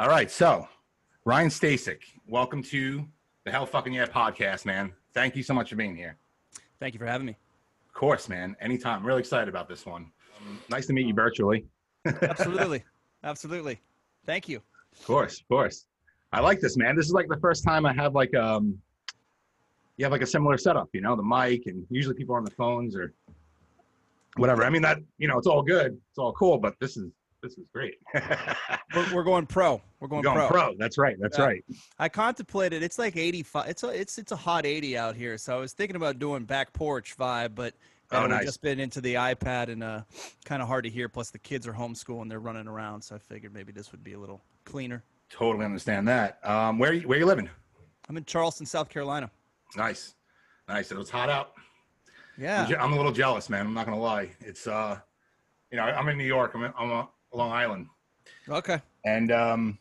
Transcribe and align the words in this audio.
All 0.00 0.08
right, 0.08 0.30
so 0.30 0.68
Ryan 1.24 1.48
Stasik, 1.48 1.98
welcome 2.28 2.62
to 2.62 3.04
the 3.44 3.50
Hell 3.50 3.66
Fucking 3.66 3.92
Yeah 3.92 4.06
podcast, 4.06 4.64
man. 4.64 4.92
Thank 5.12 5.34
you 5.34 5.42
so 5.42 5.52
much 5.52 5.70
for 5.70 5.74
being 5.74 5.96
here. 5.96 6.16
Thank 6.78 6.94
you 6.94 7.00
for 7.00 7.06
having 7.06 7.26
me. 7.26 7.36
Of 7.88 7.94
course, 7.94 8.28
man. 8.28 8.54
Anytime. 8.60 9.04
Really 9.04 9.18
excited 9.18 9.48
about 9.48 9.68
this 9.68 9.84
one. 9.84 10.12
Um, 10.40 10.60
nice 10.70 10.86
to 10.86 10.92
meet 10.92 11.08
you 11.08 11.14
virtually. 11.14 11.64
Absolutely. 12.22 12.84
Absolutely. 13.24 13.80
Thank 14.24 14.48
you. 14.48 14.62
Of 14.92 15.04
course, 15.04 15.40
of 15.40 15.48
course. 15.48 15.86
I 16.32 16.38
like 16.42 16.60
this, 16.60 16.76
man. 16.76 16.94
This 16.94 17.06
is 17.06 17.12
like 17.12 17.26
the 17.26 17.40
first 17.40 17.64
time 17.64 17.84
I 17.84 17.92
have 17.92 18.14
like 18.14 18.32
um 18.36 18.78
you 19.96 20.04
have 20.04 20.12
like 20.12 20.22
a 20.22 20.26
similar 20.26 20.58
setup, 20.58 20.90
you 20.92 21.00
know, 21.00 21.16
the 21.16 21.24
mic 21.24 21.66
and 21.66 21.84
usually 21.90 22.14
people 22.14 22.36
are 22.36 22.38
on 22.38 22.44
the 22.44 22.52
phones 22.52 22.94
or 22.94 23.14
whatever. 24.36 24.62
I 24.62 24.70
mean 24.70 24.82
that, 24.82 24.98
you 25.18 25.26
know, 25.26 25.38
it's 25.38 25.48
all 25.48 25.64
good. 25.64 26.00
It's 26.10 26.18
all 26.18 26.32
cool, 26.34 26.56
but 26.56 26.76
this 26.80 26.96
is 26.96 27.10
this 27.42 27.52
is 27.52 27.66
great. 27.72 27.94
We're, 28.94 29.14
we're 29.14 29.22
going 29.24 29.46
pro. 29.46 29.80
We're 30.00 30.08
going, 30.08 30.22
Going 30.22 30.36
pro. 30.36 30.48
pro. 30.48 30.74
That's 30.78 30.96
right. 30.98 31.16
That's 31.20 31.38
Yeah. 31.38 31.44
right. 31.44 31.64
I 31.98 32.08
contemplated. 32.08 32.82
It's 32.82 32.98
like 32.98 33.16
85. 33.16 33.68
It's 33.68 33.82
a 33.82 33.88
it's 33.88 34.16
it's 34.18 34.32
a 34.32 34.36
hot 34.36 34.64
80 34.66 34.96
out 34.96 35.14
here. 35.14 35.36
So 35.38 35.56
I 35.56 35.60
was 35.60 35.72
thinking 35.72 35.96
about 35.96 36.18
doing 36.18 36.44
back 36.44 36.72
porch 36.72 37.16
vibe, 37.16 37.54
but 37.54 37.74
Oh, 38.10 38.26
nice. 38.26 38.46
just 38.46 38.62
been 38.62 38.80
into 38.80 39.02
the 39.02 39.14
iPad 39.14 39.68
and 39.68 39.84
uh, 39.84 40.00
kind 40.46 40.62
of 40.62 40.68
hard 40.68 40.84
to 40.84 40.90
hear. 40.90 41.10
Plus 41.10 41.30
the 41.30 41.38
kids 41.38 41.66
are 41.66 41.74
homeschooling; 41.74 42.30
they're 42.30 42.40
running 42.40 42.66
around. 42.66 43.02
So 43.02 43.14
I 43.14 43.18
figured 43.18 43.52
maybe 43.52 43.70
this 43.70 43.92
would 43.92 44.02
be 44.02 44.14
a 44.14 44.18
little 44.18 44.40
cleaner. 44.64 45.04
Totally 45.28 45.66
understand 45.66 46.08
that. 46.08 46.38
Um 46.42 46.78
where 46.78 46.94
you 46.94 47.06
where 47.06 47.18
you 47.18 47.26
living? 47.26 47.50
I'm 48.08 48.16
in 48.16 48.24
Charleston, 48.24 48.64
South 48.64 48.88
Carolina. 48.88 49.30
Nice. 49.76 50.14
Nice. 50.66 50.90
It 50.90 50.96
was 50.96 51.10
hot 51.10 51.28
out. 51.28 51.52
Yeah. 52.38 52.66
I'm 52.80 52.94
a 52.94 52.96
little 52.96 53.12
jealous, 53.12 53.50
man. 53.50 53.66
I'm 53.66 53.74
not 53.74 53.84
gonna 53.84 54.00
lie. 54.00 54.30
It's 54.40 54.66
uh, 54.66 54.98
you 55.70 55.76
know, 55.76 55.82
I'm 55.84 56.08
in 56.08 56.16
New 56.16 56.24
York. 56.24 56.52
I'm 56.54 56.64
in, 56.64 56.72
I'm 56.78 56.90
on 56.90 57.08
Long 57.32 57.52
Island, 57.52 57.86
Okay. 58.48 58.80
and 59.04 59.30
um, 59.30 59.78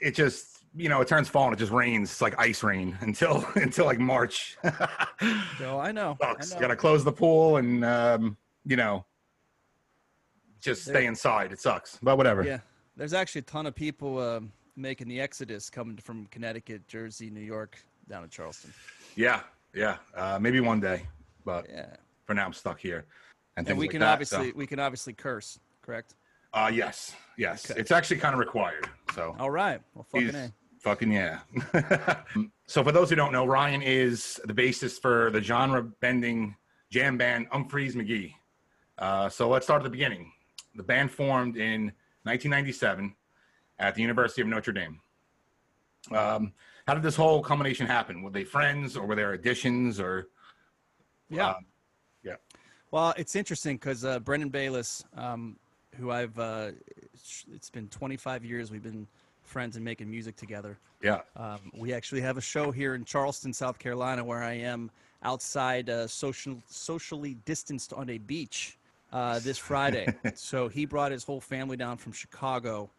it 0.00 0.14
just 0.14 0.64
you 0.74 0.88
know 0.88 1.00
it 1.00 1.08
turns 1.08 1.28
fall 1.28 1.44
and 1.48 1.54
it 1.54 1.58
just 1.58 1.72
rains. 1.72 2.10
It's 2.10 2.22
like 2.22 2.38
ice 2.38 2.62
rain 2.62 2.96
until 3.02 3.44
until 3.56 3.84
like 3.86 3.98
March. 3.98 4.56
So 5.58 5.78
I 5.78 5.92
know. 5.92 6.16
I 6.20 6.32
know. 6.32 6.58
Got 6.60 6.68
to 6.68 6.76
close 6.76 7.04
the 7.04 7.12
pool 7.12 7.58
and 7.58 7.84
um, 7.84 8.36
you 8.64 8.74
know, 8.76 9.04
just 10.60 10.86
There- 10.86 10.94
stay 10.96 11.06
inside. 11.06 11.52
It 11.52 11.60
sucks, 11.60 11.98
but 12.02 12.16
whatever. 12.16 12.42
Yeah. 12.44 12.58
There's 12.96 13.12
actually 13.14 13.40
a 13.40 13.44
ton 13.44 13.66
of 13.66 13.74
people 13.74 14.18
um 14.18 14.52
making 14.74 15.06
the 15.06 15.20
exodus 15.20 15.70
coming 15.70 15.96
from 15.98 16.26
Connecticut, 16.26 16.88
Jersey, 16.88 17.30
New 17.30 17.40
York, 17.42 17.78
down 18.08 18.22
to 18.22 18.28
Charleston. 18.28 18.72
yeah, 19.14 19.40
yeah. 19.74 19.98
Uh, 20.16 20.38
maybe 20.40 20.58
one 20.60 20.80
day, 20.80 21.02
but 21.44 21.66
Yeah. 21.68 21.94
for 22.24 22.34
now 22.34 22.46
I'm 22.46 22.52
stuck 22.54 22.80
here. 22.80 23.04
And, 23.56 23.68
And 23.68 23.78
we 23.78 23.84
like 23.84 23.90
can 23.92 24.00
that, 24.00 24.14
obviously 24.14 24.50
So. 24.50 24.56
we 24.56 24.66
can 24.66 24.80
obviously 24.80 25.12
curse, 25.12 25.58
correct? 25.82 26.14
Uh, 26.54 26.70
yes, 26.72 27.14
yes. 27.38 27.70
Okay. 27.70 27.80
It's 27.80 27.90
actually 27.90 28.18
kind 28.18 28.34
of 28.34 28.38
required. 28.38 28.88
So. 29.14 29.34
All 29.38 29.50
right. 29.50 29.80
Well, 29.94 30.06
fucking 30.10 30.34
a. 30.34 30.52
Fucking 30.80 31.12
yeah. 31.12 31.38
so 32.66 32.82
for 32.82 32.90
those 32.90 33.08
who 33.08 33.14
don't 33.14 33.32
know, 33.32 33.46
Ryan 33.46 33.82
is 33.82 34.40
the 34.44 34.52
bassist 34.52 35.00
for 35.00 35.30
the 35.30 35.40
genre 35.40 35.82
bending 35.82 36.56
jam 36.90 37.16
band 37.16 37.48
Umphreys 37.50 37.94
McGee. 37.94 38.34
Uh, 38.98 39.28
so 39.28 39.48
let's 39.48 39.64
start 39.64 39.80
at 39.80 39.84
the 39.84 39.90
beginning. 39.90 40.32
The 40.74 40.82
band 40.82 41.12
formed 41.12 41.56
in 41.56 41.92
1997 42.24 43.14
at 43.78 43.94
the 43.94 44.02
University 44.02 44.42
of 44.42 44.48
Notre 44.48 44.72
Dame. 44.72 45.00
Um, 46.10 46.52
how 46.88 46.94
did 46.94 47.04
this 47.04 47.14
whole 47.14 47.42
combination 47.42 47.86
happen? 47.86 48.22
Were 48.22 48.30
they 48.30 48.44
friends 48.44 48.96
or 48.96 49.06
were 49.06 49.14
there 49.14 49.34
additions 49.34 50.00
or? 50.00 50.28
Yeah. 51.30 51.50
Um, 51.50 51.66
yeah. 52.24 52.36
Well, 52.90 53.14
it's 53.16 53.36
interesting 53.36 53.76
because 53.76 54.04
uh, 54.04 54.18
Brendan 54.18 54.50
Bayless, 54.50 55.04
um, 55.16 55.56
who 55.98 56.10
I've 56.10 56.38
uh, 56.38 56.70
it's 57.52 57.70
been 57.70 57.88
25 57.88 58.44
years 58.44 58.70
we've 58.70 58.82
been 58.82 59.06
friends 59.42 59.76
and 59.76 59.84
making 59.84 60.10
music 60.10 60.36
together. 60.36 60.78
Yeah. 61.02 61.20
Um, 61.36 61.58
we 61.76 61.92
actually 61.92 62.20
have 62.22 62.38
a 62.38 62.40
show 62.40 62.70
here 62.70 62.94
in 62.94 63.04
Charleston, 63.04 63.52
South 63.52 63.78
Carolina, 63.78 64.24
where 64.24 64.42
I 64.42 64.54
am 64.54 64.90
outside, 65.22 65.90
uh, 65.90 66.06
social, 66.06 66.56
socially 66.68 67.36
distanced 67.44 67.92
on 67.92 68.08
a 68.10 68.18
beach 68.18 68.78
uh, 69.12 69.38
this 69.40 69.58
Friday. 69.70 70.06
so 70.34 70.68
he 70.68 70.86
brought 70.86 71.12
his 71.12 71.24
whole 71.24 71.40
family 71.40 71.76
down 71.76 71.96
from 71.96 72.12
Chicago. 72.12 72.90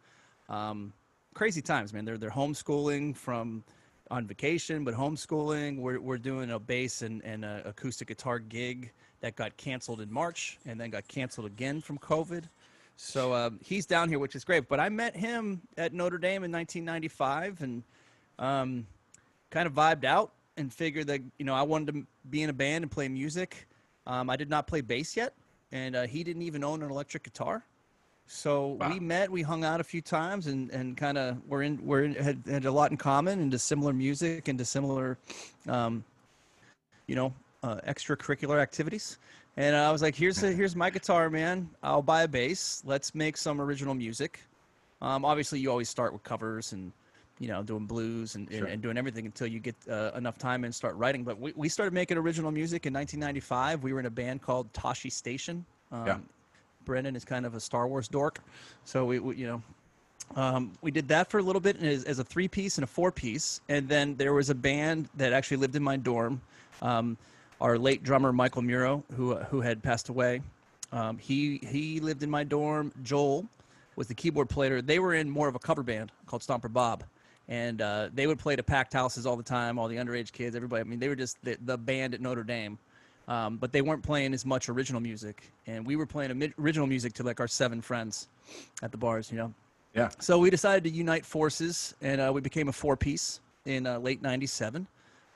Um, 0.50 0.94
crazy 1.34 1.62
times, 1.62 1.94
man. 1.94 2.06
They're 2.06 2.18
they're 2.18 2.30
homeschooling 2.30 3.16
from 3.16 3.64
on 4.12 4.28
vacation, 4.28 4.84
but 4.84 4.94
homeschooling. 4.94 5.80
We're 5.80 6.00
we're 6.00 6.18
doing 6.18 6.52
a 6.52 6.59
bass 6.59 7.02
and, 7.02 7.24
and 7.24 7.44
a 7.44 7.64
acoustic 7.66 8.09
guitar 8.09 8.40
gig 8.40 8.92
that 9.22 9.36
got 9.36 9.56
canceled 9.58 10.02
in 10.02 10.12
March 10.12 10.59
and 10.66 10.80
then 10.80 10.90
got 10.90 11.08
canceled 11.08 11.48
again 11.48 11.82
from 11.82 11.98
COVID. 11.98 12.44
So 12.96 13.34
um, 13.34 13.59
he's 13.64 13.86
down 13.86 14.09
here, 14.09 14.20
which 14.20 14.36
is 14.36 14.44
great. 14.44 14.68
But 14.70 14.80
I 14.80 14.90
met 14.90 15.16
him 15.16 15.62
at 15.78 15.94
Notre 15.94 16.18
Dame 16.18 16.44
in 16.44 16.52
1995 16.52 17.62
and 17.62 17.84
um, 18.40 18.88
kind 19.50 19.68
of 19.68 19.74
vibed 19.74 20.06
out 20.06 20.31
and 20.58 20.72
figured 20.72 21.08
that 21.08 21.22
you 21.38 21.46
know 21.46 21.53
I 21.53 21.64
wanted 21.64 21.94
to 21.94 22.06
be 22.30 22.44
in 22.44 22.50
a 22.50 22.53
band 22.53 22.84
and 22.84 22.92
play 22.92 23.08
music. 23.08 23.68
Um, 24.06 24.30
I 24.30 24.36
did 24.36 24.50
not 24.50 24.68
play 24.68 24.82
bass 24.82 25.16
yet, 25.16 25.34
and 25.72 25.96
uh, 25.96 26.03
he 26.08 26.24
didn't 26.24 26.42
even 26.44 26.64
own 26.64 26.82
an 26.84 26.90
electric 26.92 27.24
guitar. 27.24 27.64
So 28.28 28.78
Wow. 28.80 28.90
we 28.90 29.00
met, 29.00 29.30
we 29.30 29.42
hung 29.42 29.64
out 29.66 29.82
a 29.82 29.84
few 29.84 30.02
times, 30.02 30.48
and, 30.48 30.70
and 30.72 30.96
kind 30.96 31.18
of 31.18 31.38
we're 31.48 31.64
in 31.64 31.86
we're 31.86 32.03
in, 32.03 32.16
had, 32.16 32.42
had 32.48 32.66
a 32.66 32.72
lot 32.72 32.92
in 32.92 32.98
common, 32.98 33.40
into 33.40 33.59
similar 33.59 33.94
music, 33.94 34.48
into 34.48 34.66
similar, 34.66 35.18
um, 35.68 36.03
you 37.08 37.16
know, 37.16 37.34
uh, 37.64 37.78
extracurricular 37.88 38.62
activities. 38.62 39.18
And 39.56 39.75
I 39.75 39.91
was 39.91 40.02
like, 40.02 40.16
here's 40.16 40.41
a, 40.41 40.52
here's 40.52 40.75
my 40.75 40.90
guitar, 40.90 41.30
man. 41.30 41.69
I'll 41.84 42.02
buy 42.02 42.24
a 42.24 42.28
bass. 42.28 42.81
Let's 42.86 43.14
make 43.14 43.38
some 43.38 43.62
original 43.62 43.94
music. 43.94 44.40
Um, 45.02 45.25
obviously, 45.25 45.59
you 45.59 45.69
always 45.69 45.90
start 45.90 46.14
with 46.14 46.24
covers 46.24 46.74
and 46.74 46.91
you 47.40 47.47
know 47.47 47.62
doing 47.64 47.86
blues 47.86 48.36
and, 48.36 48.50
Sure. 48.50 48.59
and, 48.64 48.68
and 48.74 48.81
doing 48.81 48.97
everything 48.97 49.25
until 49.25 49.47
you 49.47 49.59
get 49.59 49.75
uh, 49.90 50.12
enough 50.16 50.38
time 50.38 50.64
and 50.64 50.74
start 50.74 50.96
writing. 50.96 51.24
But 51.24 51.40
we, 51.40 51.53
we 51.56 51.69
started 51.69 51.94
making 51.94 52.18
original 52.18 52.52
music 52.52 52.86
in 52.86 52.94
1995. 52.94 53.84
We 53.84 53.94
were 53.94 54.00
in 54.00 54.06
a 54.08 54.09
band 54.12 54.41
called 54.41 54.74
Tashi 54.74 55.09
Station. 55.09 55.66
Um, 55.91 56.06
Yeah. 56.08 56.18
Brendan 56.85 57.16
is 57.16 57.24
kind 57.24 57.46
of 57.46 57.53
a 57.56 57.59
Star 57.62 57.88
Wars 57.88 58.09
dork, 58.09 58.40
so 58.84 59.06
we, 59.06 59.20
we 59.20 59.35
you 59.38 59.47
know 59.47 59.62
um, 60.35 60.72
we 60.81 60.91
did 60.91 61.08
that 61.09 61.30
for 61.30 61.38
a 61.38 61.41
little 61.44 61.62
bit 61.62 61.81
as, 61.81 62.03
as 62.06 62.20
a 62.20 62.24
three 62.25 62.47
piece 62.50 62.78
and 62.78 62.84
a 62.84 62.88
four 62.88 63.12
piece, 63.12 63.62
and 63.70 63.88
then 63.88 64.16
there 64.16 64.34
was 64.34 64.50
a 64.50 64.56
band 64.56 65.08
that 65.16 65.31
actually 65.31 65.58
lived 65.58 65.75
in 65.78 65.84
my 65.84 65.96
dorm. 65.96 66.41
Um, 66.81 67.18
our 67.63 67.79
late 67.79 68.03
drummer 68.03 68.31
Michael 68.31 68.62
Mirro, 68.62 69.03
who 69.16 69.35
who 69.35 69.62
had 69.62 69.81
passed 69.81 70.09
away, 70.09 70.41
um, 70.91 71.18
he 71.18 71.59
he 71.63 72.00
lived 72.00 72.22
in 72.22 72.29
my 72.29 72.44
dorm. 72.44 72.91
Joel 73.01 73.47
was 73.96 74.07
the 74.07 74.13
keyboard 74.13 74.50
player. 74.50 74.81
They 74.81 75.00
were 75.00 75.16
in 75.16 75.29
more 75.29 75.47
of 75.47 75.56
a 75.56 75.59
cover 75.59 75.81
band 75.81 76.12
called 76.28 76.44
Stomper 76.44 76.72
Bob, 76.72 77.03
and 77.47 77.81
uh, 77.81 78.09
they 78.13 78.28
would 78.28 78.38
play 78.38 78.56
to 78.56 78.63
packed 78.63 78.94
houses 78.94 79.25
all 79.25 79.38
the 79.38 79.44
time. 79.44 79.79
All 79.79 79.88
the 79.88 79.96
underage 79.96 80.31
kids, 80.31 80.56
everybody. 80.56 80.81
I 80.81 80.84
mean, 80.84 81.00
they 81.00 81.07
were 81.07 81.16
just 81.16 81.38
the, 81.44 81.57
the 81.66 81.78
band 81.78 82.13
at 82.13 82.22
Notre 82.22 82.44
Dame. 82.44 82.78
Um, 83.25 83.56
but 83.56 83.72
they 83.72 83.81
weren't 83.81 84.03
playing 84.03 84.34
as 84.34 84.46
much 84.46 84.68
original 84.68 85.00
music, 85.00 85.50
and 85.66 85.85
we 85.85 85.96
were 85.96 86.06
playing 86.06 86.53
original 86.59 86.88
music 86.88 87.13
to 87.13 87.23
like 87.23 87.40
our 87.40 87.47
seven 87.47 87.81
friends 87.81 88.28
at 88.81 88.91
the 88.91 88.97
bars, 88.97 89.31
you 89.31 89.38
know. 89.38 89.53
Yeah. 89.96 90.09
So 90.19 90.40
we 90.40 90.50
decided 90.50 90.84
to 90.84 90.90
unite 90.90 91.25
forces, 91.25 91.96
and 92.02 92.19
uh, 92.19 92.31
we 92.34 92.41
became 92.41 92.68
a 92.68 92.73
four-piece 92.73 93.40
in 93.66 93.88
uh, 93.88 93.97
late 94.00 94.22
'97. 94.22 94.85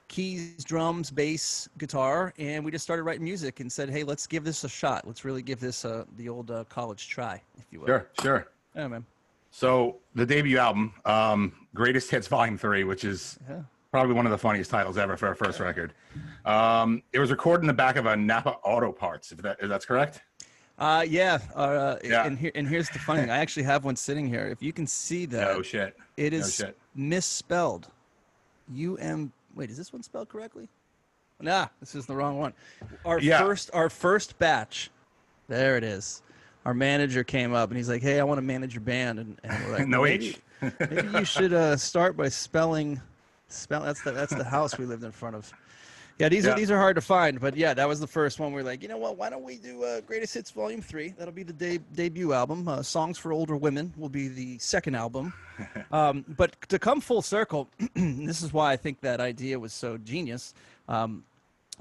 Keys, 0.07 0.63
drums, 0.63 1.11
bass, 1.11 1.67
guitar, 1.77 2.33
and 2.39 2.63
we 2.63 2.71
just 2.71 2.83
started 2.83 3.03
writing 3.03 3.23
music 3.25 3.59
and 3.59 3.69
said, 3.71 3.89
"Hey, 3.89 4.03
let's 4.03 4.25
give 4.25 4.43
this 4.45 4.63
a 4.63 4.69
shot. 4.69 5.05
Let's 5.05 5.25
really 5.25 5.41
give 5.41 5.59
this 5.59 5.83
uh, 5.83 6.05
the 6.15 6.29
old 6.29 6.49
uh, 6.49 6.63
college 6.69 7.09
try, 7.09 7.41
if 7.57 7.65
you 7.71 7.81
will." 7.81 7.87
Sure. 7.87 8.07
Sure. 8.21 8.47
Yeah, 8.75 8.87
man. 8.87 9.05
So 9.51 9.97
the 10.15 10.25
debut 10.25 10.57
album, 10.59 10.93
um, 11.05 11.51
Greatest 11.73 12.09
Hits 12.09 12.27
Volume 12.27 12.57
Three, 12.57 12.83
which 12.85 13.03
is 13.03 13.37
Yeah. 13.49 13.61
probably 13.91 14.13
one 14.13 14.25
of 14.25 14.31
the 14.31 14.37
funniest 14.37 14.71
titles 14.71 14.97
ever 14.97 15.17
for 15.17 15.27
our 15.27 15.35
first 15.35 15.59
record. 15.59 15.93
Um, 16.45 17.03
it 17.11 17.19
was 17.19 17.29
recorded 17.31 17.63
in 17.63 17.67
the 17.67 17.73
back 17.73 17.97
of 17.97 18.05
a 18.05 18.15
Napa 18.15 18.51
Auto 18.63 18.91
Parts. 18.93 19.31
If 19.33 19.39
that 19.39 19.57
if 19.61 19.67
that's 19.67 19.85
correct. 19.85 20.21
Uh, 20.79 21.03
yeah. 21.07 21.39
Uh, 21.53 21.97
Yeah. 22.03 22.25
And 22.25 22.37
here, 22.37 22.51
and 22.55 22.67
here's 22.67 22.89
the 22.89 22.99
funny 22.99 23.21
thing. 23.21 23.29
I 23.31 23.39
actually 23.39 23.63
have 23.63 23.83
one 23.83 23.95
sitting 23.97 24.27
here. 24.27 24.47
If 24.47 24.61
you 24.61 24.71
can 24.71 24.87
see 24.87 25.25
that, 25.25 25.53
No 25.53 25.61
shit. 25.61 25.97
It 26.15 26.31
is 26.33 26.59
no 26.59 26.67
shit. 26.67 26.77
misspelled. 26.95 27.87
U 28.73 28.97
M. 28.97 29.33
Wait, 29.57 29.71
is 29.71 29.77
this 29.77 29.91
one 29.91 30.03
spelled 30.03 30.29
correctly? 30.29 30.69
Nah, 31.41 31.67
this 31.79 31.95
is 31.95 32.05
the 32.05 32.15
wrong 32.15 32.37
one. 32.37 32.53
Our 33.03 33.19
Yeah. 33.19 33.39
first, 33.39 33.71
our 33.73 33.89
first 33.89 34.37
batch. 34.37 34.91
There 35.47 35.77
it 35.77 35.83
is. 35.83 36.21
Our 36.65 36.73
manager 36.73 37.23
came 37.23 37.53
up 37.53 37.69
and 37.69 37.77
he's 37.77 37.89
like, 37.89 38.01
"Hey, 38.01 38.19
I 38.19 38.23
want 38.23 38.37
to 38.37 38.41
manage 38.43 38.73
your 38.75 38.81
band," 38.81 39.19
and, 39.19 39.39
and 39.43 39.65
we're 39.65 39.71
like, 39.77 39.87
No 39.87 40.05
H. 40.05 40.39
maybe 40.61 41.07
you 41.17 41.25
should 41.25 41.53
uh, 41.53 41.75
start 41.77 42.15
by 42.15 42.29
spelling. 42.29 43.01
Spell. 43.49 43.81
That's 43.83 44.01
the 44.03 44.11
that's 44.11 44.35
the 44.35 44.43
house 44.43 44.77
we 44.77 44.85
lived 44.85 45.03
in 45.03 45.11
front 45.11 45.35
of. 45.37 45.51
Yeah, 46.19 46.29
these 46.29 46.45
Yeah. 46.45 46.53
are 46.53 46.55
these 46.55 46.71
are 46.71 46.77
hard 46.77 46.95
to 46.95 47.01
find, 47.01 47.39
but 47.39 47.55
yeah, 47.55 47.73
that 47.75 47.87
was 47.87 47.99
the 47.99 48.07
first 48.07 48.39
one. 48.39 48.51
We 48.51 48.61
are 48.61 48.63
like, 48.63 48.81
you 48.81 48.87
know 48.89 48.97
what? 48.97 49.17
Why 49.17 49.29
don't 49.29 49.43
we 49.43 49.57
do 49.57 49.83
uh, 49.83 50.01
Greatest 50.01 50.33
Hits 50.33 50.49
Volume 50.51 50.81
Three? 50.81 51.13
That'll 51.17 51.33
be 51.33 51.43
the 51.43 51.53
de- 51.53 51.77
debut 51.93 52.33
album. 52.33 52.67
Uh, 52.67 52.81
Songs 52.81 53.17
for 53.19 53.31
Older 53.31 53.55
Women 53.55 53.93
will 53.97 54.09
be 54.09 54.27
the 54.27 54.57
second 54.59 54.95
album. 54.95 55.33
Um, 55.91 56.23
but 56.37 56.55
to 56.69 56.77
come 56.77 57.01
full 57.01 57.23
circle, 57.23 57.67
this 57.95 58.43
is 58.43 58.53
why 58.53 58.71
I 58.73 58.77
think 58.77 59.01
that 59.01 59.19
idea 59.19 59.57
was 59.59 59.73
so 59.73 59.97
genius. 59.97 60.53
Um, 60.87 61.23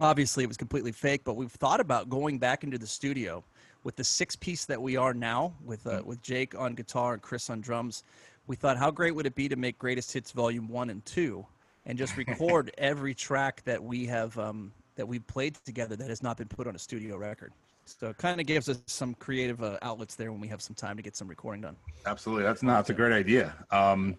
obviously, 0.01 0.45
it 0.45 0.47
was 0.47 0.57
completely 0.57 0.93
fake, 0.93 1.23
but 1.25 1.35
we've 1.37 1.51
thought 1.53 1.81
about 1.81 2.09
going 2.09 2.39
back 2.39 2.65
into 2.65 2.79
the 2.79 2.87
studio 2.87 3.45
with 3.85 3.97
the 3.97 4.05
six 4.05 4.35
piece 4.35 4.65
that 4.65 4.81
we 4.81 4.97
are 4.97 5.13
now, 5.13 5.53
with 5.65 5.87
uh, 5.87 6.01
with 6.07 6.23
Jake 6.23 6.55
on 6.59 6.75
guitar 6.75 7.13
and 7.15 7.21
Chris 7.23 7.51
on 7.51 7.61
drums. 7.61 8.03
we 8.47 8.57
thought, 8.57 8.79
how 8.79 8.91
great 8.91 9.15
would 9.15 9.27
it 9.27 9.35
be 9.35 9.47
to 9.49 9.57
make 9.57 9.79
Greatest 9.79 10.11
Hits 10.13 10.31
Volume 10.33 10.69
One 10.69 10.89
and 10.89 11.05
Two, 11.05 11.45
and 11.87 11.97
just 11.97 12.17
record 12.19 12.73
every 12.77 13.15
track 13.15 13.63
that 13.65 13.83
we 13.83 14.07
have 14.07 14.39
um, 14.39 14.73
that 14.97 15.07
we 15.07 15.19
played 15.19 15.55
together 15.65 15.97
that 15.97 16.09
has 16.09 16.23
not 16.23 16.37
been 16.37 16.49
put 16.49 16.67
on 16.67 16.75
a 16.75 16.79
studio 16.79 17.17
record. 17.17 17.53
So 17.85 18.09
it 18.09 18.19
kind 18.19 18.41
of 18.41 18.47
gives 18.47 18.69
us 18.69 18.81
some 18.87 19.15
creative 19.15 19.63
uh, 19.63 19.79
outlets 19.81 20.17
there 20.17 20.33
when 20.33 20.41
we 20.41 20.49
have 20.49 20.61
some 20.61 20.75
time 20.75 20.97
to 20.97 21.03
get 21.03 21.15
some 21.17 21.29
recording 21.29 21.63
done. 21.63 21.77
Absolutely, 22.05 22.43
that's 22.43 22.63
not. 22.63 22.79
That's 22.79 22.91
a 22.91 22.95
great 22.95 23.13
idea. 23.13 23.55
Um, 23.71 24.17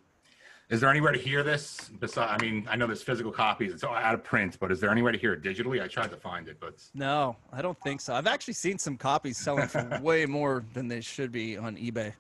is 0.70 0.82
there 0.82 0.90
anywhere 0.90 1.12
to 1.14 1.20
hear 1.20 1.44
this? 1.44 1.90
Besides, 2.00 2.32
I 2.32 2.46
mean, 2.46 2.68
I 2.70 2.76
know 2.76 2.88
there's 2.88 3.04
physical 3.04 3.32
copies. 3.32 3.74
It's 3.74 3.84
all 3.84 3.96
out 3.96 4.14
of 4.14 4.24
print, 4.24 4.58
but 4.60 4.72
is 4.72 4.82
there 4.82 4.90
anywhere 4.90 5.14
to 5.14 5.18
hear 5.18 5.34
it 5.34 5.42
digitally? 5.42 5.82
I 5.82 5.88
tried 5.88 6.12
to 6.12 6.18
find 6.18 6.48
it, 6.48 6.58
but 6.60 6.76
No, 6.94 7.38
I 7.54 7.62
don't 7.62 7.80
think 7.82 8.02
so. 8.02 8.14
I've 8.14 8.28
actually 8.28 8.54
seen 8.54 8.78
some 8.78 8.98
copies 8.98 9.38
selling 9.38 9.68
for 9.68 10.00
way 10.02 10.26
more 10.26 10.66
than 10.74 10.88
they 10.88 11.02
should 11.02 11.32
be 11.32 11.58
on 11.58 11.78
eBay. 11.78 12.14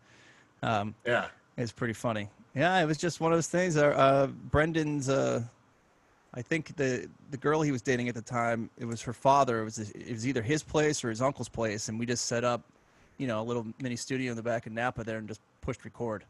Um, 0.63 0.95
yeah, 1.05 1.27
it's 1.57 1.73
pretty 1.73 1.93
funny. 1.93 2.29
Yeah, 2.57 2.79
it 2.79 2.85
was 2.85 2.97
just 2.97 3.21
one 3.21 3.31
of 3.31 3.37
those 3.37 3.47
things. 3.47 3.77
Uh, 3.77 3.89
uh, 3.89 4.27
Brendan's, 4.27 5.09
uh, 5.09 5.43
I 6.33 6.41
think 6.41 6.75
the 6.75 7.07
the 7.29 7.37
girl 7.37 7.61
he 7.61 7.71
was 7.71 7.83
dating 7.83 8.09
at 8.09 8.15
the 8.15 8.21
time, 8.21 8.71
it 8.79 8.85
was 8.85 8.99
her 9.03 9.13
father. 9.13 9.61
It 9.61 9.63
was 9.63 9.77
it 9.77 10.11
was 10.11 10.27
either 10.27 10.41
his 10.41 10.63
place 10.63 11.03
or 11.03 11.09
his 11.09 11.21
uncle's 11.21 11.49
place, 11.49 11.87
and 11.87 11.99
we 11.99 12.07
just 12.07 12.25
set 12.25 12.43
up, 12.43 12.61
you 13.19 13.27
know, 13.27 13.41
a 13.41 13.45
little 13.45 13.65
mini 13.79 13.95
studio 13.95 14.31
in 14.31 14.35
the 14.35 14.43
back 14.43 14.65
of 14.65 14.73
Napa 14.73 15.03
there, 15.03 15.19
and 15.19 15.27
just 15.27 15.41
pushed 15.61 15.85
record. 15.85 16.23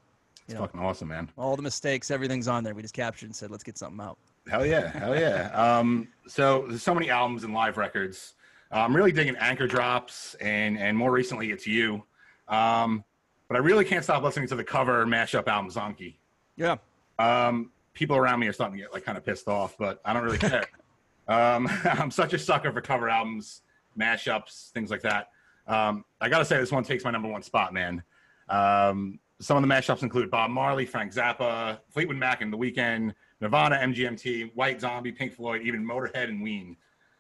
it's 0.50 0.60
fucking 0.60 0.82
awesome, 0.82 1.08
man. 1.08 1.30
All 1.38 1.56
the 1.56 1.62
mistakes, 1.62 2.12
everything's 2.12 2.50
on 2.50 2.62
there. 2.62 2.76
We 2.76 2.82
just 2.82 2.94
captured 2.94 3.28
and 3.28 3.36
said, 3.36 3.50
let's 3.50 3.64
get 3.64 3.78
something 3.78 4.06
out. 4.06 4.18
Hell 4.50 4.66
yeah, 4.66 4.90
hell 4.90 5.18
yeah. 5.18 5.50
Um, 5.80 6.10
so 6.28 6.66
there's 6.68 6.84
so 6.84 6.94
many 6.94 7.10
albums 7.10 7.46
and 7.46 7.54
live 7.54 7.78
records. 7.78 8.34
I'm 8.70 8.94
really 8.94 9.14
digging 9.14 9.38
Anchor 9.38 9.66
Drops, 9.66 10.36
and 10.42 10.78
and 10.78 10.98
more 10.98 11.12
recently, 11.12 11.52
it's 11.52 11.66
you. 11.66 12.04
Um, 12.50 13.06
but 13.48 13.56
I 13.56 13.60
really 13.60 13.86
can't 13.86 14.04
stop 14.04 14.24
listening 14.24 14.48
to 14.50 14.56
the 14.56 14.64
cover 14.64 15.06
mashup 15.06 15.48
album 15.48 15.72
Zonky. 15.72 16.16
Yeah. 16.56 16.78
Um, 17.20 17.72
people 17.94 18.18
around 18.18 18.40
me 18.40 18.48
are 18.48 18.54
starting 18.54 18.78
to 18.78 18.84
get 18.84 18.94
like 18.94 19.06
kind 19.06 19.18
of 19.18 19.26
pissed 19.26 19.48
off, 19.48 19.76
but 19.78 20.02
I 20.06 20.14
don't 20.14 20.24
really 20.24 20.38
care. 20.38 20.66
um, 21.28 21.68
I'm 21.84 22.12
such 22.12 22.34
a 22.34 22.40
sucker 22.40 22.72
for 22.72 22.82
cover 22.82 23.10
albums, 23.10 23.62
mashups, 24.00 24.72
things 24.72 24.92
like 24.92 25.02
that. 25.02 25.30
Um, 25.68 26.06
I 26.22 26.30
gotta 26.30 26.46
say, 26.46 26.58
this 26.58 26.72
one 26.72 26.84
takes 26.84 27.04
my 27.04 27.12
number 27.12 27.28
one 27.28 27.42
spot, 27.42 27.74
man. 27.74 28.04
Um, 28.50 29.20
some 29.40 29.58
of 29.58 29.68
the 29.68 29.74
mashups 29.74 30.02
include 30.04 30.32
Bob 30.32 30.50
Marley, 30.50 30.86
Frank 30.86 31.14
Zappa, 31.14 31.80
Fleetwood 31.90 32.18
Mac 32.18 32.42
and 32.42 32.52
The 32.52 32.58
Weeknd, 32.58 33.14
Nirvana, 33.42 33.76
MGMT, 33.78 34.56
White 34.56 34.82
Zombie, 34.82 35.12
Pink 35.12 35.34
Floyd, 35.34 35.62
even 35.64 35.86
Motorhead 35.86 36.30
and 36.30 36.42
Ween, 36.42 36.76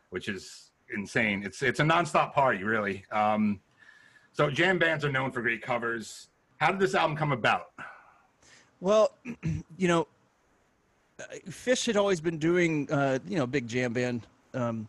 which 0.09 0.27
is 0.27 0.71
insane. 0.95 1.43
It's 1.43 1.61
it's 1.61 1.79
a 1.79 1.83
nonstop 1.83 2.33
party, 2.33 2.63
really. 2.63 3.05
Um, 3.11 3.59
so 4.37 4.51
jam 4.51 4.77
bands 4.77 5.03
are 5.03 5.11
known 5.11 5.31
for 5.31 5.41
great 5.41 5.63
covers. 5.63 6.27
How 6.57 6.69
did 6.69 6.79
this 6.79 6.93
album 6.93 7.17
come 7.17 7.31
about? 7.31 7.71
Well, 8.79 9.11
you 9.77 9.87
know, 9.87 10.07
Phish 11.49 11.87
had 11.87 11.97
always 11.97 12.21
been 12.21 12.37
doing, 12.37 12.87
uh, 12.91 13.17
you 13.27 13.37
know, 13.37 13.47
big 13.47 13.67
jam 13.67 13.93
band, 13.93 14.27
um, 14.53 14.87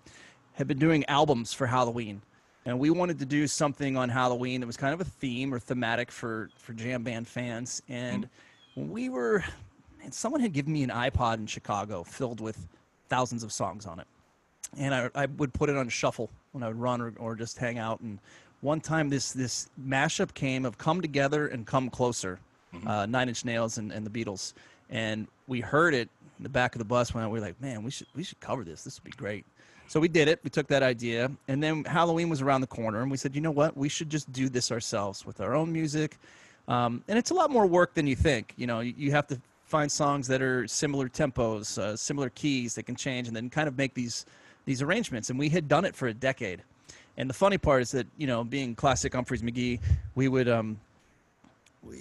had 0.53 0.69
been 0.69 0.79
doing 0.79 1.03
albums 1.07 1.55
for 1.55 1.67
Halloween, 1.67 2.21
and 2.67 2.79
we 2.79 2.91
wanted 2.91 3.19
to 3.21 3.25
do 3.25 3.47
something 3.47 3.97
on 3.97 4.11
Halloween 4.11 4.61
that 4.61 4.67
was 4.67 4.77
kind 4.77 4.93
of 4.93 5.01
a 5.01 5.05
theme 5.05 5.55
or 5.55 5.59
thematic 5.59 6.11
for 6.11 6.51
for 6.59 6.75
jam 6.75 7.03
band 7.03 7.27
fans. 7.27 7.81
And 7.89 8.29
when 8.75 8.91
we 8.91 9.09
were, 9.09 9.43
and 10.05 10.13
someone 10.13 10.43
had 10.43 10.53
given 10.53 10.75
me 10.75 10.83
an 10.83 10.91
iPod 10.91 11.39
in 11.39 11.47
Chicago 11.47 12.03
filled 12.03 12.41
with 12.41 12.69
thousands 13.09 13.43
of 13.43 13.53
songs 13.53 13.87
on 13.87 13.99
it, 13.99 14.07
and 14.77 14.95
I, 14.95 15.09
I 15.15 15.27
would 15.39 15.55
put 15.55 15.71
it 15.71 15.77
on 15.77 15.89
shuffle 15.89 16.29
when 16.53 16.63
I 16.63 16.69
would 16.69 16.79
run 16.79 17.01
or, 17.01 17.15
or 17.19 17.35
just 17.35 17.57
hang 17.57 17.79
out. 17.79 18.01
And 18.01 18.19
one 18.61 18.81
time, 18.81 19.09
this 19.09 19.33
this 19.33 19.69
mashup 19.81 20.35
came 20.35 20.65
of 20.65 20.79
"Come 20.79 21.01
Together" 21.01 21.47
and 21.49 21.67
"Come 21.67 21.91
Closer." 21.91 22.39
uh, 22.87 23.07
Nine 23.07 23.29
Inch 23.29 23.45
Nails 23.45 23.79
and, 23.79 23.93
and 23.93 24.07
the 24.07 24.11
Beatles, 24.11 24.53
and 24.91 25.27
we 25.47 25.61
heard 25.61 25.95
it 25.95 26.09
in 26.39 26.43
the 26.43 26.49
back 26.49 26.75
of 26.75 26.79
the 26.79 26.85
bus 26.85 27.15
when 27.15 27.25
we 27.25 27.41
were 27.41 27.45
like, 27.45 27.61
man, 27.61 27.83
we 27.83 27.91
should 27.91 28.07
we 28.15 28.23
should 28.23 28.41
cover 28.41 28.65
this. 28.65 28.85
This 28.85 28.99
would 28.99 29.05
be 29.05 29.17
great. 29.17 29.45
So 29.89 29.99
we 29.99 30.09
did 30.09 30.29
it. 30.29 30.41
We 30.45 30.51
took 30.51 30.67
that 30.69 30.83
idea, 30.83 31.31
and 31.49 31.63
then 31.63 31.85
Halloween 31.85 32.29
was 32.29 32.43
around 32.43 32.61
the 32.61 32.67
corner, 32.67 33.01
and 33.01 33.11
we 33.11 33.17
said, 33.17 33.35
you 33.35 33.41
know 33.41 33.51
what? 33.51 33.77
We 33.77 33.89
should 33.89 34.11
just 34.11 34.31
do 34.33 34.49
this 34.49 34.71
ourselves 34.71 35.25
with 35.25 35.41
our 35.41 35.55
own 35.55 35.73
music. 35.73 36.19
Um, 36.69 37.03
and 37.09 37.19
it's 37.19 37.31
a 37.31 37.35
lot 37.35 37.51
more 37.51 37.67
work 37.67 37.95
than 37.95 38.07
you 38.07 38.15
think. 38.15 38.53
You 38.59 38.67
know, 38.67 38.81
you, 38.81 38.93
you 38.99 39.11
have 39.13 39.27
to 39.29 39.41
find 39.65 39.91
songs 39.91 40.29
that 40.29 40.43
are 40.43 40.69
similar 40.69 41.09
tempos, 41.09 41.79
uh, 41.79 41.97
similar 41.97 42.29
keys 42.29 42.75
that 42.75 42.83
can 42.83 42.97
change, 42.97 43.29
and 43.29 43.37
then 43.37 43.49
kind 43.49 43.69
of 43.69 43.79
make 43.79 43.95
these 43.95 44.27
these 44.67 44.83
arrangements. 44.83 45.31
And 45.31 45.39
we 45.39 45.49
had 45.49 45.69
done 45.69 45.87
it 45.87 45.97
for 45.97 46.09
a 46.09 46.15
decade. 46.15 46.63
And 47.19 47.29
the 47.29 47.35
funny 47.35 47.59
part 47.59 47.83
is 47.83 47.91
that 47.91 48.07
you 48.17 48.27
know, 48.27 48.45
being 48.45 48.75
classic 48.75 49.13
Umphrey's 49.13 49.43
McGee, 49.43 49.81
we 50.15 50.29
would 50.29 50.49
um, 50.49 50.79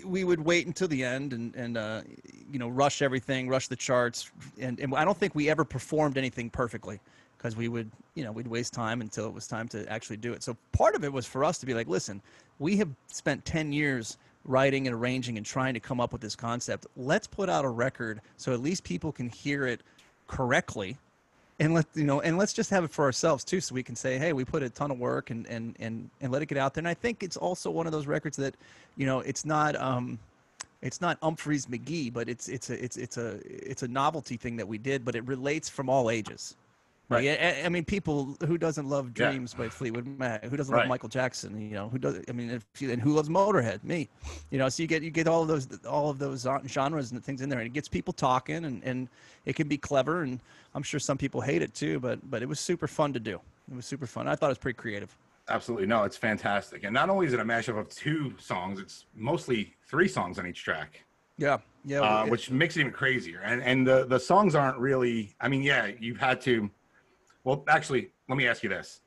we, 0.06 0.24
would 0.24 0.40
wait 0.40 0.68
until 0.68 0.88
the 0.88 1.04
end 1.04 1.34
and 1.34 1.54
and 1.56 1.76
uh, 1.76 2.02
you 2.52 2.60
know 2.60 2.70
rush 2.70 3.02
everything, 3.02 3.50
rush 3.50 3.68
the 3.68 3.76
charts, 3.76 4.32
and, 4.60 4.80
and 4.80 4.94
I 4.96 5.04
don't 5.04 5.18
think 5.18 5.34
we 5.36 5.50
ever 5.50 5.66
performed 5.66 6.18
anything 6.18 6.52
perfectly 6.52 7.00
because 7.38 7.56
we 7.56 7.68
would 7.68 7.90
you 8.14 8.24
know 8.24 8.32
we'd 8.32 8.48
waste 8.48 8.74
time 8.74 9.02
until 9.02 9.26
it 9.26 9.34
was 9.34 9.48
time 9.48 9.68
to 9.70 9.92
actually 9.92 10.18
do 10.18 10.34
it. 10.34 10.44
So 10.44 10.56
part 10.72 10.94
of 10.94 11.04
it 11.04 11.12
was 11.12 11.26
for 11.26 11.44
us 11.44 11.58
to 11.60 11.66
be 11.66 11.74
like, 11.74 11.88
listen, 11.88 12.22
we 12.60 12.78
have 12.78 12.90
spent 13.08 13.44
ten 13.44 13.74
years 13.74 14.18
writing 14.46 14.86
and 14.88 14.96
arranging 14.96 15.36
and 15.38 15.46
trying 15.46 15.74
to 15.74 15.80
come 15.80 16.00
up 16.00 16.14
with 16.14 16.22
this 16.22 16.36
concept. 16.36 16.86
Let's 16.96 17.26
put 17.26 17.50
out 17.50 17.66
a 17.66 17.70
record 17.70 18.22
so 18.38 18.54
at 18.54 18.62
least 18.62 18.84
people 18.84 19.12
can 19.12 19.30
hear 19.30 19.66
it 19.66 19.82
correctly 20.28 20.98
and 21.60 21.74
let 21.74 21.86
you 21.96 22.04
know 22.04 22.22
and 22.22 22.38
let's 22.38 22.54
just 22.54 22.70
have 22.70 22.84
it 22.84 22.92
for 22.92 23.06
ourselves 23.06 23.44
too 23.44 23.60
so 23.60 23.74
we 23.74 23.84
can 23.84 23.96
say 23.96 24.18
hey 24.18 24.32
we 24.34 24.46
put 24.46 24.62
a 24.62 24.70
ton 24.70 24.92
of 24.92 25.00
work 25.00 25.32
and 25.32 25.48
and 25.48 25.76
and, 25.80 26.10
and 26.22 26.32
let 26.32 26.42
it 26.42 26.46
get 26.46 26.58
out 26.58 26.74
there 26.74 26.82
and 26.82 26.88
i 26.88 26.94
think 26.94 27.24
it's 27.24 27.38
also 27.38 27.72
one 27.72 27.86
of 27.86 27.92
those 27.92 28.06
records 28.06 28.38
that 28.38 28.56
you 28.96 29.06
know 29.06 29.22
it's 29.22 29.44
not 29.46 29.76
um 29.76 30.20
it's 30.82 31.02
not 31.02 31.20
Umphrey's 31.22 31.66
McGee, 31.66 32.14
but 32.14 32.30
it's 32.30 32.48
it's 32.48 32.70
a 32.70 32.84
it's 32.84 32.98
it's 32.98 33.18
a 33.18 33.40
it's 33.46 33.84
a 33.84 33.88
novelty 33.88 34.38
thing 34.38 34.56
that 34.58 34.68
we 34.68 34.78
did, 34.78 35.04
but 35.04 35.16
it 35.16 35.26
relates 35.26 35.70
from 35.70 35.90
all 35.90 36.12
ages. 36.12 36.56
Like, 37.10 37.26
Right. 37.26 37.40
I, 37.42 37.66
I 37.66 37.70
mean, 37.70 37.86
people 37.86 38.36
who 38.46 38.58
doesn't 38.58 38.88
love 38.90 39.12
Yeah. 39.16 39.30
Dreams 39.30 39.54
by 39.54 39.70
Fleetwood 39.70 40.06
Mac, 40.06 40.44
who 40.44 40.58
doesn't 40.58 40.74
Right. 40.74 40.82
love 40.82 40.90
Michael 40.90 41.08
Jackson, 41.10 41.60
you 41.60 41.74
know, 41.74 41.88
who 41.88 41.98
does? 41.98 42.22
I 42.28 42.34
mean, 42.34 42.50
if 42.50 42.66
you, 42.80 42.92
and 42.92 43.02
who 43.02 43.14
loves 43.14 43.30
Motorhead? 43.30 43.84
Me, 43.84 44.10
you 44.52 44.58
know. 44.58 44.68
So 44.68 44.84
you 44.84 44.88
get 44.88 45.04
you 45.04 45.12
get 45.12 45.28
all 45.28 45.42
of 45.42 45.48
those 45.48 45.68
all 45.86 46.10
of 46.10 46.20
those 46.20 46.46
genres 46.68 47.12
and 47.12 47.24
things 47.24 47.42
in 47.42 47.48
there, 47.50 47.60
and 47.60 47.68
it 47.68 47.74
gets 47.74 47.88
people 47.88 48.14
talking, 48.14 48.66
and 48.66 48.84
and 48.84 49.08
it 49.46 49.56
can 49.56 49.68
be 49.70 49.78
clever, 49.78 50.24
and 50.24 50.42
I'm 50.76 50.84
sure 50.84 51.00
some 51.00 51.18
people 51.18 51.40
hate 51.40 51.62
it 51.62 51.74
too, 51.74 52.00
but 52.00 52.30
but 52.30 52.42
it 52.42 52.50
was 52.50 52.60
super 52.60 52.88
fun 52.88 53.14
to 53.14 53.20
do. 53.20 53.40
It 53.72 53.76
was 53.76 53.86
super 53.86 54.08
fun. 54.08 54.28
I 54.28 54.36
thought 54.36 54.48
it 54.48 54.50
was 54.50 54.58
pretty 54.58 54.78
creative. 54.78 55.16
Absolutely. 55.50 55.88
No, 55.88 56.04
it's 56.04 56.18
fantastic. 56.18 56.84
And 56.84 56.94
not 56.94 57.10
only 57.10 57.26
is 57.26 57.32
it 57.32 57.40
a 57.40 57.46
mashup 57.46 57.80
of 57.80 57.88
two 57.88 58.34
songs, 58.38 58.82
it's 58.82 59.06
mostly 59.16 59.76
three 59.88 60.10
songs 60.10 60.40
on 60.40 60.46
each 60.46 60.62
track, 60.62 61.06
Yeah, 61.38 61.60
yeah. 61.86 62.02
uh, 62.02 62.26
which 62.26 62.52
makes 62.52 62.76
it 62.76 62.82
even 62.82 62.92
crazier. 62.92 63.40
And 63.46 63.64
and 63.64 63.88
the, 63.88 64.06
the 64.06 64.20
songs 64.20 64.56
aren't 64.56 64.78
really, 64.78 65.36
I 65.40 65.48
mean, 65.48 65.64
yeah, 65.64 65.92
you've 66.02 66.18
had 66.18 66.42
to, 66.42 66.70
well, 67.48 67.64
actually, 67.70 68.10
let 68.28 68.38
me 68.38 68.46
ask 68.46 68.62
you 68.62 68.68
this. 68.68 69.00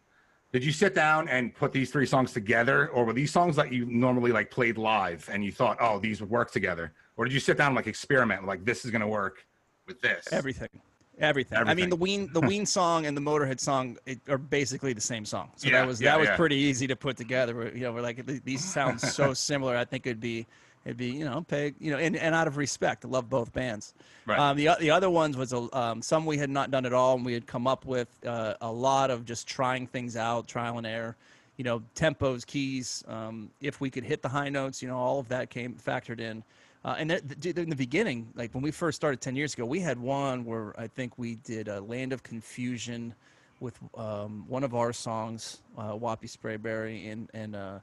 Did 0.50 0.64
you 0.64 0.72
sit 0.72 0.94
down 0.94 1.28
and 1.28 1.54
put 1.54 1.72
these 1.72 1.90
three 1.90 2.06
songs 2.06 2.32
together, 2.32 2.88
or 2.88 3.04
were 3.04 3.12
these 3.12 3.30
songs 3.30 3.54
that 3.56 3.70
you 3.70 3.84
normally 3.84 4.32
like 4.32 4.50
played 4.50 4.78
live 4.78 5.28
and 5.30 5.44
you 5.44 5.52
thought, 5.52 5.76
oh, 5.78 5.98
these 5.98 6.22
would 6.22 6.30
work 6.30 6.50
together? 6.50 6.94
Or 7.18 7.26
did 7.26 7.34
you 7.34 7.38
sit 7.38 7.58
down 7.58 7.66
and 7.66 7.76
like 7.76 7.86
experiment, 7.86 8.46
like 8.46 8.64
this 8.64 8.86
is 8.86 8.90
going 8.90 9.02
to 9.02 9.06
work 9.06 9.46
with 9.86 10.00
this? 10.00 10.26
Everything. 10.32 10.70
Everything. 11.18 11.58
I 11.58 11.74
mean, 11.74 11.90
the 11.90 11.96
Ween, 11.96 12.32
the 12.32 12.40
Ween 12.40 12.64
song 12.78 13.04
and 13.04 13.14
the 13.14 13.20
Motorhead 13.20 13.60
song 13.60 13.98
it, 14.06 14.18
are 14.30 14.38
basically 14.38 14.94
the 14.94 15.02
same 15.02 15.26
song. 15.26 15.50
So 15.56 15.68
Yeah, 15.68 15.80
that 15.82 15.86
was 15.86 16.00
yeah, 16.00 16.12
that 16.12 16.20
was 16.20 16.28
yeah. 16.28 16.36
pretty 16.36 16.56
easy 16.56 16.86
to 16.86 16.96
put 16.96 17.18
together. 17.18 17.54
We're, 17.54 17.74
you 17.74 17.82
know, 17.82 17.92
we're 17.92 18.00
like 18.00 18.24
these 18.24 18.64
sound 18.64 18.98
so 19.02 19.34
similar. 19.50 19.76
I 19.76 19.84
think 19.84 20.06
it'd 20.06 20.18
be 20.18 20.46
it'd 20.84 20.96
be 20.96 21.10
you 21.10 21.24
know 21.24 21.44
pay 21.46 21.74
you 21.78 21.90
know 21.90 21.98
and, 21.98 22.16
and 22.16 22.34
out 22.34 22.46
of 22.46 22.56
respect, 22.56 23.04
I 23.04 23.08
love 23.08 23.28
both 23.28 23.52
bands. 23.52 23.94
Right. 24.26 24.38
Um, 24.38 24.56
the 24.56 24.70
the 24.78 24.90
other 24.90 25.10
ones 25.10 25.36
was 25.36 25.52
a, 25.52 25.68
um, 25.76 26.02
some 26.02 26.26
we 26.26 26.38
had 26.38 26.50
not 26.50 26.70
done 26.70 26.86
at 26.86 26.92
all, 26.92 27.16
and 27.16 27.24
we 27.24 27.32
had 27.32 27.46
come 27.46 27.66
up 27.66 27.84
with 27.84 28.08
uh, 28.26 28.54
a 28.60 28.70
lot 28.70 29.10
of 29.10 29.24
just 29.24 29.46
trying 29.46 29.86
things 29.86 30.16
out, 30.16 30.46
trial 30.46 30.78
and 30.78 30.86
error. 30.86 31.16
You 31.56 31.64
know, 31.64 31.82
tempos, 31.94 32.46
keys. 32.46 33.04
Um, 33.06 33.50
if 33.60 33.80
we 33.80 33.90
could 33.90 34.04
hit 34.04 34.22
the 34.22 34.28
high 34.30 34.48
notes, 34.48 34.80
you 34.80 34.88
know, 34.88 34.96
all 34.96 35.18
of 35.18 35.28
that 35.28 35.50
came 35.50 35.74
factored 35.74 36.20
in. 36.20 36.42
Uh, 36.82 36.96
and 36.98 37.10
th- 37.42 37.58
in 37.58 37.68
the 37.68 37.76
beginning, 37.76 38.26
like 38.34 38.54
when 38.54 38.62
we 38.62 38.70
first 38.70 38.96
started 38.96 39.20
10 39.20 39.36
years 39.36 39.52
ago, 39.52 39.66
we 39.66 39.80
had 39.80 39.98
one 39.98 40.46
where 40.46 40.78
I 40.80 40.86
think 40.86 41.18
we 41.18 41.34
did 41.34 41.68
a 41.68 41.80
Land 41.80 42.14
of 42.14 42.22
Confusion 42.22 43.14
with 43.60 43.78
um, 43.96 44.44
one 44.48 44.64
of 44.64 44.74
our 44.74 44.92
songs, 44.92 45.60
uh, 45.76 45.92
Wappy 45.92 46.34
Sprayberry, 46.34 47.12
and, 47.12 47.28
and 47.34 47.54
uh, 47.54 47.78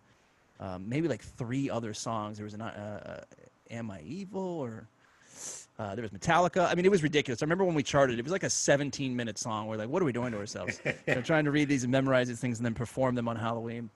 um, 0.59 0.87
maybe 0.87 1.07
like 1.07 1.21
three 1.21 1.69
other 1.69 1.93
songs. 1.93 2.37
There 2.37 2.43
was 2.45 2.53
an 2.53 2.61
uh, 2.61 3.23
uh, 3.29 3.73
Am 3.73 3.91
I 3.91 4.01
Evil 4.01 4.41
or 4.41 4.87
uh, 5.79 5.93
there 5.93 6.01
was 6.01 6.11
Metallica. 6.11 6.67
I 6.69 6.75
mean, 6.75 6.85
it 6.85 6.91
was 6.91 7.03
ridiculous. 7.03 7.41
I 7.43 7.45
remember 7.45 7.63
when 7.63 7.75
we 7.75 7.83
charted, 7.83 8.17
it 8.17 8.23
was 8.23 8.31
like 8.31 8.43
a 8.43 8.49
17 8.49 9.15
minute 9.15 9.37
song. 9.37 9.67
We're 9.67 9.77
like, 9.77 9.89
what 9.89 10.01
are 10.01 10.05
we 10.05 10.11
doing 10.11 10.31
to 10.31 10.37
ourselves? 10.37 10.81
so 11.07 11.21
trying 11.21 11.45
to 11.45 11.51
read 11.51 11.69
these 11.69 11.83
and 11.83 11.91
memorize 11.91 12.27
these 12.27 12.39
things 12.39 12.57
and 12.57 12.65
then 12.65 12.73
perform 12.73 13.13
them 13.15 13.27
on 13.27 13.35
Halloween. 13.35 13.89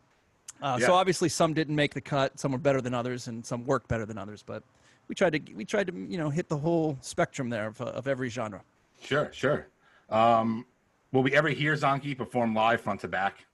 Uh, 0.61 0.77
Yeah. 0.79 0.87
So 0.87 0.93
obviously, 0.93 1.27
some 1.29 1.53
didn't 1.53 1.75
make 1.75 1.93
the 1.93 2.01
cut. 2.01 2.39
Some 2.39 2.51
were 2.51 2.59
better 2.59 2.81
than 2.81 2.93
others, 2.93 3.27
and 3.27 3.43
some 3.43 3.65
worked 3.65 3.87
better 3.87 4.05
than 4.05 4.17
others. 4.19 4.43
But 4.45 4.63
we 5.07 5.15
tried 5.15 5.33
to 5.33 5.53
we 5.55 5.65
tried 5.65 5.87
to 5.87 5.93
you 5.93 6.17
know 6.19 6.29
hit 6.29 6.49
the 6.49 6.57
whole 6.57 6.97
spectrum 7.01 7.49
there 7.49 7.67
of, 7.67 7.81
of 7.81 8.07
every 8.07 8.29
genre. 8.29 8.61
Sure, 9.01 9.29
sure. 9.33 9.67
Um, 10.11 10.65
will 11.11 11.23
we 11.23 11.33
ever 11.33 11.49
hear 11.49 11.73
Zonky 11.73 12.15
perform 12.15 12.53
live 12.53 12.81
front 12.81 13.01
to 13.01 13.07
back? 13.07 13.45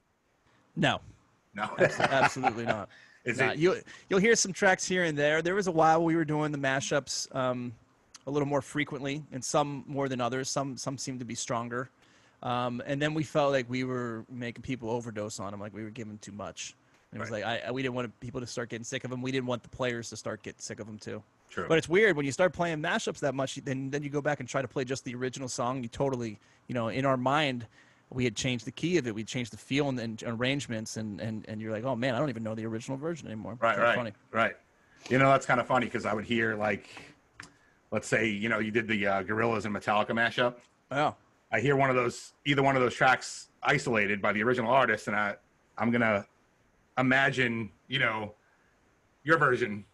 No, 0.75 0.99
No. 1.57 1.69
absolutely 1.99 2.63
not. 2.65 2.87
Is 3.25 3.39
Nah, 3.39 3.49
it? 3.51 3.57
you 3.57 3.75
you'll 4.09 4.19
hear 4.21 4.35
some 4.35 4.53
tracks 4.53 4.87
here 4.87 5.03
and 5.03 5.17
there. 5.17 5.41
There 5.41 5.55
was 5.55 5.67
a 5.67 5.71
while 5.71 6.01
we 6.03 6.15
were 6.15 6.23
doing 6.23 6.53
the 6.53 6.57
mashups 6.57 7.33
um, 7.35 7.73
a 8.25 8.31
little 8.31 8.47
more 8.47 8.61
frequently, 8.61 9.21
and 9.33 9.43
some 9.43 9.83
more 9.87 10.07
than 10.07 10.21
others. 10.21 10.49
Some 10.49 10.77
some 10.77 10.97
seemed 10.97 11.19
to 11.19 11.25
be 11.25 11.35
stronger, 11.35 11.89
um, 12.41 12.81
and 12.85 13.01
then 13.01 13.13
we 13.13 13.23
felt 13.23 13.51
like 13.51 13.69
we 13.69 13.83
were 13.83 14.23
making 14.29 14.61
people 14.61 14.89
overdose 14.89 15.41
on 15.41 15.51
them, 15.51 15.59
like 15.59 15.73
we 15.73 15.83
were 15.83 15.89
giving 15.89 16.17
too 16.19 16.31
much. 16.31 16.73
And 17.11 17.19
it 17.19 17.21
was 17.21 17.29
Right. 17.31 17.43
like 17.43 17.63
I, 17.63 17.67
I 17.67 17.71
we 17.71 17.81
didn't 17.81 17.95
want 17.95 18.17
people 18.21 18.39
to 18.39 18.47
start 18.47 18.69
getting 18.69 18.85
sick 18.85 19.03
of 19.03 19.09
them. 19.09 19.21
We 19.21 19.31
didn't 19.31 19.47
want 19.47 19.63
the 19.63 19.69
players 19.69 20.09
to 20.11 20.15
start 20.17 20.41
getting 20.43 20.59
sick 20.61 20.79
of 20.79 20.87
them 20.87 20.97
too. 20.99 21.21
True. 21.49 21.65
But 21.67 21.77
it's 21.79 21.89
weird 21.89 22.15
when 22.15 22.25
you 22.25 22.31
start 22.31 22.53
playing 22.53 22.81
mashups 22.81 23.19
that 23.19 23.35
much, 23.35 23.55
then 23.55 23.89
then 23.89 24.03
you 24.03 24.09
go 24.09 24.21
back 24.21 24.39
and 24.39 24.47
try 24.47 24.61
to 24.61 24.67
play 24.69 24.85
just 24.85 25.03
the 25.03 25.15
original 25.15 25.49
song. 25.49 25.83
You 25.83 25.89
totally, 25.89 26.39
you 26.67 26.75
know, 26.75 26.87
in 26.87 27.03
our 27.05 27.17
mind, 27.17 27.65
we 28.09 28.23
had 28.23 28.35
changed 28.35 28.65
the 28.65 28.71
key 28.71 28.97
of 28.97 29.07
it. 29.07 29.13
We 29.13 29.23
changed 29.23 29.51
the 29.51 29.57
feel 29.57 29.89
and, 29.89 29.99
and 29.99 30.23
arrangements, 30.25 30.97
and, 30.97 31.19
and 31.19 31.45
and 31.47 31.61
you're 31.61 31.71
like, 31.71 31.83
oh 31.83 31.95
man, 31.95 32.15
I 32.15 32.19
don't 32.19 32.29
even 32.29 32.43
know 32.43 32.55
the 32.55 32.65
original 32.65 32.97
version 32.97 33.27
anymore. 33.27 33.57
Right, 33.59 33.77
right, 33.77 33.95
Funny. 33.95 34.13
right. 34.31 34.55
You 35.09 35.17
know, 35.17 35.29
that's 35.29 35.45
kind 35.45 35.59
of 35.59 35.67
funny 35.67 35.85
because 35.85 36.05
I 36.05 36.13
would 36.13 36.25
hear 36.25 36.55
like, 36.55 36.89
let's 37.91 38.07
say, 38.07 38.27
you 38.27 38.49
know, 38.49 38.59
you 38.59 38.71
did 38.71 38.87
the 38.87 39.07
uh, 39.07 39.23
Gorillaz 39.23 39.65
and 39.65 39.75
Metallica 39.75 40.09
mashup. 40.09 40.55
Oh, 40.91 41.15
I 41.51 41.59
hear 41.59 41.75
one 41.75 41.89
of 41.89 41.95
those, 41.95 42.33
either 42.45 42.63
one 42.63 42.75
of 42.75 42.81
those 42.81 42.93
tracks 42.93 43.49
isolated 43.63 44.21
by 44.21 44.33
the 44.33 44.43
original 44.43 44.71
artist, 44.71 45.07
and 45.07 45.15
I, 45.15 45.35
I'm 45.77 45.91
gonna 45.91 46.25
imagine, 46.97 47.71
you 47.87 47.99
know, 47.99 48.33
your 49.23 49.37
version 49.37 49.85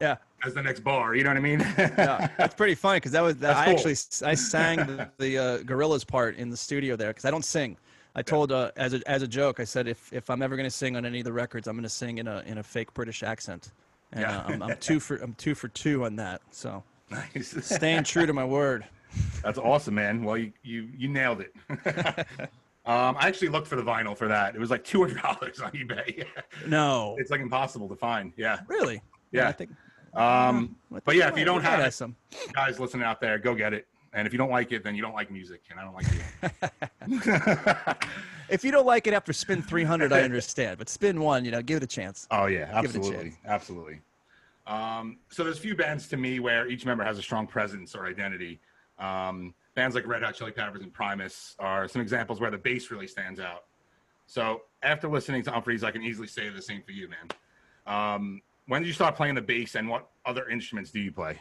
yeah, 0.00 0.16
as 0.44 0.54
the 0.54 0.62
next 0.62 0.80
bar. 0.80 1.14
You 1.14 1.24
know 1.24 1.30
what 1.30 1.36
I 1.36 1.40
mean? 1.40 1.60
yeah. 1.60 2.28
That's 2.36 2.54
pretty 2.54 2.74
funny 2.74 2.96
because 2.96 3.12
that 3.12 3.22
was 3.22 3.36
that, 3.38 3.56
I 3.56 3.64
cool. 3.66 3.74
actually 3.74 3.96
I 4.28 4.34
sang 4.34 4.78
the, 4.78 5.08
the 5.18 5.38
uh, 5.38 5.58
Gorillaz 5.58 6.06
part 6.06 6.36
in 6.36 6.50
the 6.50 6.56
studio 6.56 6.96
there 6.96 7.08
because 7.08 7.24
I 7.24 7.30
don't 7.30 7.44
sing. 7.44 7.76
I 8.16 8.22
told 8.22 8.52
uh, 8.52 8.70
as 8.76 8.94
a 8.94 9.00
as 9.10 9.22
a 9.22 9.28
joke, 9.28 9.58
I 9.58 9.64
said 9.64 9.88
if 9.88 10.12
if 10.12 10.30
I'm 10.30 10.42
ever 10.42 10.56
going 10.56 10.66
to 10.68 10.70
sing 10.76 10.96
on 10.96 11.04
any 11.04 11.18
of 11.18 11.24
the 11.24 11.32
records, 11.32 11.66
I'm 11.66 11.74
going 11.74 11.82
to 11.82 11.88
sing 11.88 12.18
in 12.18 12.28
a 12.28 12.42
in 12.46 12.58
a 12.58 12.62
fake 12.62 12.94
British 12.94 13.22
accent. 13.22 13.72
And 14.12 14.20
Yeah. 14.20 14.38
uh, 14.38 14.42
I'm, 14.46 14.62
I'm 14.62 14.76
two 14.78 15.00
for 15.00 15.16
I'm 15.16 15.34
two 15.34 15.54
for 15.54 15.68
two 15.68 16.04
on 16.04 16.16
that. 16.16 16.40
So 16.52 16.84
nice. 17.10 17.54
staying 17.66 18.04
true 18.04 18.26
to 18.26 18.32
my 18.32 18.44
word. 18.44 18.84
That's 19.42 19.58
awesome, 19.58 19.94
man. 19.96 20.22
Well, 20.24 20.36
you 20.36 20.52
you 20.62 20.88
you 20.96 21.08
nailed 21.08 21.40
it. 21.40 21.52
um, 22.86 23.16
I 23.18 23.26
actually 23.28 23.48
looked 23.48 23.66
for 23.66 23.76
the 23.76 23.82
vinyl 23.82 24.16
for 24.16 24.28
that. 24.28 24.54
It 24.54 24.60
was 24.60 24.70
like 24.70 24.84
two 24.84 25.00
hundred 25.00 25.20
dollars 25.22 25.60
on 25.60 25.72
eBay. 25.72 26.24
No, 26.66 27.16
it's 27.18 27.30
like 27.32 27.40
impossible 27.40 27.88
to 27.88 27.96
find. 27.96 28.32
Yeah. 28.36 28.60
really. 28.68 29.02
Yeah. 29.32 29.48
I 29.48 29.52
think. 29.52 29.70
Um, 30.14 30.76
but 31.04 31.16
yeah, 31.16 31.28
if 31.28 31.38
you 31.38 31.44
don't 31.44 31.62
have 31.62 31.80
it, 31.80 31.92
some. 31.92 32.14
guys 32.52 32.78
listening 32.78 33.04
out 33.04 33.20
there, 33.20 33.38
go 33.38 33.54
get 33.54 33.72
it. 33.72 33.86
And 34.12 34.26
if 34.28 34.32
you 34.32 34.38
don't 34.38 34.50
like 34.50 34.70
it, 34.70 34.84
then 34.84 34.94
you 34.94 35.02
don't 35.02 35.14
like 35.14 35.30
music, 35.30 35.62
and 35.70 35.80
I 35.80 35.82
don't 35.82 35.94
like 35.94 36.06
you. 36.12 38.08
If 38.48 38.64
you 38.64 38.70
don't 38.70 38.86
like 38.86 39.06
it 39.06 39.14
after 39.14 39.32
spin 39.32 39.62
300, 39.62 40.12
I 40.12 40.22
understand. 40.22 40.78
But 40.78 40.88
spin 40.88 41.20
one, 41.20 41.44
you 41.44 41.50
know, 41.50 41.62
give 41.62 41.78
it 41.78 41.82
a 41.82 41.86
chance. 41.86 42.26
oh 42.30 42.46
yeah, 42.46 42.66
Give 42.82 42.90
it 42.90 42.96
a 42.96 42.98
absolutely, 42.98 43.36
absolutely. 43.46 44.00
Um, 44.66 45.18
so 45.30 45.44
there's 45.44 45.58
a 45.58 45.60
few 45.60 45.74
bands 45.76 46.08
to 46.08 46.16
me 46.16 46.40
where 46.40 46.68
each 46.68 46.86
member 46.86 47.04
has 47.04 47.18
a 47.18 47.22
strong 47.22 47.46
presence 47.46 47.94
or 47.94 48.06
identity. 48.06 48.60
Um, 48.98 49.54
bands 49.74 49.94
like 49.94 50.06
Red 50.06 50.22
Hot 50.22 50.34
Chili 50.34 50.52
Peppers 50.52 50.82
and 50.82 50.92
Primus 50.92 51.54
are 51.58 51.88
some 51.88 52.00
examples 52.00 52.40
where 52.40 52.50
the 52.50 52.58
bass 52.58 52.90
really 52.90 53.06
stands 53.06 53.40
out. 53.40 53.64
So 54.26 54.62
after 54.82 55.08
listening 55.08 55.42
to 55.44 55.50
Umphrey's, 55.50 55.84
I 55.84 55.90
can 55.90 56.02
easily 56.02 56.28
say 56.28 56.48
the 56.48 56.62
same 56.62 56.82
for 56.82 56.92
you, 56.92 57.08
man. 57.08 57.28
Um, 57.86 58.42
when 58.66 58.82
did 58.82 58.88
you 58.88 58.94
start 58.94 59.16
playing 59.16 59.34
the 59.34 59.42
bass, 59.42 59.74
and 59.74 59.88
what 59.88 60.08
other 60.24 60.48
instruments 60.48 60.90
do 60.90 61.00
you 61.00 61.12
play? 61.12 61.38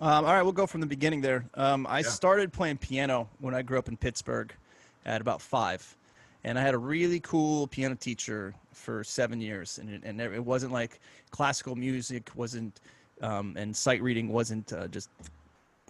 Um, 0.00 0.24
all 0.24 0.32
right, 0.32 0.42
we'll 0.42 0.52
go 0.52 0.66
from 0.66 0.80
the 0.80 0.86
beginning 0.86 1.20
there. 1.20 1.44
Um, 1.54 1.86
I 1.86 1.98
Yeah. 1.98 2.08
started 2.08 2.52
playing 2.52 2.78
piano 2.78 3.28
when 3.40 3.54
I 3.54 3.62
grew 3.62 3.78
up 3.78 3.88
in 3.88 3.96
Pittsburgh 3.96 4.52
at 5.04 5.20
about 5.20 5.40
five. 5.40 5.96
And 6.44 6.58
I 6.58 6.62
had 6.62 6.74
a 6.74 6.78
really 6.78 7.20
cool 7.20 7.68
piano 7.68 7.94
teacher 7.94 8.54
for 8.72 9.04
seven 9.04 9.40
years. 9.40 9.78
And 9.78 9.88
it, 9.90 10.02
and 10.04 10.20
it 10.20 10.44
wasn't 10.44 10.72
like 10.72 10.98
classical 11.30 11.76
music 11.76 12.30
wasn't, 12.34 12.80
um, 13.20 13.54
and 13.56 13.76
sight 13.76 14.02
reading 14.02 14.28
wasn't 14.28 14.72
uh, 14.72 14.88
just 14.88 15.08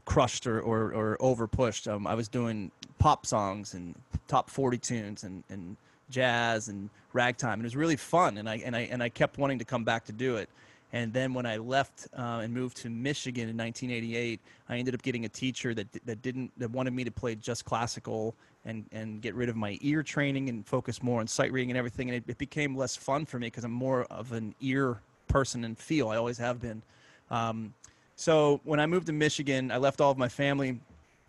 crushed 0.05 0.47
or, 0.47 0.61
or, 0.61 0.93
or 0.93 1.17
over 1.21 1.47
pushed. 1.47 1.89
Um, 1.89 2.07
I 2.07 2.15
was 2.15 2.29
doing 2.29 2.71
pop 2.99 3.25
songs 3.25 3.73
and 3.73 3.95
top 4.29 4.51
40 4.51 4.77
tunes 4.79 5.25
and, 5.25 5.43
and 5.49 5.77
jazz 6.13 6.69
and 6.69 6.89
ragtime. 7.13 7.55
And 7.55 7.63
it 7.63 7.67
was 7.67 7.77
really 7.77 7.97
fun. 7.97 8.39
And 8.39 8.49
I, 8.49 8.57
and, 8.65 8.77
I, 8.77 8.81
and 8.83 9.03
I 9.03 9.09
kept 9.09 9.39
wanting 9.39 9.59
to 9.59 9.65
come 9.65 9.83
back 9.85 10.05
to 10.07 10.13
do 10.13 10.37
it. 10.37 10.49
And 10.95 11.13
then 11.13 11.33
when 11.33 11.47
I 11.47 11.57
left 11.57 12.07
uh, 12.17 12.41
and 12.43 12.53
moved 12.53 12.77
to 12.79 12.91
Michigan 12.91 13.49
in 13.49 13.57
1988, 13.57 14.39
I 14.69 14.77
ended 14.77 14.95
up 14.95 15.03
getting 15.03 15.25
a 15.25 15.29
teacher 15.29 15.75
that, 15.75 15.87
that 16.05 16.21
didn't 16.21 16.53
that 16.59 16.71
wanted 16.71 16.93
me 16.93 17.03
to 17.05 17.11
play 17.11 17.35
just 17.35 17.65
classical 17.65 18.35
and, 18.67 18.85
and 18.93 19.23
get 19.23 19.35
rid 19.35 19.49
of 19.49 19.57
my 19.57 19.79
ear 19.81 20.03
training 20.03 20.51
and 20.51 20.67
focus 20.67 21.03
more 21.03 21.21
on 21.21 21.27
sight 21.27 21.51
reading 21.51 21.71
and 21.71 21.79
everything. 21.79 22.11
And 22.11 22.19
it, 22.19 22.25
it 22.29 22.39
became 22.39 22.77
less 22.77 22.95
fun 22.95 23.25
for 23.25 23.39
me 23.39 23.47
because 23.47 23.65
I'm 23.65 23.73
more 23.73 24.05
of 24.05 24.33
an 24.33 24.55
ear 24.61 25.01
person 25.29 25.65
and 25.65 25.79
feel. 25.79 26.11
I 26.11 26.17
always 26.17 26.39
have 26.39 26.61
been. 26.61 26.83
Um, 27.31 27.73
so 28.17 28.61
when 28.65 28.79
I 28.79 28.87
moved 28.87 29.07
to 29.07 29.13
Michigan, 29.13 29.73
I 29.73 29.79
left 29.79 30.01
all 30.01 30.11
of 30.11 30.19
my 30.19 30.29
family, 30.29 30.79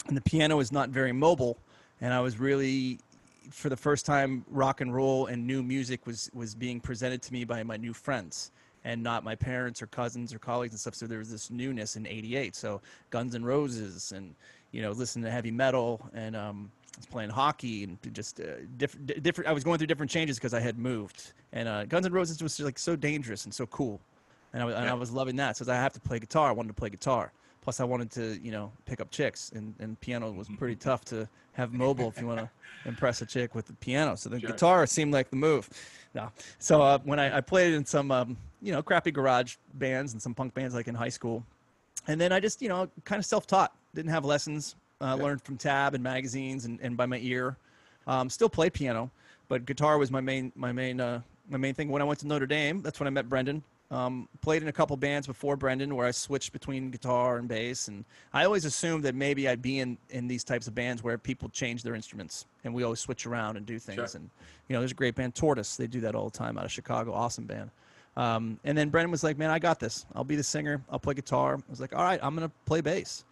and 0.07 0.17
the 0.17 0.21
piano 0.21 0.59
is 0.59 0.71
not 0.71 0.89
very 0.89 1.13
mobile. 1.13 1.57
And 2.01 2.13
I 2.13 2.19
was 2.19 2.37
really, 2.37 2.99
for 3.49 3.69
the 3.69 3.77
first 3.77 4.05
time, 4.05 4.45
rock 4.49 4.81
and 4.81 4.93
roll 4.93 5.27
and 5.27 5.45
new 5.45 5.63
music 5.63 6.05
was 6.05 6.29
was 6.33 6.55
being 6.55 6.79
presented 6.79 7.21
to 7.23 7.33
me 7.33 7.43
by 7.43 7.63
my 7.63 7.77
new 7.77 7.93
friends, 7.93 8.51
and 8.83 9.01
not 9.01 9.23
my 9.23 9.35
parents 9.35 9.81
or 9.81 9.87
cousins 9.87 10.33
or 10.33 10.39
colleagues 10.39 10.73
and 10.73 10.79
stuff. 10.79 10.95
So 10.95 11.07
there 11.07 11.19
was 11.19 11.31
this 11.31 11.49
newness 11.49 11.95
in 11.95 12.07
'88. 12.07 12.55
So 12.55 12.81
Guns 13.09 13.35
N' 13.35 13.43
Roses 13.43 14.11
and 14.11 14.35
you 14.71 14.81
know 14.81 14.91
listening 14.91 15.25
to 15.25 15.31
heavy 15.31 15.51
metal 15.51 16.01
and 16.13 16.35
um, 16.35 16.71
I 16.95 16.99
was 16.99 17.05
playing 17.05 17.29
hockey 17.29 17.83
and 17.83 17.97
just 18.13 18.39
uh, 18.39 18.65
different 18.77 19.23
different. 19.23 19.49
I 19.49 19.53
was 19.53 19.63
going 19.63 19.77
through 19.77 19.87
different 19.87 20.11
changes 20.11 20.37
because 20.37 20.53
I 20.53 20.59
had 20.59 20.77
moved, 20.77 21.33
and 21.51 21.67
uh, 21.67 21.85
Guns 21.85 22.05
N' 22.05 22.13
Roses 22.13 22.41
was 22.41 22.59
like 22.59 22.79
so 22.79 22.95
dangerous 22.95 23.45
and 23.45 23.53
so 23.53 23.65
cool 23.67 23.99
and 24.53 24.61
I, 24.61 24.65
was, 24.65 24.75
and 24.75 24.87
I 24.87 24.93
was 24.93 25.11
loving 25.11 25.35
that. 25.37 25.57
So 25.57 25.71
I 25.71 25.75
have 25.75 25.93
to 25.93 25.99
play 25.99 26.19
guitar. 26.19 26.49
I 26.49 26.51
wanted 26.51 26.69
to 26.69 26.73
play 26.75 26.89
guitar. 26.89 27.31
Plus, 27.63 27.79
I 27.79 27.85
wanted 27.85 28.11
to, 28.11 28.37
you 28.43 28.51
know, 28.51 28.73
pick 28.85 28.99
up 28.99 29.09
chicks, 29.09 29.51
and, 29.55 29.73
and 29.79 29.97
piano 30.01 30.29
was 30.31 30.49
pretty 30.57 30.75
tough 30.75 31.05
to 31.05 31.29
have 31.53 31.71
mobile 31.71 32.09
if 32.09 32.19
you 32.19 32.27
want 32.27 32.39
to 32.41 32.49
impress 32.85 33.21
a 33.21 33.25
chick 33.25 33.55
with 33.55 33.67
the 33.67 33.73
piano. 33.73 34.15
So 34.17 34.27
the 34.29 34.37
Sure. 34.39 34.49
guitar 34.49 34.85
seemed 34.85 35.13
like 35.13 35.29
the 35.29 35.37
move. 35.37 35.69
No, 36.13 36.29
so 36.59 36.81
uh, 36.81 36.99
when 37.05 37.19
I, 37.19 37.37
I 37.37 37.41
played 37.41 37.73
in 37.73 37.85
some, 37.85 38.11
um, 38.11 38.35
you 38.61 38.73
know, 38.73 38.81
crappy 38.83 39.11
garage 39.11 39.55
bands 39.75 40.11
and 40.11 40.21
some 40.21 40.33
punk 40.33 40.53
bands 40.53 40.75
like 40.75 40.89
in 40.89 40.95
high 40.95 41.07
school, 41.09 41.43
and 42.07 42.19
then 42.19 42.33
I 42.33 42.41
just, 42.41 42.61
you 42.61 42.67
know, 42.67 42.89
kind 43.05 43.19
of 43.19 43.25
self-taught. 43.25 43.73
Didn't 43.95 44.11
have 44.11 44.25
lessons. 44.25 44.75
Uh, 44.99 45.15
Yeah. 45.17 45.23
Learned 45.23 45.41
from 45.41 45.57
tab 45.57 45.93
and 45.95 46.03
magazines 46.03 46.65
and, 46.65 46.79
and 46.81 46.97
by 46.97 47.05
my 47.05 47.19
ear. 47.19 47.55
Um, 48.07 48.29
still 48.29 48.49
played 48.49 48.73
piano, 48.73 49.09
but 49.47 49.65
guitar 49.65 49.97
was 49.97 50.11
my 50.11 50.19
main 50.21 50.51
my 50.57 50.73
main 50.73 50.99
uh, 50.99 51.21
my 51.49 51.57
main 51.57 51.73
thing. 51.73 51.87
When 51.89 52.01
I 52.01 52.05
went 52.05 52.19
to 52.19 52.27
Notre 52.27 52.45
Dame, 52.45 52.81
that's 52.81 52.99
when 52.99 53.07
I 53.07 53.09
met 53.09 53.29
Brendan. 53.29 53.63
Um, 53.91 54.27
played 54.41 54.63
in 54.63 54.69
a 54.69 54.71
couple 54.71 54.97
bands 54.97 55.27
before 55.27 55.55
Brendan, 55.55 55.95
where 55.95 56.07
I 56.07 56.11
switched 56.11 56.51
between 56.51 56.89
guitar 56.89 57.37
and 57.37 57.47
bass, 57.47 57.89
and 57.89 58.05
I 58.33 58.43
always 58.43 58.65
assumed 58.65 59.03
that 59.03 59.13
maybe 59.13 59.47
I'd 59.47 59.61
be 59.61 59.79
in 59.79 59.97
in 60.09 60.27
these 60.27 60.43
types 60.43 60.67
of 60.67 60.73
bands 60.73 61.03
where 61.03 61.17
people 61.17 61.49
change 61.49 61.83
their 61.83 61.93
instruments, 61.93 62.45
and 62.63 62.73
we 62.73 62.81
always 62.83 62.99
switch 62.99 63.27
around 63.27 63.55
and 63.55 63.65
do 63.67 63.77
things. 63.77 63.95
Sure. 64.11 64.19
And 64.19 64.29
you 64.67 64.73
know, 64.73 64.79
there's 64.79 64.91
a 64.91 64.95
great 64.95 65.13
band, 65.13 65.35
Tortoise. 65.35 65.75
They 65.75 65.85
do 65.85 65.99
that 66.01 66.15
all 66.15 66.25
the 66.29 66.37
time 66.37 66.57
out 66.57 66.65
of 66.65 66.71
Chicago. 66.71 67.13
Awesome 67.13 67.45
band. 67.45 67.69
Um, 68.15 68.59
and 68.63 68.75
then 68.77 68.89
Brendan 68.89 69.11
was 69.11 69.23
like, 69.23 69.37
"Man, 69.37 69.51
I 69.51 69.59
got 69.59 69.79
this. 69.79 70.05
I'll 70.15 70.23
be 70.23 70.35
the 70.35 70.43
singer. 70.43 70.81
I'll 70.89 70.99
play 70.99 71.13
guitar." 71.13 71.55
I 71.55 71.69
was 71.69 71.79
like, 71.79 71.93
"All 71.95 72.03
right, 72.03 72.19
I'm 72.23 72.33
gonna 72.33 72.51
play 72.65 72.81
bass." 72.81 73.25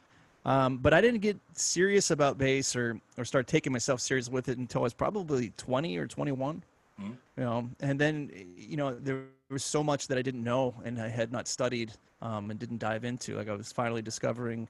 Um, 0.45 0.77
but 0.77 0.93
I 0.93 1.01
didn't 1.01 1.21
get 1.21 1.37
serious 1.53 2.11
about 2.11 2.37
bass 2.37 2.75
or 2.75 2.99
or 3.17 3.25
start 3.25 3.47
taking 3.47 3.71
myself 3.71 3.99
serious 3.99 4.29
with 4.29 4.49
it 4.49 4.57
until 4.57 4.81
I 4.81 4.83
was 4.83 4.93
probably 4.93 5.53
20 5.57 5.97
or 5.97 6.07
21. 6.07 6.63
Mhm. 6.99 7.17
You 7.37 7.43
know, 7.43 7.69
and 7.79 7.99
then 7.99 8.31
you 8.55 8.77
know 8.77 8.95
there 8.95 9.23
was 9.51 9.63
so 9.63 9.83
much 9.83 10.07
that 10.07 10.17
I 10.17 10.21
didn't 10.21 10.43
know 10.43 10.73
and 10.85 11.01
I 11.01 11.07
had 11.09 11.31
not 11.31 11.47
studied 11.47 11.91
um, 12.21 12.49
and 12.51 12.59
didn't 12.59 12.79
dive 12.79 13.03
into. 13.03 13.35
Like 13.35 13.49
I 13.49 13.53
was 13.53 13.71
finally 13.71 14.01
discovering 14.01 14.67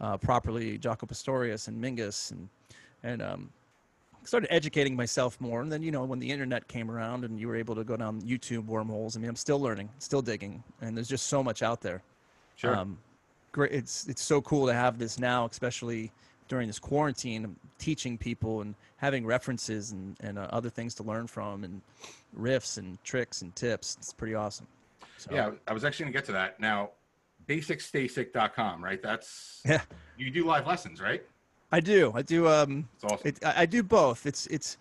uh, 0.00 0.16
properly 0.16 0.78
Jaco 0.78 1.08
Pastorius 1.08 1.68
and 1.68 1.82
Mingus 1.82 2.30
and 2.32 2.48
and 3.02 3.22
um, 3.22 3.50
started 4.24 4.52
educating 4.52 4.96
myself 4.96 5.40
more. 5.40 5.60
And 5.60 5.70
then 5.70 5.82
you 5.82 5.90
know 5.92 6.04
when 6.04 6.18
the 6.18 6.30
internet 6.30 6.66
came 6.68 6.90
around 6.90 7.24
and 7.24 7.38
you 7.38 7.48
were 7.48 7.56
able 7.56 7.74
to 7.76 7.84
go 7.84 7.96
down 7.96 8.20
YouTube 8.22 8.66
wormholes. 8.66 9.16
I 9.16 9.20
mean, 9.20 9.28
I'm 9.28 9.36
still 9.36 9.60
learning, 9.60 9.88
still 9.98 10.22
digging, 10.22 10.62
and 10.80 10.96
there's 10.96 11.08
just 11.08 11.26
so 11.28 11.42
much 11.42 11.62
out 11.62 11.80
there 11.80 12.02
Sure. 12.56 12.76
um, 12.76 12.98
great 13.52 13.72
it's 13.72 14.06
it's 14.08 14.22
so 14.22 14.40
cool 14.42 14.66
to 14.66 14.72
have 14.74 14.98
this 14.98 15.18
now 15.18 15.46
especially 15.50 16.10
during 16.48 16.66
this 16.66 16.78
quarantine 16.78 17.56
teaching 17.78 18.16
people 18.18 18.60
and 18.60 18.74
having 18.96 19.24
references 19.26 19.92
and, 19.92 20.16
and 20.20 20.38
uh, 20.38 20.46
other 20.50 20.70
things 20.70 20.94
to 20.94 21.02
learn 21.02 21.26
from 21.26 21.64
and 21.64 21.80
riffs 22.38 22.78
and 22.78 23.02
tricks 23.04 23.42
and 23.42 23.54
tips 23.56 23.96
it's 23.98 24.12
pretty 24.12 24.34
awesome 24.34 24.66
so, 25.16 25.34
yeah, 25.34 25.50
I 25.66 25.72
was 25.72 25.84
actually 25.84 26.04
gonna 26.04 26.12
get 26.14 26.24
to 26.26 26.32
that 26.32 26.60
now. 26.60 26.90
Basicstasic.com, 27.48 28.82
right? 28.84 29.02
That's 29.02 29.62
yeah 29.66 29.80
you 30.16 30.30
do 30.30 30.44
live 30.44 30.66
lessons, 30.66 31.00
right? 31.00 31.22
i 31.72 31.80
do 31.80 32.12
i 32.14 32.22
do 32.22 32.46
um 32.46 32.86
It's 32.94 33.04
awesome. 33.04 33.28
it, 33.28 33.44
I, 33.44 33.62
I 33.62 33.66
do 33.66 33.82
both 33.82 34.26
it's 34.26 34.46
it's 34.46 34.76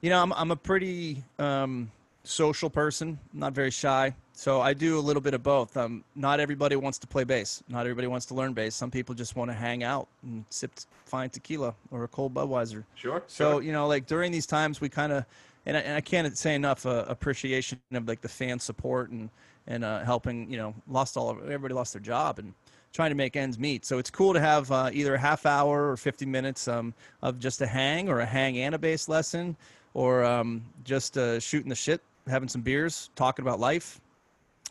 you 0.00 0.08
know 0.08 0.22
i'm, 0.22 0.32
I'm 0.32 0.50
a 0.50 0.56
pretty 0.56 1.22
um 1.38 1.90
social 2.22 2.70
person 2.70 3.18
not 3.34 3.52
very 3.52 3.70
shy 3.72 4.14
so 4.38 4.60
i 4.60 4.72
do 4.72 4.98
a 4.98 5.04
little 5.08 5.22
bit 5.22 5.34
of 5.34 5.42
both 5.42 5.76
um 5.76 6.04
not 6.14 6.38
everybody 6.38 6.76
wants 6.76 6.98
to 6.98 7.06
play 7.06 7.24
bass 7.24 7.62
not 7.68 7.80
everybody 7.80 8.06
wants 8.06 8.26
to 8.26 8.34
learn 8.34 8.52
bass 8.52 8.74
some 8.74 8.90
people 8.90 9.14
just 9.14 9.34
want 9.36 9.50
to 9.50 9.54
hang 9.54 9.82
out 9.82 10.06
and 10.22 10.44
sip 10.50 10.70
fine 11.08 11.30
tequila 11.30 11.74
or 11.90 12.04
a 12.04 12.08
cold 12.08 12.32
budweiser 12.32 12.84
sure. 12.94 13.22
So 13.26 13.52
sure. 13.52 13.62
you 13.62 13.72
know, 13.72 13.88
like 13.88 14.06
during 14.06 14.30
these 14.30 14.46
times, 14.46 14.80
we 14.80 14.88
kind 14.88 15.12
of, 15.12 15.24
and 15.66 15.76
I, 15.76 15.80
and 15.80 15.94
I 15.96 16.00
can't 16.00 16.36
say 16.36 16.54
enough 16.54 16.86
uh, 16.86 17.04
appreciation 17.08 17.78
of 17.92 18.06
like 18.06 18.20
the 18.20 18.28
fan 18.28 18.58
support 18.58 19.10
and 19.10 19.30
and 19.66 19.84
uh, 19.84 20.04
helping. 20.04 20.50
You 20.50 20.58
know, 20.58 20.74
lost 20.88 21.16
all 21.16 21.30
of 21.30 21.38
everybody 21.44 21.74
lost 21.74 21.92
their 21.92 22.02
job 22.02 22.38
and 22.38 22.54
trying 22.92 23.10
to 23.10 23.16
make 23.16 23.36
ends 23.36 23.58
meet. 23.58 23.84
So 23.84 23.98
it's 23.98 24.10
cool 24.10 24.32
to 24.32 24.40
have 24.40 24.70
uh, 24.70 24.90
either 24.92 25.14
a 25.14 25.18
half 25.18 25.44
hour 25.44 25.90
or 25.90 25.96
50 25.96 26.24
minutes 26.24 26.68
um, 26.68 26.94
of 27.22 27.38
just 27.38 27.60
a 27.60 27.66
hang 27.66 28.08
or 28.08 28.20
a 28.20 28.26
hang 28.26 28.58
and 28.58 28.74
a 28.74 28.78
bass 28.78 29.08
lesson, 29.08 29.56
or 29.94 30.24
um, 30.24 30.62
just 30.84 31.18
uh, 31.18 31.38
shooting 31.38 31.68
the 31.68 31.74
shit, 31.74 32.00
having 32.26 32.48
some 32.48 32.62
beers, 32.62 33.10
talking 33.14 33.42
about 33.42 33.60
life, 33.60 34.00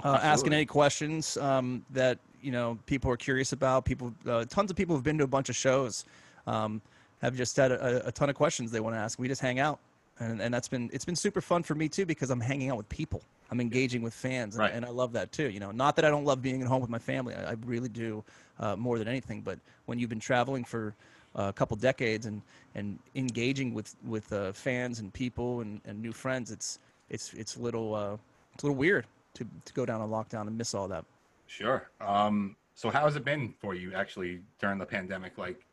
uh, 0.03 0.19
asking 0.21 0.53
any 0.53 0.65
questions 0.65 1.37
um, 1.37 1.83
that 1.91 2.19
you 2.41 2.51
know 2.51 2.77
people 2.85 3.11
are 3.11 3.17
curious 3.17 3.53
about. 3.53 3.85
People, 3.85 4.13
uh, 4.27 4.45
tons 4.45 4.69
of 4.71 4.77
people 4.77 4.95
have 4.95 5.03
been 5.03 5.17
to 5.17 5.23
a 5.23 5.27
bunch 5.27 5.49
of 5.49 5.55
shows, 5.55 6.05
um, 6.45 6.81
have 7.21 7.35
just 7.35 7.55
had 7.57 7.71
a, 7.71 8.07
a 8.07 8.11
ton 8.11 8.29
of 8.29 8.35
questions 8.35 8.71
they 8.71 8.79
want 8.79 8.95
to 8.95 8.99
ask. 8.99 9.17
We 9.19 9.27
just 9.27 9.41
hang 9.41 9.59
out, 9.59 9.79
and, 10.19 10.41
and 10.41 10.53
that's 10.53 10.67
been 10.67 10.89
it's 10.93 11.05
been 11.05 11.15
super 11.15 11.41
fun 11.41 11.63
for 11.63 11.75
me 11.75 11.89
too 11.89 12.05
because 12.05 12.29
I'm 12.29 12.41
hanging 12.41 12.69
out 12.69 12.77
with 12.77 12.89
people. 12.89 13.21
I'm 13.49 13.61
engaging 13.61 14.01
with 14.01 14.13
fans, 14.13 14.55
and, 14.55 14.59
Right. 14.61 14.73
and 14.73 14.85
I 14.85 14.89
love 14.89 15.13
that 15.13 15.31
too. 15.31 15.49
You 15.49 15.59
know, 15.61 15.71
not 15.71 15.95
that 15.95 16.05
I 16.05 16.09
don't 16.09 16.25
love 16.25 16.41
being 16.41 16.61
at 16.61 16.67
home 16.67 16.81
with 16.81 16.89
my 16.89 16.99
family. 16.99 17.33
I, 17.33 17.51
I 17.51 17.55
really 17.65 17.89
do 17.89 18.23
uh, 18.59 18.75
more 18.75 18.99
than 18.99 19.07
anything. 19.07 19.41
But 19.41 19.57
when 19.85 19.99
you've 19.99 20.09
been 20.09 20.19
traveling 20.19 20.65
for 20.65 20.93
uh, 21.35 21.43
a 21.49 21.53
couple 21.53 21.75
decades 21.77 22.25
and 22.25 22.41
and 22.75 22.99
engaging 23.15 23.73
with 23.73 23.95
with 24.05 24.31
uh, 24.31 24.51
fans 24.51 24.99
and 24.99 25.11
people 25.13 25.61
and, 25.61 25.81
and 25.85 26.01
new 26.01 26.11
friends, 26.13 26.51
it's 26.51 26.79
it's 27.09 27.33
it's 27.33 27.55
a 27.55 27.59
little 27.61 27.95
uh, 27.95 28.17
it's 28.53 28.63
a 28.63 28.67
little 28.67 28.77
weird 28.77 29.05
to 29.37 29.47
to 29.65 29.73
go 29.73 29.85
down 29.85 30.01
a 30.01 30.07
lockdown 30.07 30.47
and 30.47 30.57
miss 30.57 30.73
all 30.73 30.87
that. 30.87 31.05
Sure. 31.47 31.89
Um, 32.01 32.55
so 32.75 32.89
how 32.89 33.05
has 33.05 33.15
it 33.15 33.25
been 33.25 33.53
for 33.59 33.73
you 33.73 33.93
actually 33.93 34.41
during 34.59 34.77
the 34.77 34.85
pandemic? 34.85 35.37
Like, 35.37 35.65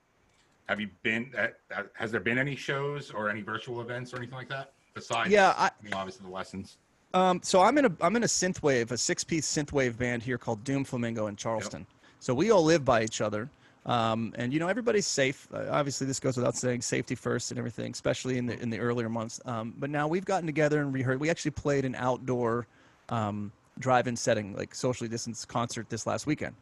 have 0.69 0.81
you 0.81 0.89
been? 1.03 1.31
At, 1.37 1.59
at, 1.71 1.89
has 1.95 2.11
there 2.11 2.21
been 2.21 2.39
any 2.39 2.57
shows 2.57 3.11
or 3.11 3.29
any 3.29 3.43
virtual 3.43 3.81
events 3.81 4.15
or 4.15 4.19
anything 4.19 4.37
like 4.37 4.49
that 4.49 4.73
besides? 4.95 5.31
Yeah, 5.31 5.55
I, 5.57 5.71
you 5.83 5.91
know, 5.91 5.99
obviously 5.99 6.27
the 6.27 6.33
lessons. 6.33 6.79
Um, 7.13 7.41
so 7.43 7.61
I'm 7.61 7.79
in 7.79 7.85
a 7.85 7.93
I'm 8.01 8.17
in 8.17 8.25
a 8.25 8.27
synthwave, 8.27 8.91
a 8.91 8.99
six-piece 8.99 9.47
synthwave 9.47 9.97
band 9.97 10.23
here 10.23 10.39
called 10.39 10.65
Doom 10.65 10.85
Flamingo 10.85 11.29
in 11.29 11.37
Charleston. 11.37 11.87
So 12.19 12.35
we 12.35 12.51
all 12.51 12.65
live 12.65 12.85
by 12.85 13.05
each 13.05 13.21
other, 13.21 13.49
um, 13.87 14.33
and 14.37 14.53
you 14.53 14.59
know 14.59 14.69
everybody's 14.69 15.07
safe. 15.07 15.47
Uh, 15.53 15.67
obviously, 15.71 16.07
this 16.07 16.19
goes 16.19 16.37
without 16.37 16.57
saying, 16.57 16.81
safety 16.81 17.15
first 17.15 17.53
and 17.53 17.59
everything, 17.59 17.93
especially 17.93 18.39
in 18.39 18.47
the 18.47 18.59
in 18.61 18.71
the 18.71 18.81
earlier 18.81 19.09
months. 19.09 19.41
Um, 19.45 19.75
but 19.79 19.91
now 19.91 20.09
we've 20.09 20.25
gotten 20.25 20.47
together 20.47 20.81
and 20.81 20.93
rehearsed. 20.93 21.21
We 21.21 21.31
actually 21.31 21.53
played 21.53 21.85
an 21.85 21.95
outdoor 21.95 22.67
um, 23.09 23.53
drive-in 23.79 24.17
setting, 24.17 24.55
like 24.57 24.75
socially 24.75 25.09
distanced 25.09 25.49
concert 25.49 25.89
this 25.89 26.07
last 26.07 26.27
weekend 26.27 26.55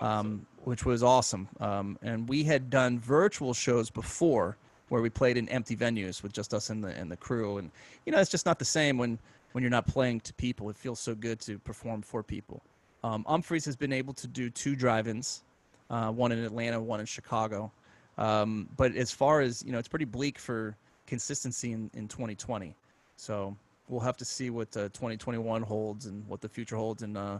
um, 0.00 0.46
which 0.64 0.84
was 0.84 1.02
awesome. 1.02 1.48
Um, 1.60 1.98
and 2.02 2.28
we 2.28 2.44
had 2.44 2.70
done 2.70 2.98
virtual 2.98 3.54
shows 3.54 3.90
before 3.90 4.56
where 4.88 5.02
we 5.02 5.10
played 5.10 5.36
in 5.36 5.48
empty 5.48 5.76
venues 5.76 6.22
with 6.22 6.32
just 6.32 6.54
us 6.54 6.70
and 6.70 6.82
the 6.82 6.88
and 6.88 7.10
the 7.10 7.16
crew. 7.16 7.58
And 7.58 7.70
you 8.04 8.12
know, 8.12 8.20
it's 8.20 8.30
just 8.30 8.46
not 8.46 8.58
the 8.58 8.64
same 8.64 8.98
when 8.98 9.18
when 9.52 9.62
you're 9.62 9.70
not 9.70 9.86
playing 9.86 10.20
to 10.20 10.34
people. 10.34 10.68
It 10.70 10.76
feels 10.76 11.00
so 11.00 11.14
good 11.14 11.40
to 11.40 11.58
perform 11.58 12.02
for 12.02 12.22
people. 12.22 12.62
Um, 13.02 13.24
Umphreys 13.28 13.64
has 13.64 13.76
been 13.76 13.92
able 13.92 14.14
to 14.14 14.26
do 14.26 14.50
two 14.50 14.74
drive-ins, 14.74 15.44
uh, 15.90 16.10
one 16.10 16.32
in 16.32 16.42
Atlanta, 16.42 16.80
one 16.80 17.00
in 17.00 17.06
Chicago. 17.06 17.70
Um, 18.18 18.68
but 18.76 18.96
as 18.96 19.12
far 19.12 19.40
as 19.40 19.62
you 19.64 19.72
know, 19.72 19.78
it's 19.78 19.88
pretty 19.88 20.04
bleak 20.04 20.38
for 20.38 20.76
consistency 21.06 21.72
in, 21.72 21.90
in 21.94 22.08
2020. 22.08 22.74
So 23.16 23.56
we'll 23.88 24.00
have 24.00 24.16
to 24.18 24.24
see 24.24 24.50
what 24.50 24.68
uh, 24.76 24.88
2021 24.90 25.62
holds 25.62 26.06
and 26.06 26.26
what 26.28 26.40
the 26.40 26.48
future 26.48 26.76
holds, 26.76 27.02
and 27.02 27.16
uh, 27.16 27.38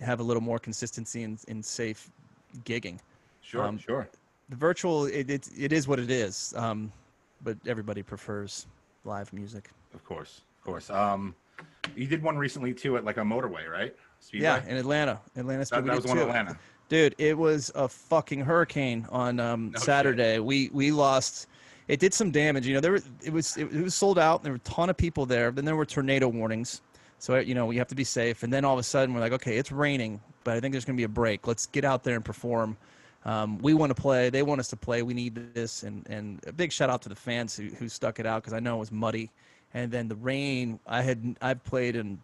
have 0.00 0.20
a 0.20 0.22
little 0.22 0.42
more 0.42 0.58
consistency 0.58 1.22
in, 1.22 1.38
in 1.48 1.62
safe 1.62 2.10
gigging. 2.64 2.98
Sure. 3.40 3.64
Um, 3.64 3.78
sure. 3.78 4.08
The 4.48 4.56
virtual, 4.56 5.06
it, 5.06 5.30
it, 5.30 5.48
it 5.58 5.72
is 5.72 5.88
what 5.88 5.98
it 5.98 6.10
is, 6.10 6.54
um, 6.56 6.92
but 7.42 7.56
everybody 7.66 8.02
prefers 8.02 8.66
live 9.04 9.32
music. 9.32 9.70
Of 9.94 10.04
course. 10.04 10.42
Of 10.58 10.64
course. 10.64 10.90
Um, 10.90 11.34
you 11.94 12.06
did 12.06 12.22
one 12.22 12.36
recently 12.36 12.74
too 12.74 12.96
at 12.96 13.04
like 13.04 13.16
a 13.16 13.20
motorway, 13.20 13.68
right? 13.70 13.94
Speedway? 14.20 14.44
Yeah, 14.44 14.66
in 14.66 14.76
Atlanta, 14.76 15.20
Atlanta. 15.36 15.64
That, 15.64 15.84
that 15.84 15.96
was 15.96 16.06
one 16.06 16.18
in. 16.18 16.24
Atlanta. 16.24 16.58
Dude, 16.88 17.14
it 17.18 17.36
was 17.36 17.72
a 17.74 17.88
fucking 17.88 18.40
hurricane 18.40 19.06
on 19.10 19.40
um, 19.40 19.70
No 19.70 19.78
shit. 19.78 19.84
Saturday. 19.84 20.38
We 20.38 20.70
we 20.72 20.90
lost. 20.90 21.48
It 21.88 22.00
did 22.00 22.12
some 22.12 22.30
damage. 22.30 22.66
You 22.66 22.74
know, 22.74 22.80
there 22.80 22.92
were, 22.92 23.02
it 23.24 23.32
was 23.32 23.56
it, 23.56 23.72
was 23.72 23.94
sold 23.94 24.18
out. 24.18 24.42
There 24.42 24.52
were 24.52 24.56
a 24.56 24.60
ton 24.60 24.90
of 24.90 24.96
people 24.96 25.26
there. 25.26 25.50
Then 25.50 25.64
there 25.64 25.76
were 25.76 25.86
tornado 25.86 26.28
warnings. 26.28 26.82
So 27.18 27.38
you 27.38 27.54
know, 27.54 27.70
you 27.70 27.78
have 27.78 27.88
to 27.88 27.94
be 27.94 28.04
safe. 28.04 28.42
And 28.42 28.52
then 28.52 28.64
all 28.64 28.74
of 28.74 28.78
a 28.78 28.82
sudden, 28.82 29.14
we're 29.14 29.20
like, 29.20 29.32
okay, 29.32 29.56
it's 29.56 29.72
raining, 29.72 30.20
but 30.44 30.56
I 30.56 30.60
think 30.60 30.72
there's 30.72 30.84
going 30.84 30.96
to 30.96 31.00
be 31.00 31.04
a 31.04 31.08
break. 31.08 31.46
Let's 31.46 31.66
get 31.66 31.84
out 31.84 32.04
there 32.04 32.16
and 32.16 32.24
perform. 32.24 32.76
Um, 33.24 33.58
we 33.58 33.74
want 33.74 33.90
to 33.90 34.00
play. 34.00 34.30
They 34.30 34.42
want 34.42 34.60
us 34.60 34.68
to 34.68 34.76
play. 34.76 35.02
We 35.02 35.14
need 35.14 35.54
this. 35.54 35.82
And 35.82 36.06
and 36.08 36.40
a 36.46 36.52
big 36.52 36.72
shout 36.72 36.90
out 36.90 37.02
to 37.02 37.08
the 37.08 37.16
fans 37.16 37.56
who 37.56 37.68
who 37.68 37.88
stuck 37.88 38.18
it 38.20 38.26
out 38.26 38.42
because 38.42 38.52
I 38.52 38.60
know 38.60 38.76
it 38.76 38.80
was 38.80 38.92
muddy. 38.92 39.30
And 39.74 39.90
then 39.90 40.08
the 40.08 40.16
rain. 40.16 40.80
I 40.86 41.02
had 41.02 41.36
I've 41.40 41.62
played 41.64 41.96
in 41.96 42.18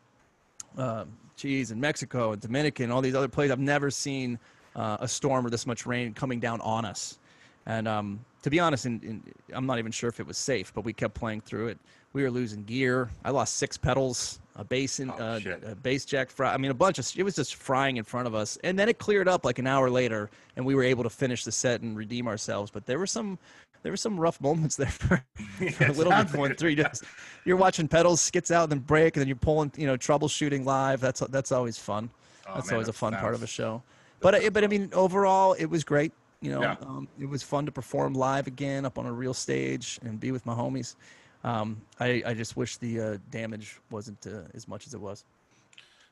uh, 0.76 1.04
in 1.44 1.80
Mexico 1.80 2.32
and 2.32 2.40
Dominican, 2.40 2.90
all 2.90 3.00
these 3.00 3.14
other 3.14 3.28
places. 3.28 3.52
I've 3.52 3.58
never 3.58 3.90
seen 3.90 4.38
uh, 4.76 4.98
a 5.00 5.08
storm 5.08 5.46
or 5.46 5.50
this 5.50 5.66
much 5.66 5.86
rain 5.86 6.14
coming 6.14 6.40
down 6.40 6.60
on 6.60 6.84
us. 6.84 7.18
And 7.66 7.88
um, 7.88 8.24
to 8.42 8.50
be 8.50 8.58
honest, 8.60 8.86
in, 8.86 9.00
in, 9.02 9.22
I'm 9.52 9.66
not 9.66 9.78
even 9.78 9.92
sure 9.92 10.08
if 10.08 10.20
it 10.20 10.26
was 10.26 10.36
safe, 10.36 10.72
but 10.74 10.84
we 10.84 10.92
kept 10.92 11.14
playing 11.14 11.42
through 11.42 11.68
it. 11.68 11.78
We 12.12 12.22
were 12.22 12.30
losing 12.30 12.64
gear. 12.64 13.08
I 13.24 13.30
lost 13.30 13.56
six 13.56 13.78
pedals, 13.78 14.40
a 14.56 14.64
bass, 14.64 15.00
in, 15.00 15.10
Oh, 15.10 15.14
uh, 15.14 15.40
a 15.64 15.74
bass 15.74 16.04
jack 16.04 16.28
fry. 16.28 16.52
I 16.52 16.58
mean, 16.58 16.70
a 16.70 16.74
bunch 16.74 16.98
of. 16.98 17.10
It 17.16 17.22
was 17.22 17.36
just 17.36 17.54
frying 17.54 17.96
in 17.96 18.04
front 18.04 18.26
of 18.26 18.34
us, 18.34 18.58
and 18.64 18.78
then 18.78 18.88
it 18.88 18.98
cleared 18.98 19.28
up 19.28 19.44
like 19.44 19.58
an 19.58 19.66
hour 19.66 19.88
later, 19.88 20.28
and 20.56 20.66
we 20.66 20.74
were 20.74 20.82
able 20.82 21.04
to 21.04 21.10
finish 21.10 21.44
the 21.44 21.52
set 21.52 21.80
and 21.80 21.96
redeem 21.96 22.28
ourselves. 22.28 22.70
But 22.70 22.84
there 22.84 22.98
were 22.98 23.06
some, 23.06 23.38
there 23.82 23.92
were 23.92 23.96
some 23.96 24.20
rough 24.20 24.40
moments 24.40 24.76
there 24.82 24.88
for, 24.88 25.24
for 25.72 25.86
a 25.86 25.92
little 25.92 26.12
bit 26.12 26.58
three. 26.58 26.74
Just 26.74 27.04
you're 27.44 27.56
watching 27.56 27.88
pedals 27.88 28.20
skits 28.20 28.50
out 28.50 28.64
and 28.64 28.72
then 28.72 28.78
break, 28.80 29.16
and 29.16 29.22
then 29.22 29.28
you're 29.28 29.36
pulling, 29.36 29.72
you 29.76 29.86
know, 29.86 29.96
troubleshooting 29.96 30.64
live. 30.64 31.00
That's 31.00 31.20
that's 31.20 31.52
always 31.52 31.78
fun. 31.78 32.10
Oh, 32.46 32.54
That's 32.56 32.66
man, 32.66 32.74
always 32.74 32.88
a 32.88 32.92
fun 32.92 33.14
part 33.14 33.34
of 33.34 33.42
a 33.42 33.46
show. 33.46 33.82
But 34.20 34.52
but 34.52 34.64
I 34.64 34.66
mean, 34.66 34.90
overall, 34.92 35.54
it 35.54 35.66
was 35.66 35.82
great. 35.84 36.12
You 36.42 36.50
know, 36.50 36.60
Yeah. 36.60 36.76
um, 36.82 37.08
it 37.20 37.26
was 37.26 37.42
fun 37.42 37.64
to 37.66 37.72
perform 37.72 38.14
live 38.14 38.48
again 38.48 38.84
up 38.84 38.98
on 38.98 39.06
a 39.06 39.12
real 39.12 39.32
stage 39.32 39.98
and 40.02 40.18
be 40.18 40.32
with 40.32 40.44
my 40.44 40.54
homies. 40.54 40.96
Um, 41.44 41.80
I 42.00 42.22
I 42.26 42.34
just 42.34 42.56
wish 42.56 42.76
the 42.76 43.00
uh, 43.00 43.18
damage 43.30 43.78
wasn't 43.90 44.26
uh, 44.26 44.42
as 44.52 44.66
much 44.68 44.86
as 44.86 44.92
it 44.94 45.00
was. 45.00 45.24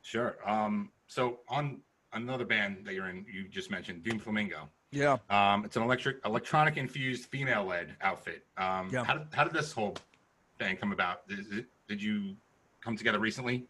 Sure. 0.02 0.36
Um, 0.48 0.90
so 1.08 1.40
on 1.48 1.80
another 2.12 2.44
band 2.44 2.84
that 2.86 2.94
you're 2.94 3.08
in, 3.08 3.26
you 3.30 3.48
just 3.48 3.70
mentioned 3.70 4.04
Doom 4.04 4.18
Flamingo. 4.20 4.68
Yeah. 4.92 5.18
Um, 5.28 5.64
it's 5.64 5.76
an 5.76 5.82
electric, 5.82 6.24
electronic 6.24 6.76
infused 6.76 7.26
female 7.26 7.64
led 7.64 7.94
outfit. 8.00 8.44
Um, 8.56 8.88
Yeah. 8.92 9.04
how, 9.04 9.14
did, 9.18 9.26
how 9.32 9.44
did 9.44 9.52
this 9.52 9.72
whole 9.72 9.96
thing 10.58 10.76
come 10.76 10.92
about? 10.92 11.22
Is 11.28 11.50
it, 11.50 11.66
did 11.88 12.02
you 12.02 12.36
come 12.80 12.96
together 12.96 13.18
recently? 13.18 13.66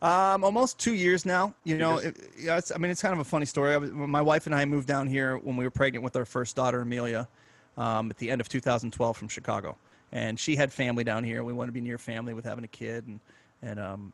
Um, 0.00 0.42
almost 0.44 0.78
two 0.78 0.94
years 0.94 1.24
now. 1.24 1.54
You 1.64 1.78
know, 1.78 1.98
it, 1.98 2.16
yeah. 2.38 2.58
It's, 2.58 2.72
I 2.72 2.78
mean, 2.78 2.90
it's 2.90 3.02
kind 3.02 3.14
of 3.14 3.20
a 3.20 3.24
funny 3.24 3.46
story. 3.46 3.74
I 3.74 3.76
was, 3.76 3.90
my 3.90 4.20
wife 4.20 4.46
and 4.46 4.54
I 4.54 4.64
moved 4.64 4.88
down 4.88 5.06
here 5.06 5.38
when 5.38 5.56
we 5.56 5.64
were 5.64 5.70
pregnant 5.70 6.02
with 6.02 6.16
our 6.16 6.24
first 6.24 6.56
daughter, 6.56 6.80
Amelia, 6.80 7.28
um, 7.76 8.10
at 8.10 8.18
the 8.18 8.30
end 8.30 8.40
of 8.40 8.48
2012 8.48 9.16
from 9.16 9.28
Chicago, 9.28 9.76
and 10.10 10.38
she 10.38 10.56
had 10.56 10.72
family 10.72 11.04
down 11.04 11.24
here. 11.24 11.44
We 11.44 11.52
wanted 11.52 11.68
to 11.68 11.72
be 11.72 11.80
near 11.80 11.98
family 11.98 12.34
with 12.34 12.44
having 12.44 12.64
a 12.64 12.68
kid, 12.68 13.06
and 13.06 13.20
and 13.62 13.78
um, 13.78 14.12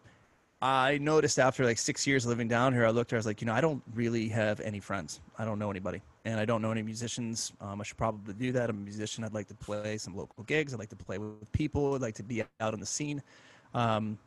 I 0.61 0.99
noticed 0.99 1.39
after 1.39 1.65
like 1.65 1.79
six 1.79 2.07
years 2.07 2.27
living 2.27 2.49
down 2.49 2.73
here, 2.73 2.85
I 2.85 2.91
looked 2.91 3.11
at 3.11 3.13
her, 3.13 3.17
I 3.17 3.21
was 3.21 3.27
like, 3.27 3.41
you 3.41 3.47
know, 3.47 3.55
I 3.55 3.61
don't 3.61 3.83
really 3.95 4.29
have 4.29 4.61
any 4.61 4.81
friends. 4.81 5.21
I 5.39 5.45
don't 5.45 5.59
know 5.59 5.71
anybody. 5.71 6.03
And 6.25 6.41
I 6.41 6.45
don't 6.45 6.61
know 6.61 6.73
any 6.73 6.83
musicians. 6.83 7.53
Um, 7.61 7.81
I 7.81 7.85
should 7.85 7.97
probably 7.97 8.35
do 8.35 8.53
that. 8.53 8.69
I'm 8.69 8.77
a 8.77 8.81
musician. 8.81 9.25
I'd 9.25 9.35
like 9.35 9.47
to 9.49 9.55
play 9.55 9.97
some 9.99 10.17
local 10.17 10.43
gigs. 10.45 10.75
I'd 10.75 10.81
like 10.81 10.89
to 10.91 10.97
play 10.97 11.19
with 11.19 11.51
people. 11.53 11.95
I'd 11.95 12.03
like 12.03 12.17
to 12.17 12.25
be 12.25 12.43
out 12.61 12.75
on 12.75 12.81
the 12.81 12.87
scene. 12.87 13.23
Um, 13.73 14.19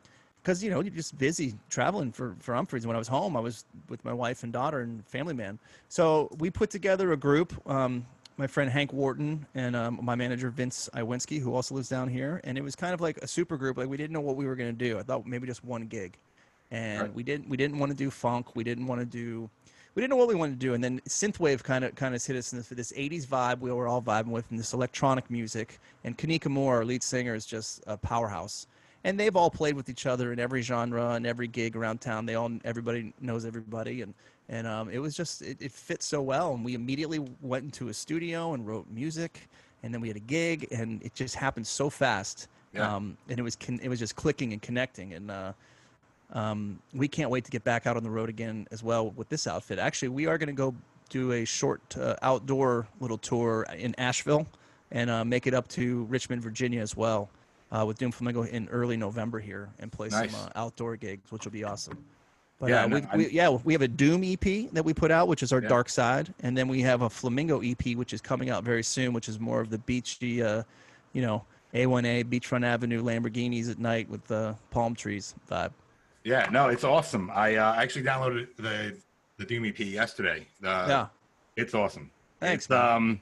because 0.41 0.63
you 0.63 0.69
know 0.69 0.81
you're 0.81 0.93
just 0.93 1.17
busy 1.17 1.53
traveling 1.69 2.11
for 2.11 2.35
for 2.39 2.53
Umphrey's. 2.53 2.87
When 2.87 2.95
I 2.95 2.99
was 2.99 3.07
home, 3.07 3.35
I 3.37 3.39
was 3.39 3.65
with 3.89 4.03
my 4.03 4.13
wife 4.13 4.43
and 4.43 4.51
daughter 4.51 4.79
and 4.81 5.05
family 5.07 5.33
man. 5.33 5.59
So 5.89 6.29
we 6.39 6.49
put 6.49 6.69
together 6.69 7.11
a 7.11 7.17
group. 7.17 7.53
Um, 7.69 8.05
my 8.37 8.47
friend 8.47 8.71
Hank 8.71 8.91
Wharton 8.91 9.45
and 9.53 9.75
um, 9.75 9.99
my 10.01 10.15
manager 10.15 10.49
Vince 10.49 10.89
Iwinski, 10.95 11.39
who 11.39 11.53
also 11.53 11.75
lives 11.75 11.89
down 11.89 12.07
here, 12.07 12.41
and 12.43 12.57
it 12.57 12.63
was 12.63 12.75
kind 12.75 12.93
of 12.93 13.01
like 13.01 13.17
a 13.17 13.27
super 13.27 13.55
group. 13.57 13.77
Like 13.77 13.87
we 13.87 13.97
didn't 13.97 14.13
know 14.13 14.21
what 14.21 14.35
we 14.35 14.45
were 14.45 14.55
going 14.55 14.75
to 14.75 14.89
do. 14.89 14.97
I 14.97 15.03
thought 15.03 15.27
maybe 15.27 15.45
just 15.45 15.63
one 15.63 15.85
gig, 15.85 16.17
and 16.71 17.01
Right. 17.01 17.13
we 17.13 17.23
didn't 17.23 17.49
we 17.49 17.57
didn't 17.57 17.77
want 17.77 17.91
to 17.91 17.97
do 17.97 18.09
funk. 18.09 18.55
We 18.55 18.63
didn't 18.63 18.87
want 18.87 19.01
to 19.01 19.05
do 19.05 19.49
we 19.93 20.01
didn't 20.01 20.11
know 20.11 20.15
what 20.15 20.29
we 20.29 20.35
wanted 20.35 20.59
to 20.59 20.65
do. 20.65 20.73
And 20.73 20.83
then 20.83 21.01
synthwave 21.01 21.63
kind 21.63 21.83
of 21.83 21.95
kind 21.95 22.15
of 22.15 22.23
hit 22.23 22.35
us 22.35 22.53
in 22.53 22.59
this, 22.59 22.69
this 22.69 22.91
80s 22.93 23.27
vibe 23.27 23.59
we 23.59 23.71
were 23.71 23.87
all 23.87 24.01
vibing 24.01 24.27
with, 24.27 24.45
and 24.49 24.57
this 24.57 24.73
electronic 24.73 25.29
music. 25.29 25.79
And 26.03 26.17
Kanika 26.17 26.47
Moore, 26.47 26.77
our 26.77 26.85
lead 26.85 27.03
singer, 27.03 27.35
is 27.35 27.45
just 27.45 27.83
a 27.87 27.97
powerhouse 27.97 28.67
and 29.03 29.19
they've 29.19 29.35
all 29.35 29.49
played 29.49 29.75
with 29.75 29.89
each 29.89 30.05
other 30.05 30.31
in 30.31 30.39
every 30.39 30.61
genre 30.61 31.11
and 31.11 31.25
every 31.25 31.47
gig 31.47 31.75
around 31.75 32.01
town. 32.01 32.25
They 32.25 32.35
all 32.35 32.51
everybody 32.63 33.13
knows 33.19 33.45
everybody, 33.45 34.01
and 34.01 34.13
and 34.49 34.67
um, 34.67 34.89
it 34.89 34.99
was 34.99 35.15
just 35.15 35.41
it, 35.41 35.57
it 35.59 35.71
fit 35.71 36.03
so 36.03 36.21
well. 36.21 36.53
And 36.53 36.63
we 36.63 36.75
immediately 36.75 37.19
went 37.41 37.65
into 37.65 37.89
a 37.89 37.93
studio 37.93 38.53
and 38.53 38.65
wrote 38.65 38.87
music, 38.89 39.49
and 39.83 39.93
then 39.93 40.01
we 40.01 40.07
had 40.07 40.17
a 40.17 40.21
gig, 40.21 40.67
and 40.71 41.01
it 41.03 41.15
just 41.15 41.35
happened 41.35 41.65
so 41.65 41.89
fast. 41.89 42.47
Yeah. 42.73 42.95
Um, 42.95 43.17
and 43.27 43.37
it 43.37 43.43
was 43.43 43.55
con- 43.55 43.79
it 43.81 43.89
was 43.89 43.99
just 43.99 44.15
clicking 44.15 44.53
and 44.53 44.61
connecting, 44.61 45.13
and 45.13 45.31
uh, 45.31 45.53
um, 46.33 46.79
we 46.93 47.07
can't 47.07 47.29
wait 47.29 47.43
to 47.45 47.51
get 47.51 47.63
back 47.63 47.87
out 47.87 47.97
on 47.97 48.03
the 48.03 48.09
road 48.09 48.29
again 48.29 48.67
as 48.71 48.83
well 48.83 49.09
with 49.11 49.29
this 49.29 49.47
outfit. 49.47 49.79
Actually, 49.79 50.09
we 50.09 50.27
are 50.27 50.37
going 50.37 50.47
to 50.47 50.53
go 50.53 50.73
do 51.09 51.33
a 51.33 51.43
short 51.43 51.81
uh, 51.97 52.15
outdoor 52.21 52.87
little 53.01 53.17
tour 53.17 53.65
in 53.77 53.93
Asheville 53.97 54.47
and 54.91 55.09
uh, 55.09 55.25
make 55.25 55.45
it 55.45 55.53
up 55.53 55.67
to 55.67 56.05
Richmond, 56.05 56.41
Virginia 56.41 56.79
as 56.79 56.95
well 56.95 57.29
uh, 57.71 57.85
with 57.85 57.97
Doom 57.97 58.11
Flamingo 58.11 58.43
in 58.43 58.67
early 58.69 58.97
November 58.97 59.39
here 59.39 59.69
and 59.79 59.91
play 59.91 60.09
Nice. 60.09 60.31
some 60.31 60.41
uh, 60.41 60.49
outdoor 60.55 60.97
gigs, 60.97 61.31
which 61.31 61.45
will 61.45 61.51
be 61.51 61.63
awesome. 61.63 62.03
But 62.59 62.69
Yeah, 62.69 62.83
uh, 62.83 62.87
no, 62.87 63.01
we, 63.13 63.25
we, 63.25 63.29
yeah, 63.31 63.49
we 63.49 63.73
have 63.73 63.81
a 63.81 63.87
Doom 63.87 64.23
EP 64.23 64.69
that 64.73 64.83
we 64.83 64.93
put 64.93 65.09
out, 65.11 65.27
which 65.27 65.41
is 65.41 65.51
our 65.53 65.61
Yeah. 65.61 65.69
dark 65.69 65.89
side, 65.89 66.33
and 66.41 66.57
then 66.57 66.67
we 66.67 66.81
have 66.81 67.01
a 67.01 67.09
Flamingo 67.09 67.61
EP, 67.61 67.95
which 67.95 68.13
is 68.13 68.21
coming 68.21 68.49
out 68.49 68.63
very 68.63 68.83
soon, 68.83 69.13
which 69.13 69.29
is 69.29 69.39
more 69.39 69.61
of 69.61 69.69
the 69.69 69.77
beachy, 69.79 70.43
uh, 70.43 70.63
you 71.13 71.21
know, 71.21 71.43
A1A 71.73 72.25
Beachfront 72.25 72.65
Avenue 72.65 73.01
Lamborghinis 73.01 73.71
at 73.71 73.79
night 73.79 74.09
with 74.09 74.25
the 74.27 74.55
palm 74.71 74.93
trees 74.93 75.33
vibe. 75.49 75.71
Yeah, 76.23 76.47
no, 76.51 76.67
it's 76.67 76.83
awesome. 76.83 77.31
I 77.33 77.55
uh, 77.55 77.73
actually 77.75 78.03
downloaded 78.03 78.55
the 78.57 78.95
the 79.37 79.45
Doom 79.45 79.65
EP 79.65 79.79
yesterday. 79.79 80.45
Uh, 80.63 80.85
yeah, 80.87 81.07
it's 81.55 81.73
awesome. 81.73 82.11
Thanks, 82.39 82.65
It's, 82.65 82.71
um, 82.71 83.19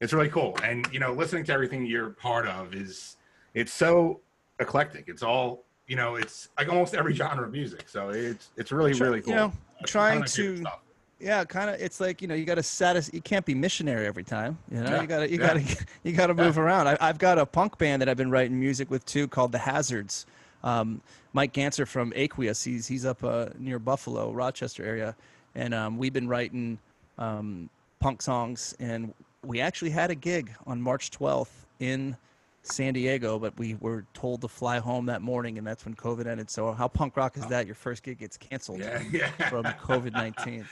it's 0.00 0.12
really 0.12 0.30
cool, 0.30 0.58
and 0.64 0.88
you 0.92 0.98
know, 0.98 1.12
listening 1.12 1.44
to 1.44 1.52
everything 1.52 1.86
you're 1.86 2.10
part 2.10 2.48
of 2.48 2.74
is 2.74 3.16
it's 3.54 3.72
so 3.72 4.20
eclectic. 4.60 5.04
It's 5.08 5.22
all 5.22 5.64
you 5.86 5.96
know. 5.96 6.16
It's 6.16 6.48
like 6.58 6.68
almost 6.68 6.94
every 6.94 7.14
genre 7.20 7.44
of 7.46 7.52
music. 7.52 7.88
So 7.88 8.10
it's 8.10 8.50
it's 8.56 8.72
really 8.72 8.94
Try- 8.94 9.06
really 9.06 9.18
you 9.18 9.24
cool. 9.24 9.34
know, 9.34 9.52
That's 9.80 9.90
trying 9.90 10.12
kinda 10.12 10.20
my 10.22 10.26
favorite 10.26 10.64
to- 10.70 10.78
yeah, 11.20 11.44
kind 11.44 11.70
of. 11.70 11.80
It's 11.80 12.00
like 12.00 12.20
you 12.20 12.28
know, 12.28 12.34
you 12.34 12.44
got 12.44 12.56
to 12.56 12.62
satis. 12.62 13.08
You 13.12 13.20
can't 13.22 13.46
be 13.46 13.54
missionary 13.54 14.06
every 14.06 14.24
time. 14.24 14.58
You 14.70 14.80
know, 14.80 14.90
Yeah, 14.90 15.00
you 15.00 15.06
got 15.06 15.18
to 15.20 15.30
you 15.30 15.38
yeah. 15.38 15.46
got 15.54 15.60
to 15.66 15.86
you 16.02 16.12
got 16.12 16.26
to 16.26 16.34
move 16.34 16.58
around. 16.58 16.88
I, 16.88 16.98
I've 17.00 17.18
got 17.18 17.38
a 17.38 17.46
punk 17.46 17.78
band 17.78 18.02
that 18.02 18.08
I've 18.08 18.16
been 18.16 18.30
writing 18.30 18.58
music 18.58 18.90
with 18.90 19.06
too, 19.06 19.28
called 19.28 19.52
the 19.52 19.58
Hazards. 19.58 20.26
Um, 20.64 21.00
Mike 21.32 21.52
Gantzer 21.52 21.86
from 21.86 22.12
Aqueous, 22.16 22.64
he's 22.64 22.86
he's 22.88 23.04
up 23.06 23.22
uh, 23.24 23.46
near 23.58 23.78
Buffalo, 23.78 24.32
Rochester 24.32 24.84
area, 24.84 25.14
and 25.54 25.72
um, 25.74 25.98
we've 25.98 26.12
been 26.12 26.28
writing 26.28 26.78
um, 27.18 27.70
punk 28.00 28.20
songs. 28.22 28.74
And 28.80 29.14
we 29.44 29.60
actually 29.60 29.90
had 29.90 30.10
a 30.10 30.14
gig 30.14 30.50
on 30.66 30.80
March 30.80 31.10
12th 31.10 31.48
in 31.80 32.16
San 32.64 32.94
Diego, 32.94 33.38
but 33.38 33.56
we 33.58 33.74
were 33.80 34.04
told 34.14 34.40
to 34.40 34.48
fly 34.48 34.78
home 34.78 35.06
that 35.06 35.20
morning, 35.20 35.58
and 35.58 35.66
that's 35.66 35.84
when 35.84 35.94
COVID 35.94 36.26
ended. 36.26 36.48
So 36.50 36.72
how 36.72 36.88
punk 36.88 37.14
rock 37.16 37.36
is 37.36 37.46
that? 37.46 37.66
Your 37.66 37.74
first 37.74 38.02
gig 38.02 38.18
gets 38.18 38.36
canceled 38.38 38.80
Yeah, 38.80 39.02
yeah. 39.12 39.28
from 39.50 39.64
COVID 39.64 40.14
nineteen. 40.14 40.66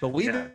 But 0.00 0.08
we've 0.08 0.26
Yeah. 0.34 0.48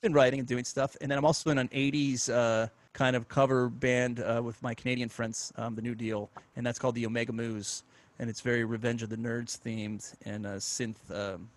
been 0.00 0.14
writing 0.14 0.40
and 0.40 0.48
doing 0.48 0.64
stuff, 0.64 0.96
and 1.02 1.10
then 1.10 1.18
I'm 1.18 1.24
also 1.26 1.50
in 1.50 1.58
an 1.58 1.68
'80s 1.68 2.30
uh, 2.32 2.68
kind 2.94 3.14
of 3.14 3.28
cover 3.28 3.68
band 3.68 4.20
uh, 4.20 4.40
with 4.42 4.60
my 4.62 4.74
Canadian 4.74 5.10
friends, 5.10 5.52
um, 5.56 5.74
the 5.74 5.82
New 5.82 5.94
Deal, 5.94 6.30
and 6.56 6.66
that's 6.66 6.78
called 6.78 6.94
the 6.94 7.04
Omega 7.04 7.32
Moose, 7.32 7.82
and 8.18 8.30
it's 8.30 8.40
very 8.40 8.64
Revenge 8.64 9.02
of 9.02 9.10
the 9.10 9.16
Nerds 9.16 9.58
themed 9.60 10.14
and 10.24 10.46
uh, 10.46 10.50
synth 10.56 10.96
um, 11.10 11.48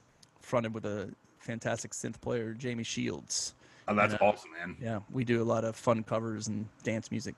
fronted 0.42 0.74
with 0.74 0.86
a 0.86 1.10
fantastic 1.40 1.92
synth 1.92 2.20
player, 2.20 2.54
Jamie 2.54 2.84
Shields. 2.84 3.54
Oh, 3.88 3.96
that's 3.96 4.14
Yeah. 4.14 4.20
awesome, 4.28 4.52
man. 4.52 4.76
Yeah, 4.82 5.00
we 5.12 5.24
do 5.24 5.42
a 5.42 5.46
lot 5.46 5.64
of 5.64 5.76
fun 5.78 6.04
covers 6.04 6.48
and 6.48 6.68
dance 6.84 7.10
music. 7.12 7.36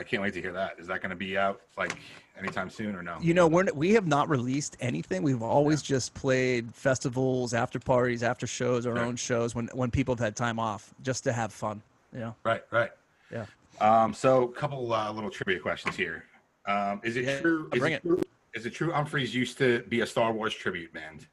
I 0.00 0.02
can't 0.02 0.22
wait 0.22 0.32
to 0.32 0.40
hear 0.40 0.52
that. 0.54 0.76
Is 0.78 0.86
that 0.86 1.02
going 1.02 1.10
to 1.10 1.16
be 1.16 1.36
out 1.36 1.60
like 1.76 1.92
anytime 2.38 2.70
soon 2.70 2.96
or 2.96 3.02
no? 3.02 3.18
You 3.20 3.34
know, 3.34 3.46
we're 3.46 3.66
we 3.74 3.92
have 3.92 4.06
not 4.06 4.30
released 4.30 4.78
anything. 4.80 5.22
We've 5.22 5.42
always 5.42 5.82
just 5.82 6.14
played 6.14 6.74
festivals, 6.74 7.52
after 7.52 7.78
parties, 7.78 8.22
after 8.22 8.46
shows, 8.46 8.86
our 8.86 8.96
Yeah. 8.96 9.04
own 9.04 9.16
shows 9.16 9.54
when 9.54 9.66
when 9.74 9.90
people 9.90 10.14
have 10.14 10.20
had 10.24 10.36
time 10.36 10.58
off, 10.58 10.94
just 11.02 11.22
to 11.24 11.34
have 11.34 11.52
fun. 11.52 11.82
You 12.14 12.20
know. 12.20 12.34
Right, 12.44 12.62
right. 12.70 12.90
Yeah. 13.30 13.44
Um, 13.78 14.14
so, 14.14 14.44
a 14.44 14.52
couple 14.52 14.90
uh, 14.90 15.12
little 15.12 15.28
trivia 15.30 15.60
questions 15.60 15.94
here. 15.96 16.24
Um, 16.66 17.02
is 17.04 17.16
it 17.16 17.26
Yeah, 17.26 17.40
true? 17.40 17.68
Is 17.74 17.78
bring 17.78 17.92
it, 17.92 18.00
true? 18.02 18.22
Is 18.54 18.64
it 18.64 18.70
true? 18.70 18.92
Umphrey's 18.92 19.34
used 19.34 19.58
to 19.58 19.80
be 19.90 20.00
a 20.00 20.06
Star 20.06 20.32
Wars 20.32 20.54
tribute 20.54 20.92
band. 20.94 21.26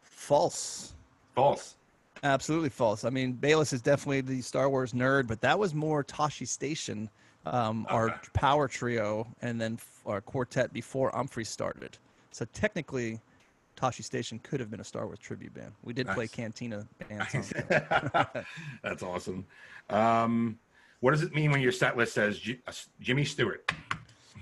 False. 0.04 0.94
False. 1.34 1.76
Absolutely 2.24 2.70
false. 2.70 3.06
I 3.06 3.10
mean, 3.10 3.34
Bayless 3.34 3.74
is 3.74 3.82
definitely 3.82 4.22
the 4.22 4.42
Star 4.42 4.70
Wars 4.70 4.94
nerd, 4.94 5.28
but 5.28 5.42
that 5.42 5.58
was 5.58 5.74
more 5.74 6.04
Tashi 6.04 6.46
Station, 6.46 7.10
um, 7.46 7.86
our 7.90 8.20
power 8.34 8.68
trio, 8.68 9.28
and 9.42 9.60
then 9.60 9.80
our 10.06 10.22
quartet 10.22 10.74
before 10.74 11.12
Umphrey 11.12 11.46
started. 11.46 11.98
So 12.32 12.46
technically, 12.54 13.20
Tashi 13.76 14.04
Station 14.04 14.40
could 14.40 14.60
have 14.60 14.70
been 14.70 14.82
a 14.82 14.84
Star 14.86 15.06
Wars 15.06 15.20
tribute 15.20 15.54
band. 15.54 15.72
We 15.84 15.94
did 15.94 16.08
play 16.08 16.28
Cantina 16.28 16.86
band 17.08 17.28
songs. 17.30 17.54
That's 18.84 19.04
awesome. 19.04 19.46
Um, 19.90 20.60
what 21.00 21.12
does 21.12 21.22
it 21.24 21.34
mean 21.34 21.52
when 21.52 21.62
your 21.62 21.72
set 21.72 21.96
list 21.96 22.14
says 22.14 22.42
uh, 22.68 22.72
Jimmy 23.00 23.24
Stewart? 23.24 23.72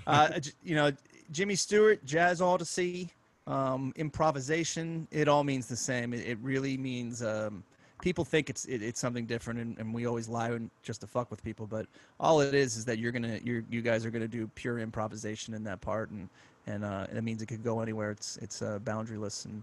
uh, 0.06 0.40
you 0.64 0.74
know, 0.74 0.90
Jimmy 1.30 1.54
Stewart, 1.54 2.04
Jazz 2.04 2.40
Odyssey, 2.40 3.10
um, 3.48 3.92
improvisation. 3.96 5.08
It 5.10 5.26
all 5.26 5.42
means 5.42 5.66
the 5.66 5.76
same. 5.76 6.12
It, 6.12 6.26
it 6.26 6.38
really 6.40 6.76
means 6.76 7.22
um, 7.22 7.64
people 8.00 8.24
think 8.24 8.50
it's 8.50 8.66
it, 8.66 8.82
it's 8.82 9.00
something 9.00 9.26
different, 9.26 9.58
and, 9.58 9.78
and 9.78 9.92
we 9.92 10.06
always 10.06 10.28
lie 10.28 10.50
and 10.50 10.70
just 10.82 11.00
to 11.00 11.06
fuck 11.06 11.30
with 11.30 11.42
people. 11.42 11.66
But 11.66 11.86
all 12.20 12.40
it 12.40 12.54
is 12.54 12.76
is 12.76 12.84
that 12.84 12.98
you're 12.98 13.12
gonna 13.12 13.40
you're 13.42 13.64
you 13.70 13.82
guys 13.82 14.04
are 14.04 14.10
gonna 14.10 14.28
do 14.28 14.46
pure 14.54 14.78
improvisation 14.78 15.54
in 15.54 15.64
that 15.64 15.80
part, 15.80 16.10
and 16.10 16.28
and 16.66 16.84
uh, 16.84 17.06
it 17.12 17.24
means 17.24 17.42
it 17.42 17.46
could 17.46 17.64
go 17.64 17.80
anywhere. 17.80 18.10
It's 18.10 18.36
it's 18.36 18.62
uh, 18.62 18.78
boundaryless 18.84 19.46
and 19.46 19.62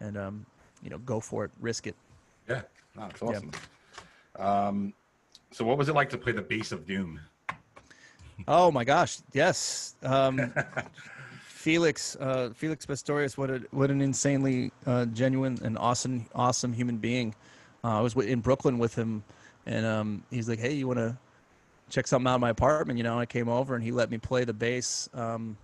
and 0.00 0.16
um, 0.18 0.46
you 0.82 0.90
know 0.90 0.98
go 0.98 1.18
for 1.18 1.46
it, 1.46 1.50
risk 1.60 1.86
it. 1.86 1.96
Yeah, 2.48 2.62
no, 2.96 3.06
it's 3.06 3.22
awesome. 3.22 3.50
Um, 4.38 4.92
so, 5.50 5.64
what 5.64 5.78
was 5.78 5.88
it 5.88 5.94
like 5.94 6.10
to 6.10 6.18
play 6.18 6.32
the 6.32 6.42
bass 6.42 6.72
of 6.72 6.86
Doom? 6.86 7.20
Oh 8.48 8.70
my 8.70 8.84
gosh, 8.84 9.18
yes. 9.32 9.94
Um, 10.02 10.52
Felix, 11.62 12.16
uh, 12.18 12.50
Felix 12.56 12.84
Pastorius, 12.84 13.38
what 13.38 13.48
a 13.48 13.62
what 13.70 13.88
an 13.88 14.02
insanely 14.02 14.72
uh, 14.84 15.04
genuine 15.04 15.60
and 15.62 15.78
awesome 15.78 16.26
awesome 16.34 16.72
human 16.72 16.96
being. 16.96 17.36
Uh, 17.84 17.98
I 17.98 18.00
was 18.00 18.16
in 18.16 18.40
Brooklyn 18.40 18.80
with 18.80 18.96
him, 18.96 19.22
and 19.64 19.86
um, 19.86 20.24
he's 20.28 20.48
like, 20.48 20.58
"Hey, 20.58 20.72
you 20.72 20.88
want 20.88 20.98
to 20.98 21.16
check 21.88 22.08
something 22.08 22.28
out 22.28 22.34
in 22.34 22.40
my 22.40 22.50
apartment?" 22.50 22.96
You 22.96 23.04
know, 23.04 23.16
I 23.16 23.26
came 23.26 23.48
over 23.48 23.76
and 23.76 23.84
he 23.84 23.92
let 23.92 24.10
me 24.10 24.18
play 24.18 24.42
the 24.42 24.52
bass, 24.52 25.08
um, 25.14 25.56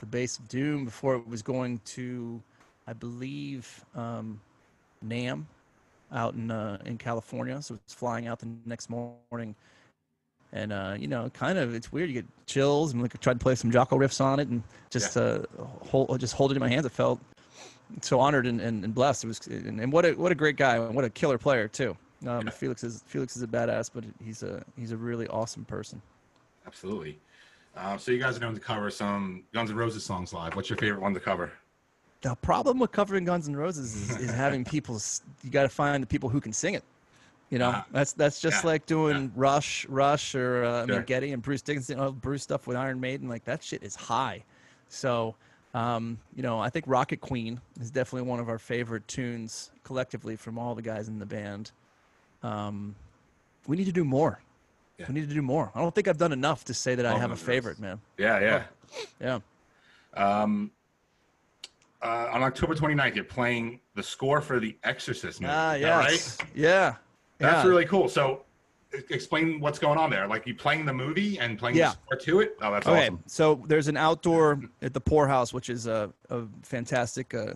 the 0.00 0.06
bass 0.06 0.38
of 0.38 0.48
Doom 0.48 0.84
before 0.84 1.14
it 1.14 1.26
was 1.26 1.40
going 1.40 1.80
to, 1.86 2.42
I 2.86 2.92
believe, 2.92 3.86
um, 3.94 4.38
NAMM, 5.02 5.44
out 6.12 6.34
in 6.34 6.50
uh, 6.50 6.76
in 6.84 6.98
California. 6.98 7.62
So 7.62 7.76
it's 7.76 7.94
flying 7.94 8.26
out 8.26 8.38
the 8.38 8.50
next 8.66 8.90
morning 8.90 9.54
and 10.52 10.72
uh, 10.72 10.94
you 10.98 11.08
know, 11.08 11.30
kind 11.30 11.58
of 11.58 11.74
it's 11.74 11.92
weird. 11.92 12.08
You 12.08 12.14
get 12.14 12.26
chills, 12.46 12.92
and 12.92 13.02
like 13.02 13.14
I 13.14 13.18
tried 13.18 13.38
to 13.38 13.42
play 13.42 13.54
some 13.54 13.70
Jaco 13.70 13.98
riffs 13.98 14.20
on 14.20 14.40
it, 14.40 14.48
and 14.48 14.62
just 14.90 15.16
uh, 15.16 15.40
hold 15.82 16.18
just 16.20 16.34
hold 16.34 16.50
it 16.52 16.56
in 16.56 16.60
my 16.60 16.68
hands. 16.68 16.86
I 16.86 16.90
felt 16.90 17.20
so 18.00 18.20
honored 18.20 18.46
and, 18.46 18.60
and, 18.60 18.84
and 18.84 18.94
blessed. 18.94 19.24
It 19.24 19.28
was, 19.28 19.46
and, 19.46 19.80
and 19.80 19.92
what 19.92 20.04
a 20.04 20.12
what 20.12 20.32
a 20.32 20.34
great 20.34 20.56
guy, 20.56 20.76
and 20.76 20.94
what 20.94 21.04
a 21.04 21.10
killer 21.10 21.38
player 21.38 21.68
too. 21.68 21.96
Um, 22.26 22.46
Yeah. 22.46 22.50
Felix 22.50 22.84
is 22.84 23.02
Felix 23.06 23.36
is 23.36 23.42
a 23.42 23.46
badass, 23.46 23.90
but 23.92 24.04
he's 24.24 24.42
a 24.42 24.64
he's 24.76 24.92
a 24.92 24.96
really 24.96 25.26
awesome 25.28 25.64
person. 25.64 26.00
Absolutely. 26.66 27.18
Uh, 27.74 27.96
so, 27.96 28.12
you 28.12 28.18
guys 28.18 28.36
are 28.36 28.40
going 28.40 28.54
to 28.54 28.60
cover 28.60 28.90
some 28.90 29.44
Guns 29.54 29.70
N' 29.70 29.76
Roses 29.76 30.04
songs 30.04 30.34
live. 30.34 30.54
What's 30.54 30.68
your 30.68 30.76
favorite 30.76 31.00
one 31.00 31.14
to 31.14 31.20
cover? 31.20 31.50
The 32.20 32.34
problem 32.36 32.78
with 32.78 32.92
covering 32.92 33.24
Guns 33.24 33.48
N' 33.48 33.56
Roses 33.56 33.94
is, 33.94 34.16
is 34.18 34.30
having 34.30 34.62
people. 34.76 35.00
You 35.42 35.50
got 35.50 35.62
to 35.62 35.70
find 35.70 36.02
the 36.02 36.06
people 36.06 36.28
who 36.28 36.38
can 36.40 36.52
sing 36.52 36.74
it. 36.74 36.84
You 37.52 37.58
know, 37.58 37.70
Ah, 37.74 37.86
that's 37.92 38.14
that's 38.14 38.40
just 38.40 38.64
yeah, 38.64 38.70
like 38.70 38.86
doing 38.86 39.30
Rush, 39.36 39.84
Rush, 39.90 40.34
or 40.34 40.64
uh, 40.64 40.84
I 40.84 40.86
mean 40.86 41.02
Geddy 41.02 41.32
and 41.32 41.42
Bruce 41.42 41.60
Dickinson. 41.60 42.00
Oh, 42.00 42.10
Bruce 42.10 42.42
stuff 42.42 42.66
with 42.66 42.78
Iron 42.78 42.98
Maiden, 42.98 43.28
like 43.28 43.44
that 43.44 43.62
shit 43.62 43.82
is 43.82 43.94
high. 43.94 44.42
So, 44.88 45.34
um, 45.74 46.18
you 46.34 46.42
know, 46.42 46.58
I 46.58 46.70
think 46.70 46.86
Rocket 46.88 47.20
Queen 47.20 47.60
is 47.78 47.90
definitely 47.90 48.26
one 48.26 48.40
of 48.40 48.48
our 48.48 48.58
favorite 48.58 49.06
tunes 49.06 49.70
collectively 49.84 50.34
from 50.34 50.58
all 50.58 50.74
the 50.74 50.80
guys 50.80 51.08
in 51.08 51.18
the 51.18 51.26
band. 51.26 51.72
Um, 52.42 52.94
we 53.66 53.76
need 53.76 53.84
to 53.84 53.92
do 53.92 54.04
more. 54.04 54.40
Yeah. 54.96 55.04
We 55.08 55.14
need 55.14 55.28
to 55.28 55.34
do 55.34 55.42
more. 55.42 55.70
I 55.74 55.80
don't 55.80 55.94
think 55.94 56.08
I've 56.08 56.16
done 56.16 56.32
enough 56.32 56.64
to 56.64 56.74
say 56.74 56.94
that 56.94 57.04
I 57.04 57.10
All 57.10 57.18
have 57.18 57.32
a 57.32 57.36
favorite, 57.36 57.78
man. 57.78 58.00
Yeah, 58.16 58.40
yeah. 58.40 58.64
Yeah. 59.20 59.40
Um, 60.14 60.70
uh, 62.00 62.30
on 62.32 62.42
October 62.42 62.74
29th, 62.74 63.14
you're 63.14 63.24
playing 63.24 63.80
the 63.94 64.02
score 64.02 64.40
for 64.40 64.58
The 64.58 64.74
Exorcist 64.84 65.42
movie. 65.42 65.52
Ah, 65.54 65.74
yes. 65.74 66.38
right? 66.40 66.50
Yeah. 66.54 66.94
That's 67.42 67.64
yeah. 67.64 67.68
really 67.70 67.84
cool. 67.84 68.08
So, 68.08 68.44
explain 69.10 69.60
what's 69.60 69.78
going 69.78 69.98
on 69.98 70.10
there. 70.10 70.26
Like 70.26 70.46
you 70.46 70.54
playing 70.54 70.84
the 70.84 70.92
movie 70.92 71.38
and 71.38 71.58
playing 71.58 71.76
Yeah. 71.76 71.90
the 71.90 72.16
score 72.16 72.16
to 72.18 72.40
it. 72.40 72.56
Oh, 72.60 72.72
that's 72.72 72.86
Okay, 72.86 73.02
awesome. 73.04 73.22
so 73.26 73.62
there's 73.66 73.88
an 73.88 73.96
outdoor 73.96 74.60
at 74.82 74.92
the 74.92 75.00
Pour 75.00 75.26
House, 75.28 75.52
which 75.52 75.70
is 75.70 75.86
a, 75.86 76.12
a 76.30 76.42
fantastic, 76.62 77.34
uh, 77.34 77.54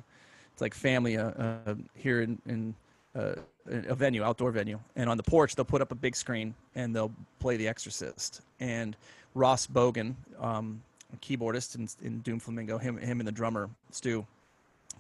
it's 0.53 0.61
like 0.61 0.75
family 0.75 1.17
uh, 1.17 1.31
uh, 1.31 1.75
here 1.95 2.23
in, 2.23 2.41
in 2.47 2.75
uh, 3.15 3.35
a 3.67 3.95
venue, 3.95 4.23
outdoor 4.23 4.51
venue. 4.51 4.79
And 4.97 5.11
on 5.11 5.17
the 5.17 5.23
porch, 5.23 5.55
they'll 5.55 5.65
put 5.65 5.83
up 5.83 5.93
a 5.93 5.97
big 5.97 6.17
screen 6.17 6.55
and 6.75 6.95
they'll 6.95 7.13
play 7.39 7.57
The 7.57 7.69
Exorcist. 7.69 8.41
And 8.61 8.97
Ross 9.35 9.67
Bogan, 9.67 10.15
um, 10.41 10.83
a 11.13 11.17
keyboardist 11.19 11.77
in, 11.77 11.89
in 12.07 12.21
Doom 12.21 12.41
Flamingo, 12.41 12.79
him, 12.79 12.97
him 12.97 13.21
and 13.21 13.27
the 13.27 13.33
drummer 13.33 13.69
Stu, 13.91 14.27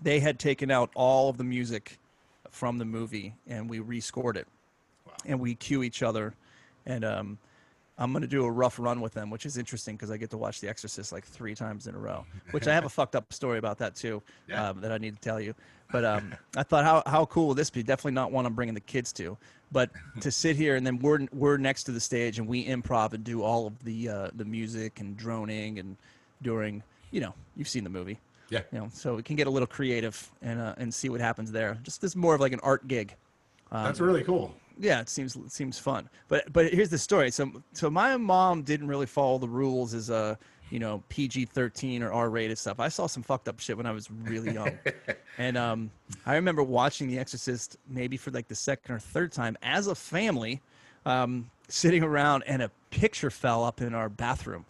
they 0.02 0.20
had 0.20 0.38
taken 0.38 0.70
out 0.70 0.90
all 0.94 1.30
of 1.30 1.38
the 1.38 1.44
music 1.44 1.98
from 2.50 2.78
the 2.78 2.84
movie 2.84 3.34
and 3.46 3.68
we 3.68 3.80
rescored 3.80 4.36
it 4.36 4.46
and 5.26 5.38
we 5.38 5.54
cue 5.54 5.82
each 5.82 6.02
other 6.02 6.34
and 6.86 7.04
um, 7.04 7.38
i'm 7.98 8.12
going 8.12 8.22
to 8.22 8.28
do 8.28 8.44
a 8.44 8.50
rough 8.50 8.78
run 8.78 9.00
with 9.00 9.12
them 9.14 9.30
which 9.30 9.46
is 9.46 9.56
interesting 9.58 9.96
because 9.96 10.10
i 10.10 10.16
get 10.16 10.30
to 10.30 10.36
watch 10.38 10.60
the 10.60 10.68
exorcist 10.68 11.12
like 11.12 11.24
three 11.24 11.54
times 11.54 11.86
in 11.86 11.94
a 11.94 11.98
row 11.98 12.24
which 12.52 12.66
i 12.68 12.74
have 12.74 12.84
a 12.84 12.88
fucked 12.88 13.14
up 13.16 13.32
story 13.32 13.58
about 13.58 13.78
that 13.78 13.94
too 13.94 14.22
Yeah. 14.48 14.68
um, 14.70 14.80
that 14.80 14.92
i 14.92 14.98
need 14.98 15.14
to 15.14 15.20
tell 15.20 15.40
you 15.40 15.54
but 15.92 16.04
um, 16.04 16.34
i 16.56 16.62
thought 16.62 16.84
how, 16.84 17.02
how 17.06 17.24
cool 17.26 17.48
will 17.48 17.54
this 17.54 17.70
be 17.70 17.82
definitely 17.82 18.12
not 18.12 18.32
one 18.32 18.46
i'm 18.46 18.54
bringing 18.54 18.74
the 18.74 18.80
kids 18.80 19.12
to 19.14 19.36
but 19.72 19.90
to 20.20 20.30
sit 20.30 20.54
here 20.56 20.76
and 20.76 20.86
then 20.86 20.98
we're, 21.00 21.26
we're 21.32 21.56
next 21.56 21.84
to 21.84 21.92
the 21.92 22.00
stage 22.00 22.38
and 22.38 22.46
we 22.46 22.64
improv 22.66 23.12
and 23.14 23.24
do 23.24 23.42
all 23.42 23.66
of 23.66 23.82
the 23.84 24.08
uh, 24.08 24.30
the 24.36 24.44
music 24.44 25.00
and 25.00 25.16
droning 25.16 25.78
and 25.80 25.96
during 26.42 26.82
you 27.10 27.20
know 27.20 27.34
you've 27.56 27.68
seen 27.68 27.82
the 27.82 27.90
movie 27.90 28.18
Yeah. 28.50 28.60
You 28.72 28.78
know, 28.78 28.88
so 28.92 29.16
we 29.16 29.22
can 29.24 29.34
get 29.34 29.46
a 29.48 29.50
little 29.50 29.66
creative 29.66 30.14
and 30.42 30.60
uh, 30.60 30.74
and 30.78 30.92
see 30.94 31.08
what 31.08 31.20
happens 31.20 31.50
there. 31.50 31.78
Just 31.82 32.00
this 32.00 32.14
more 32.14 32.34
of 32.36 32.40
like 32.40 32.52
an 32.52 32.60
art 32.62 32.86
gig. 32.86 33.14
Um, 33.72 33.82
That's 33.84 33.98
really 33.98 34.22
cool. 34.22 34.54
Yeah, 34.78 35.00
it 35.00 35.08
seems 35.08 35.36
it 35.36 35.52
seems 35.52 35.78
fun. 35.78 36.08
But 36.28 36.52
but 36.52 36.72
here's 36.72 36.90
the 36.90 36.98
story. 36.98 37.30
So 37.30 37.50
so 37.72 37.90
my 37.90 38.16
mom 38.16 38.62
didn't 38.62 38.88
really 38.88 39.06
follow 39.06 39.38
the 39.38 39.48
rules 39.48 39.94
as 39.94 40.10
a 40.10 40.38
you 40.70 40.78
know 40.78 41.02
PG 41.08 41.46
thirteen 41.46 42.02
or 42.02 42.12
R 42.12 42.28
rated 42.30 42.58
stuff. 42.58 42.80
I 42.80 42.88
saw 42.88 43.06
some 43.06 43.22
fucked 43.22 43.48
up 43.48 43.60
shit 43.60 43.76
when 43.76 43.86
I 43.86 43.92
was 43.92 44.10
really 44.10 44.52
young, 44.52 44.78
and 45.38 45.56
um 45.56 45.90
I 46.24 46.34
remember 46.34 46.62
watching 46.62 47.08
The 47.08 47.18
Exorcist 47.18 47.78
maybe 47.88 48.16
for 48.16 48.30
like 48.30 48.48
the 48.48 48.54
second 48.54 48.94
or 48.94 48.98
third 48.98 49.32
time 49.32 49.56
as 49.62 49.86
a 49.86 49.94
family, 49.94 50.60
um 51.04 51.50
sitting 51.68 52.02
around 52.02 52.44
and 52.46 52.62
a 52.62 52.70
picture 52.90 53.30
fell 53.30 53.64
up 53.64 53.80
in 53.80 53.94
our 53.94 54.08
bathroom, 54.08 54.64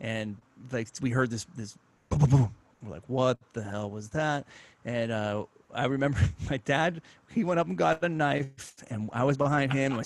and 0.00 0.36
like 0.70 0.88
we 1.00 1.10
heard 1.10 1.30
this 1.30 1.46
this 1.56 1.76
boom 2.08 2.20
boom 2.20 2.30
boom. 2.30 2.54
We're 2.82 2.92
like, 2.92 3.02
what 3.08 3.38
the 3.52 3.62
hell 3.62 3.90
was 3.90 4.08
that? 4.10 4.46
And 4.84 5.12
uh, 5.12 5.44
I 5.74 5.86
remember 5.86 6.18
my 6.50 6.56
dad, 6.58 7.02
he 7.30 7.44
went 7.44 7.60
up 7.60 7.66
and 7.66 7.76
got 7.76 8.02
a 8.02 8.08
knife, 8.08 8.74
and 8.90 9.10
I 9.12 9.24
was 9.24 9.36
behind 9.36 9.72
him. 9.72 9.94
My 9.94 10.04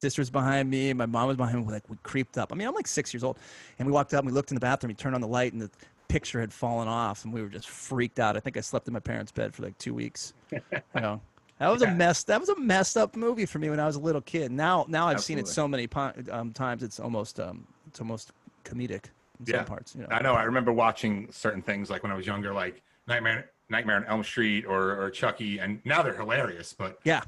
sister's 0.00 0.30
behind 0.30 0.70
me, 0.70 0.90
and 0.90 0.98
my 0.98 1.06
mom 1.06 1.28
was 1.28 1.36
behind 1.36 1.66
me. 1.66 1.72
Like, 1.72 1.88
we 1.88 1.96
creeped 2.02 2.38
up. 2.38 2.52
I 2.52 2.56
mean, 2.56 2.68
I'm 2.68 2.74
like 2.74 2.86
six 2.86 3.12
years 3.12 3.24
old. 3.24 3.38
And 3.78 3.86
we 3.86 3.92
walked 3.92 4.14
up 4.14 4.20
and 4.20 4.26
we 4.26 4.32
looked 4.32 4.50
in 4.50 4.54
the 4.54 4.60
bathroom. 4.60 4.90
He 4.90 4.94
turned 4.94 5.14
on 5.14 5.20
the 5.20 5.28
light, 5.28 5.52
and 5.52 5.62
the 5.62 5.70
picture 6.08 6.40
had 6.40 6.52
fallen 6.52 6.88
off, 6.88 7.24
and 7.24 7.32
we 7.32 7.42
were 7.42 7.48
just 7.48 7.68
freaked 7.68 8.20
out. 8.20 8.36
I 8.36 8.40
think 8.40 8.56
I 8.56 8.60
slept 8.60 8.86
in 8.88 8.94
my 8.94 9.00
parents' 9.00 9.32
bed 9.32 9.54
for 9.54 9.62
like 9.62 9.76
two 9.78 9.94
weeks. 9.94 10.34
you 10.52 10.60
know, 10.94 11.20
that 11.58 11.68
was 11.68 11.82
a 11.82 11.90
mess. 11.90 12.24
That 12.24 12.40
was 12.40 12.48
a 12.48 12.58
messed 12.58 12.96
up 12.96 13.16
movie 13.16 13.46
for 13.46 13.58
me 13.58 13.70
when 13.70 13.80
I 13.80 13.86
was 13.86 13.96
a 13.96 14.00
little 14.00 14.20
kid. 14.20 14.50
Now, 14.52 14.84
now 14.88 15.08
I've 15.08 15.22
seen 15.22 15.38
it 15.38 15.48
so 15.48 15.66
many 15.66 15.88
um, 16.30 16.52
times. 16.52 16.82
It's 16.82 17.00
almost, 17.00 17.40
um, 17.40 17.66
it's 17.88 18.00
almost 18.00 18.32
comedic 18.64 19.06
in 19.40 19.46
Yeah. 19.46 19.56
some 19.58 19.64
parts. 19.64 19.94
You 19.94 20.02
know. 20.02 20.08
I 20.10 20.22
know. 20.22 20.34
I 20.34 20.42
remember 20.44 20.72
watching 20.72 21.28
certain 21.30 21.62
things 21.62 21.88
like 21.90 22.02
when 22.02 22.12
I 22.12 22.14
was 22.14 22.26
younger, 22.26 22.52
like 22.52 22.82
Nightmare 23.06 23.50
Nightmare 23.68 23.96
on 23.96 24.04
Elm 24.04 24.24
Street 24.24 24.64
or, 24.64 25.00
or 25.00 25.10
Chucky, 25.10 25.58
and 25.58 25.80
now 25.84 26.02
they're 26.02 26.16
hilarious. 26.16 26.74
But 26.76 26.98
Yeah. 27.04 27.22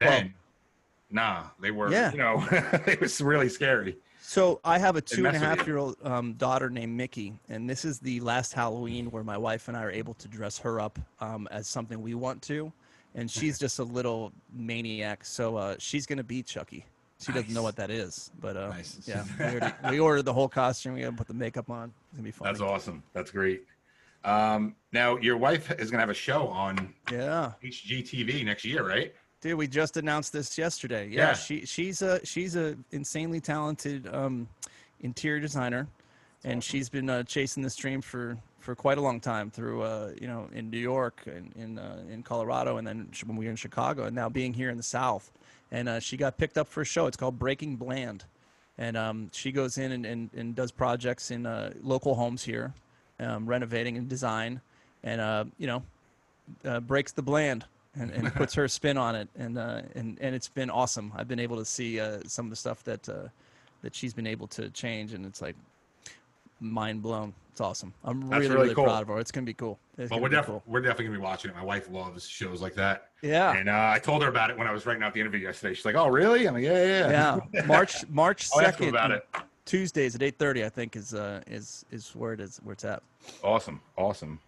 Well- 0.00 0.24
nah, 1.10 1.44
they 1.60 1.70
were. 1.70 1.90
Yeah. 1.90 2.12
You 2.12 2.18
know, 2.18 2.46
it 2.50 3.00
was 3.00 3.20
really 3.20 3.48
scary. 3.48 3.96
So 4.20 4.58
I 4.64 4.78
have 4.78 4.96
a 4.96 5.00
two 5.00 5.24
and 5.26 5.36
a 5.36 5.38
half 5.38 5.64
year 5.68 5.76
old 5.76 5.96
um, 6.02 6.32
daughter 6.32 6.68
named 6.68 6.96
Mickey, 6.96 7.38
and 7.48 7.70
this 7.70 7.84
is 7.84 8.00
the 8.00 8.18
last 8.20 8.52
Halloween 8.52 9.08
where 9.12 9.22
my 9.22 9.38
wife 9.38 9.68
and 9.68 9.76
I 9.76 9.84
are 9.84 9.90
able 9.90 10.14
to 10.14 10.26
dress 10.26 10.58
her 10.58 10.80
up 10.80 10.98
um, 11.20 11.46
as 11.52 11.68
something 11.68 12.02
we 12.02 12.14
want 12.14 12.42
to, 12.42 12.72
and 13.14 13.30
she's 13.30 13.56
just 13.64 13.78
a 13.78 13.84
little 13.84 14.32
maniac. 14.52 15.24
So 15.24 15.56
uh, 15.56 15.76
she's 15.78 16.06
gonna 16.06 16.24
be 16.24 16.42
Chucky. 16.42 16.84
She 17.20 17.30
doesn't 17.32 17.54
know 17.54 17.62
what 17.62 17.76
that 17.76 17.88
is, 17.88 18.30
but 18.40 18.56
uh, 18.56 18.68
Nice. 18.70 18.98
yeah, 19.06 19.24
we, 19.38 19.44
already, 19.44 19.74
we 19.90 20.00
ordered 20.00 20.24
the 20.24 20.32
whole 20.34 20.48
costume. 20.48 20.94
We 20.94 21.02
gotta 21.02 21.16
put 21.16 21.28
the 21.28 21.32
makeup 21.34 21.70
on. 21.70 21.92
It's 22.10 22.16
gonna 22.18 22.24
be 22.24 22.30
fun. 22.32 22.46
That's 22.46 22.60
awesome. 22.60 23.04
That's 23.14 23.30
great. 23.30 23.62
Um, 24.26 24.74
now 24.92 25.16
your 25.18 25.36
wife 25.36 25.70
is 25.78 25.90
gonna 25.90 26.02
have 26.02 26.10
a 26.10 26.14
show 26.14 26.48
on 26.48 26.92
Yeah, 27.10 27.52
HGTV 27.62 28.44
next 28.44 28.64
year, 28.64 28.86
right? 28.86 29.14
dude, 29.40 29.54
we 29.56 29.68
just 29.68 29.96
announced 29.96 30.32
this 30.32 30.58
yesterday. 30.58 31.08
Yeah, 31.08 31.28
Yeah. 31.28 31.32
she 31.34 31.64
she's 31.64 32.02
a 32.02 32.24
she's 32.26 32.56
a 32.56 32.76
insanely 32.90 33.40
talented 33.40 34.12
um, 34.12 34.48
interior 35.00 35.38
designer, 35.40 35.86
and 36.42 36.62
she's 36.62 36.88
been 36.88 37.08
uh, 37.08 37.22
chasing 37.22 37.62
this 37.62 37.76
dream 37.76 38.02
for 38.02 38.36
for 38.58 38.74
quite 38.74 38.98
a 38.98 39.00
long 39.00 39.20
time 39.20 39.48
through 39.48 39.82
uh, 39.82 40.12
you 40.20 40.26
know 40.26 40.48
in 40.52 40.70
New 40.70 40.78
York 40.78 41.22
and 41.26 41.52
in 41.54 41.78
uh, 41.78 42.02
in 42.10 42.24
Colorado, 42.24 42.78
and 42.78 42.86
then 42.86 43.08
when 43.26 43.36
we 43.36 43.44
were 43.44 43.50
in 43.52 43.56
Chicago, 43.56 44.04
and 44.06 44.16
now 44.16 44.28
being 44.28 44.52
here 44.52 44.70
in 44.70 44.76
the 44.76 44.82
South, 44.82 45.30
and 45.70 45.88
uh, 45.88 46.00
she 46.00 46.16
got 46.16 46.36
picked 46.36 46.58
up 46.58 46.66
for 46.66 46.80
a 46.80 46.84
show. 46.84 47.06
It's 47.06 47.16
called 47.16 47.38
Breaking 47.38 47.76
Bland, 47.76 48.24
and 48.76 48.96
um, 48.96 49.30
she 49.32 49.52
goes 49.52 49.78
in 49.78 49.92
and, 49.92 50.04
and, 50.04 50.30
and 50.34 50.56
does 50.56 50.72
projects 50.72 51.30
in 51.30 51.46
uh, 51.46 51.72
local 51.80 52.16
homes 52.16 52.42
here, 52.42 52.74
um, 53.20 53.46
renovating 53.46 53.96
and 53.96 54.08
design, 54.08 54.60
and 55.02 55.20
uh, 55.20 55.44
you 55.58 55.66
know 55.66 55.82
uh, 56.64 56.80
breaks 56.80 57.12
the 57.12 57.22
bland 57.22 57.64
and, 57.98 58.10
and 58.10 58.34
puts 58.34 58.54
her 58.54 58.68
spin 58.68 58.96
on 58.96 59.14
it, 59.14 59.28
and 59.38 59.58
uh, 59.58 59.82
and 59.94 60.18
and 60.20 60.34
it's 60.34 60.48
been 60.48 60.70
awesome. 60.70 61.12
I've 61.16 61.28
been 61.28 61.40
able 61.40 61.56
to 61.56 61.64
see 61.64 62.00
uh, 62.00 62.20
some 62.26 62.46
of 62.46 62.50
the 62.50 62.56
stuff 62.56 62.84
that 62.84 63.08
uh, 63.08 63.28
that 63.82 63.94
she's 63.94 64.14
been 64.14 64.26
able 64.26 64.46
to 64.48 64.70
change, 64.70 65.12
and 65.12 65.24
it's 65.26 65.40
like 65.40 65.56
mind 66.60 67.02
blown. 67.02 67.34
It's 67.50 67.60
awesome. 67.60 67.94
I'm 68.04 68.20
That's 68.28 68.32
really 68.32 68.48
really 68.48 68.62
really 68.62 68.74
cool. 68.74 68.84
proud 68.84 69.02
of 69.02 69.08
her. 69.08 69.18
It's 69.18 69.30
gonna 69.30 69.46
be 69.46 69.54
cool. 69.54 69.78
It's 69.96 70.10
gonna 70.10 70.20
we're, 70.20 70.28
be 70.28 70.36
def- 70.36 70.46
cool. 70.46 70.62
we're 70.66 70.80
definitely 70.80 71.06
gonna 71.06 71.18
be 71.18 71.22
watching 71.22 71.50
it. 71.50 71.56
My 71.56 71.64
wife 71.64 71.88
loves 71.90 72.26
shows 72.28 72.60
like 72.60 72.74
that. 72.74 73.08
Yeah. 73.22 73.56
And 73.56 73.68
uh, 73.68 73.90
I 73.94 73.98
told 73.98 74.22
her 74.22 74.28
about 74.28 74.50
it 74.50 74.58
when 74.58 74.66
I 74.66 74.72
was 74.72 74.84
writing 74.84 75.02
out 75.02 75.14
the 75.14 75.20
interview 75.20 75.40
yesterday. 75.40 75.72
She's 75.74 75.86
like, 75.86 75.94
"Oh, 75.94 76.08
really?" 76.08 76.46
I'm 76.46 76.54
like, 76.54 76.64
"Yeah, 76.64 76.84
yeah, 77.08 77.40
yeah." 77.54 77.62
March 77.64 78.06
March 78.08 78.48
I'll 78.54 78.60
ask 78.60 78.78
her 78.78 78.84
second, 78.84 78.88
about 78.90 79.10
it. 79.10 79.26
Tuesdays 79.66 80.14
at 80.14 80.22
eight 80.22 80.38
thirty. 80.38 80.64
I 80.64 80.68
think 80.68 80.96
is 80.96 81.12
uh 81.12 81.42
is 81.46 81.84
is 81.90 82.10
where 82.14 82.32
it 82.32 82.40
is 82.40 82.58
where 82.62 82.72
it's 82.72 82.84
at. 82.84 83.02
Awesome, 83.42 83.80
awesome. 83.96 84.40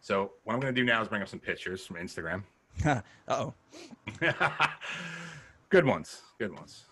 So 0.00 0.32
what 0.44 0.54
I'm 0.54 0.60
gonna 0.60 0.72
do 0.72 0.84
now 0.84 1.02
is 1.02 1.08
bring 1.08 1.20
up 1.20 1.28
some 1.28 1.40
pictures 1.40 1.84
from 1.84 1.96
Instagram. 1.96 2.42
uh 2.86 3.02
oh. 3.28 3.52
good 5.68 5.84
ones, 5.84 6.22
good 6.38 6.54
ones. 6.54 6.84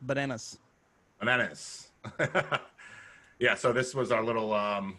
Bananas. 0.00 0.58
Bananas. 1.18 1.88
yeah. 3.38 3.54
So 3.54 3.72
this 3.72 3.94
was 3.94 4.12
our 4.12 4.22
little, 4.22 4.54
um, 4.54 4.96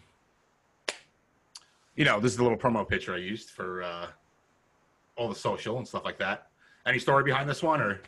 you 1.96 2.04
know, 2.04 2.20
this 2.20 2.32
is 2.32 2.36
the 2.36 2.42
little 2.42 2.58
promo 2.58 2.86
picture 2.86 3.14
I 3.14 3.18
used 3.18 3.50
for 3.50 3.82
uh, 3.82 4.06
all 5.16 5.28
the 5.28 5.34
social 5.34 5.78
and 5.78 5.88
stuff 5.88 6.04
like 6.04 6.18
that. 6.18 6.48
Any 6.86 6.98
story 6.98 7.24
behind 7.24 7.48
this 7.48 7.62
one, 7.62 7.80
or 7.80 8.00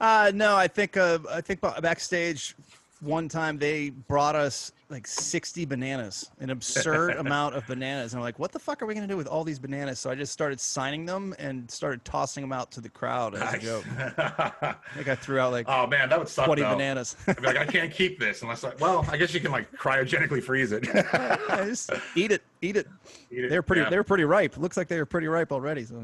Uh, 0.00 0.32
no, 0.34 0.56
I 0.56 0.66
think 0.68 0.96
uh, 0.96 1.18
I 1.30 1.40
think 1.40 1.60
backstage 1.60 2.54
one 3.00 3.28
time 3.28 3.58
they 3.58 3.90
brought 3.90 4.34
us 4.34 4.72
like 4.90 5.06
60 5.06 5.64
bananas, 5.64 6.30
an 6.40 6.50
absurd 6.50 7.16
amount 7.16 7.54
of 7.54 7.66
bananas. 7.66 8.12
And 8.12 8.18
I'm 8.20 8.24
like, 8.24 8.38
what 8.38 8.50
the 8.52 8.58
fuck 8.58 8.82
are 8.82 8.86
we 8.86 8.94
gonna 8.94 9.06
do 9.06 9.16
with 9.16 9.26
all 9.26 9.44
these 9.44 9.58
bananas? 9.58 9.98
So 10.00 10.10
I 10.10 10.14
just 10.14 10.32
started 10.32 10.60
signing 10.60 11.06
them 11.06 11.34
and 11.38 11.70
started 11.70 12.04
tossing 12.04 12.42
them 12.42 12.52
out 12.52 12.70
to 12.72 12.80
the 12.80 12.88
crowd 12.88 13.34
as 13.34 13.54
a 13.54 13.58
joke. 13.58 13.84
I 14.18 14.74
think 14.94 15.08
I 15.08 15.14
threw 15.14 15.38
out 15.38 15.52
like 15.52 15.66
oh 15.68 15.86
man, 15.86 16.08
that 16.08 16.18
would 16.18 16.28
suck. 16.28 16.46
20 16.46 16.62
though. 16.62 16.72
bananas. 16.72 17.16
I'd 17.26 17.36
be 17.36 17.46
like, 17.46 17.56
I 17.58 17.66
can't 17.66 17.92
keep 17.92 18.18
this 18.18 18.42
unless 18.42 18.64
I. 18.64 18.72
Well, 18.80 19.06
I 19.10 19.16
guess 19.16 19.32
you 19.32 19.40
can 19.40 19.52
like 19.52 19.70
cryogenically 19.72 20.42
freeze 20.42 20.72
it. 20.72 20.86
Yeah, 21.20 21.64
just 21.66 21.90
eat 22.14 22.32
it, 22.32 22.42
eat 22.62 22.76
it. 22.76 22.86
Eat 23.30 23.44
it, 23.44 23.50
They're 23.50 23.62
pretty. 23.62 23.82
yeah. 23.82 23.90
They're 23.90 24.04
pretty 24.04 24.24
ripe. 24.24 24.56
Looks 24.56 24.76
like 24.76 24.88
they 24.88 24.98
were 24.98 25.06
pretty 25.06 25.26
ripe 25.26 25.52
already. 25.52 25.84
So 25.84 26.02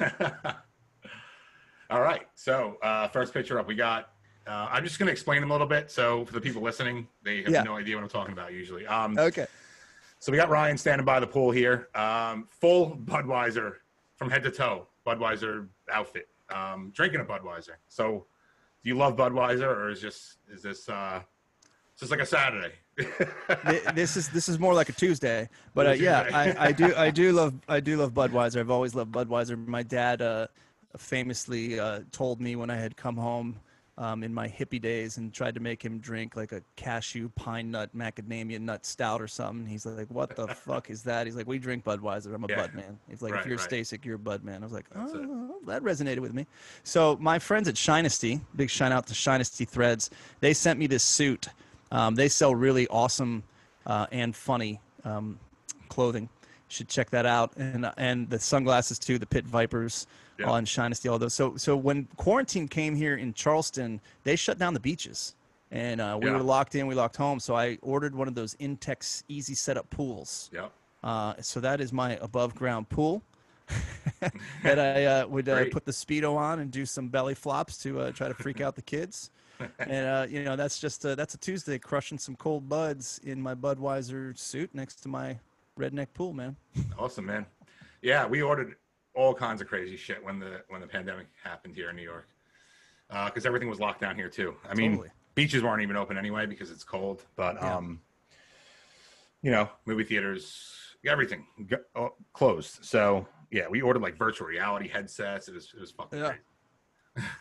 yeah. 0.00 0.52
All 1.90 2.00
right. 2.00 2.26
So 2.34 2.76
uh, 2.82 3.08
first 3.08 3.34
picture 3.34 3.58
up, 3.58 3.66
we 3.66 3.74
got. 3.74 4.12
Uh, 4.46 4.68
I'm 4.70 4.84
just 4.84 4.98
going 4.98 5.06
to 5.06 5.12
explain 5.12 5.40
them 5.40 5.50
a 5.50 5.54
little 5.54 5.66
bit. 5.66 5.90
So 5.90 6.24
for 6.24 6.32
the 6.32 6.40
people 6.40 6.62
listening, 6.62 7.06
they 7.22 7.42
have 7.42 7.50
Yeah. 7.50 7.62
no 7.62 7.76
idea 7.76 7.96
what 7.96 8.02
I'm 8.02 8.08
talking 8.08 8.32
about 8.32 8.52
usually. 8.52 8.86
Um, 8.86 9.18
Okay. 9.18 9.46
So 10.18 10.30
we 10.30 10.36
got 10.36 10.50
Ryan 10.50 10.76
standing 10.76 11.04
by 11.06 11.18
the 11.18 11.26
pool 11.26 11.50
here, 11.50 11.88
um, 11.94 12.46
full 12.50 12.94
Budweiser 12.94 13.76
from 14.16 14.28
head 14.28 14.42
to 14.42 14.50
toe, 14.50 14.86
Budweiser 15.06 15.66
outfit, 15.90 16.28
um, 16.54 16.90
drinking 16.94 17.20
a 17.20 17.24
Budweiser. 17.24 17.76
So 17.88 18.26
do 18.84 18.88
you 18.90 18.96
love 18.96 19.16
Budweiser, 19.16 19.62
or 19.66 19.88
is 19.88 19.98
just 20.00 20.36
is 20.52 20.62
this 20.62 20.88
uh, 20.90 21.22
this 21.98 22.10
like 22.10 22.20
a 22.20 22.26
Saturday? 22.26 22.74
This 23.94 24.18
is 24.18 24.28
this 24.28 24.48
is 24.50 24.58
more 24.58 24.74
like 24.74 24.90
a 24.90 24.92
Tuesday, 24.92 25.48
but 25.74 25.86
uh, 25.86 25.90
yeah, 25.92 26.28
I, 26.34 26.68
I 26.68 26.72
do 26.72 26.94
I 26.94 27.08
do 27.10 27.32
love 27.32 27.54
I 27.66 27.80
do 27.80 27.96
love 27.96 28.12
Budweiser. 28.12 28.60
I've 28.60 28.70
always 28.70 28.94
loved 28.94 29.12
Budweiser. 29.12 29.66
My 29.66 29.82
dad 29.82 30.20
uh, 30.20 30.48
famously 30.98 31.78
uh, 31.78 32.00
told 32.12 32.40
me 32.40 32.56
when 32.56 32.70
I 32.70 32.76
had 32.76 32.96
come 32.96 33.16
home 33.16 33.58
um, 33.98 34.22
in 34.22 34.32
my 34.32 34.48
hippie 34.48 34.80
days 34.80 35.18
and 35.18 35.32
tried 35.32 35.54
to 35.54 35.60
make 35.60 35.84
him 35.84 35.98
drink 35.98 36.34
like 36.34 36.52
a 36.52 36.62
cashew 36.76 37.28
pine 37.34 37.70
nut 37.70 37.90
macadamia 37.94 38.58
nut 38.58 38.86
stout 38.86 39.20
or 39.20 39.28
something. 39.28 39.66
He's 39.66 39.84
like, 39.84 40.06
"What 40.10 40.34
the 40.36 40.48
fuck 40.66 40.88
is 40.88 41.02
that?" 41.02 41.26
He's 41.26 41.36
like, 41.36 41.46
"We 41.46 41.58
drink 41.58 41.84
Budweiser. 41.84 42.34
I'm 42.34 42.44
a 42.44 42.46
Yeah. 42.48 42.56
Bud 42.56 42.74
man." 42.74 42.98
He's 43.08 43.20
like, 43.20 43.32
Right, 43.32 43.40
"If 43.40 43.46
you're 43.46 43.58
right. 43.58 43.68
Stasik, 43.70 44.04
you're 44.04 44.14
a 44.14 44.18
Bud 44.18 44.42
man." 44.42 44.62
I 44.62 44.66
was 44.66 44.72
like, 44.72 44.86
"Oh, 44.96 45.56
that 45.66 45.82
resonated 45.82 46.20
with 46.20 46.32
me." 46.32 46.46
So 46.82 47.18
my 47.20 47.38
friends 47.38 47.68
at 47.68 47.74
Shinesty, 47.74 48.40
big 48.56 48.70
shout 48.70 48.90
out 48.90 49.06
to 49.08 49.14
Shinesty 49.14 49.68
Threads, 49.68 50.08
they 50.40 50.54
sent 50.54 50.78
me 50.78 50.86
this 50.86 51.04
suit. 51.04 51.48
Um, 51.92 52.14
they 52.14 52.28
sell 52.28 52.54
really 52.54 52.86
awesome 52.88 53.42
uh, 53.84 54.06
and 54.12 54.34
funny 54.34 54.80
um, 55.04 55.38
clothing. 55.90 56.22
You 56.22 56.28
should 56.68 56.88
check 56.88 57.10
that 57.10 57.26
out. 57.26 57.52
And 57.58 57.90
and 57.98 58.30
the 58.30 58.38
sunglasses 58.38 58.98
too, 58.98 59.18
the 59.18 59.26
Pit 59.26 59.44
Vipers 59.44 60.06
Yeah. 60.40 60.50
on 60.50 60.64
Shinesty, 60.64 61.10
all 61.10 61.18
those. 61.18 61.34
So 61.34 61.56
so 61.56 61.76
when 61.76 62.08
quarantine 62.16 62.66
came 62.68 62.94
here 62.96 63.16
in 63.16 63.32
Charleston, 63.34 64.00
they 64.24 64.36
shut 64.36 64.58
down 64.58 64.74
the 64.74 64.80
beaches. 64.80 65.34
And 65.72 66.00
uh, 66.00 66.18
we 66.20 66.26
Yeah. 66.28 66.36
were 66.36 66.42
locked 66.42 66.74
in, 66.74 66.86
we 66.88 66.94
locked 66.96 67.16
home. 67.16 67.38
So 67.38 67.54
I 67.54 67.78
ordered 67.82 68.14
one 68.14 68.26
of 68.26 68.34
those 68.34 68.54
Intex 68.56 69.22
easy 69.28 69.54
setup 69.54 69.88
pools. 69.90 70.50
yep. 70.52 70.72
Uh, 71.02 71.34
so 71.40 71.60
that 71.60 71.80
is 71.80 71.92
my 71.92 72.16
above 72.16 72.54
ground 72.54 72.88
pool 72.88 73.22
that 74.62 74.78
I 74.78 75.04
uh, 75.06 75.26
would 75.28 75.48
uh, 75.48 75.64
put 75.70 75.84
the 75.84 75.92
speedo 75.92 76.36
on 76.36 76.58
and 76.60 76.70
do 76.70 76.84
some 76.84 77.08
belly 77.08 77.34
flops 77.34 77.78
to 77.84 78.00
uh, 78.00 78.10
try 78.12 78.28
to 78.28 78.34
freak 78.34 78.60
out 78.60 78.74
the 78.74 78.82
kids. 78.82 79.30
and 79.78 80.06
uh, 80.06 80.26
you 80.28 80.42
know 80.42 80.56
that's 80.56 80.78
just 80.80 81.04
uh, 81.04 81.14
that's 81.14 81.34
a 81.34 81.38
Tuesday 81.38 81.78
crushing 81.78 82.18
some 82.18 82.34
cold 82.36 82.68
buds 82.68 83.20
in 83.24 83.40
my 83.40 83.54
Budweiser 83.54 84.36
suit 84.38 84.74
next 84.74 84.96
to 85.02 85.08
my 85.08 85.38
redneck 85.78 86.08
pool, 86.14 86.32
man. 86.32 86.56
Awesome, 86.98 87.26
man. 87.26 87.46
Yeah, 88.02 88.26
we 88.26 88.40
ordered 88.42 88.76
all 89.14 89.34
kinds 89.34 89.60
of 89.60 89.66
crazy 89.68 89.96
shit 89.96 90.22
when 90.24 90.38
the 90.38 90.62
when 90.68 90.80
the 90.80 90.86
pandemic 90.86 91.26
happened 91.42 91.74
here 91.74 91.90
in 91.90 91.96
New 91.96 92.02
York, 92.02 92.28
because 93.26 93.44
everything 93.46 93.68
was 93.68 93.80
locked 93.80 94.00
down 94.00 94.14
here 94.16 94.28
too. 94.28 94.54
I 94.68 94.74
mean, 94.74 94.92
Totally. 94.92 95.10
beaches 95.34 95.62
weren't 95.62 95.82
even 95.82 95.96
open 95.96 96.16
anyway 96.16 96.46
because 96.46 96.70
it's 96.70 96.84
cold. 96.84 97.24
But 97.36 97.56
Yeah. 97.56 97.76
um, 97.76 98.00
you 99.42 99.50
know, 99.50 99.68
movie 99.86 100.04
theaters, 100.04 100.70
everything 101.06 101.46
oh, 101.96 102.14
closed. 102.32 102.84
So 102.84 103.26
yeah, 103.50 103.66
we 103.68 103.80
ordered 103.82 104.02
like 104.02 104.16
virtual 104.16 104.46
reality 104.46 104.88
headsets. 104.88 105.48
It 105.48 105.54
was 105.54 105.72
it 105.74 105.80
was 105.80 105.90
fucking 105.92 106.18
Yeah. 106.20 106.34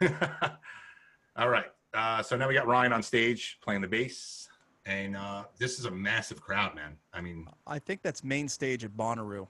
crazy. 0.01 0.13
All 1.35 1.49
right. 1.49 1.67
Uh, 1.93 2.21
so 2.21 2.35
now 2.37 2.47
we 2.47 2.53
got 2.53 2.67
Ryan 2.67 2.93
on 2.93 3.01
stage 3.03 3.57
playing 3.63 3.81
the 3.81 3.87
bass, 3.87 4.47
and 4.85 5.15
uh, 5.15 5.43
this 5.57 5.79
is 5.79 5.85
a 5.85 5.91
massive 5.91 6.39
crowd, 6.41 6.75
man. 6.75 6.97
I 7.13 7.21
mean, 7.21 7.47
I 7.65 7.79
think 7.79 8.01
that's 8.01 8.23
main 8.23 8.47
stage 8.47 8.83
at 8.83 8.91
Bonnaroo. 8.91 9.47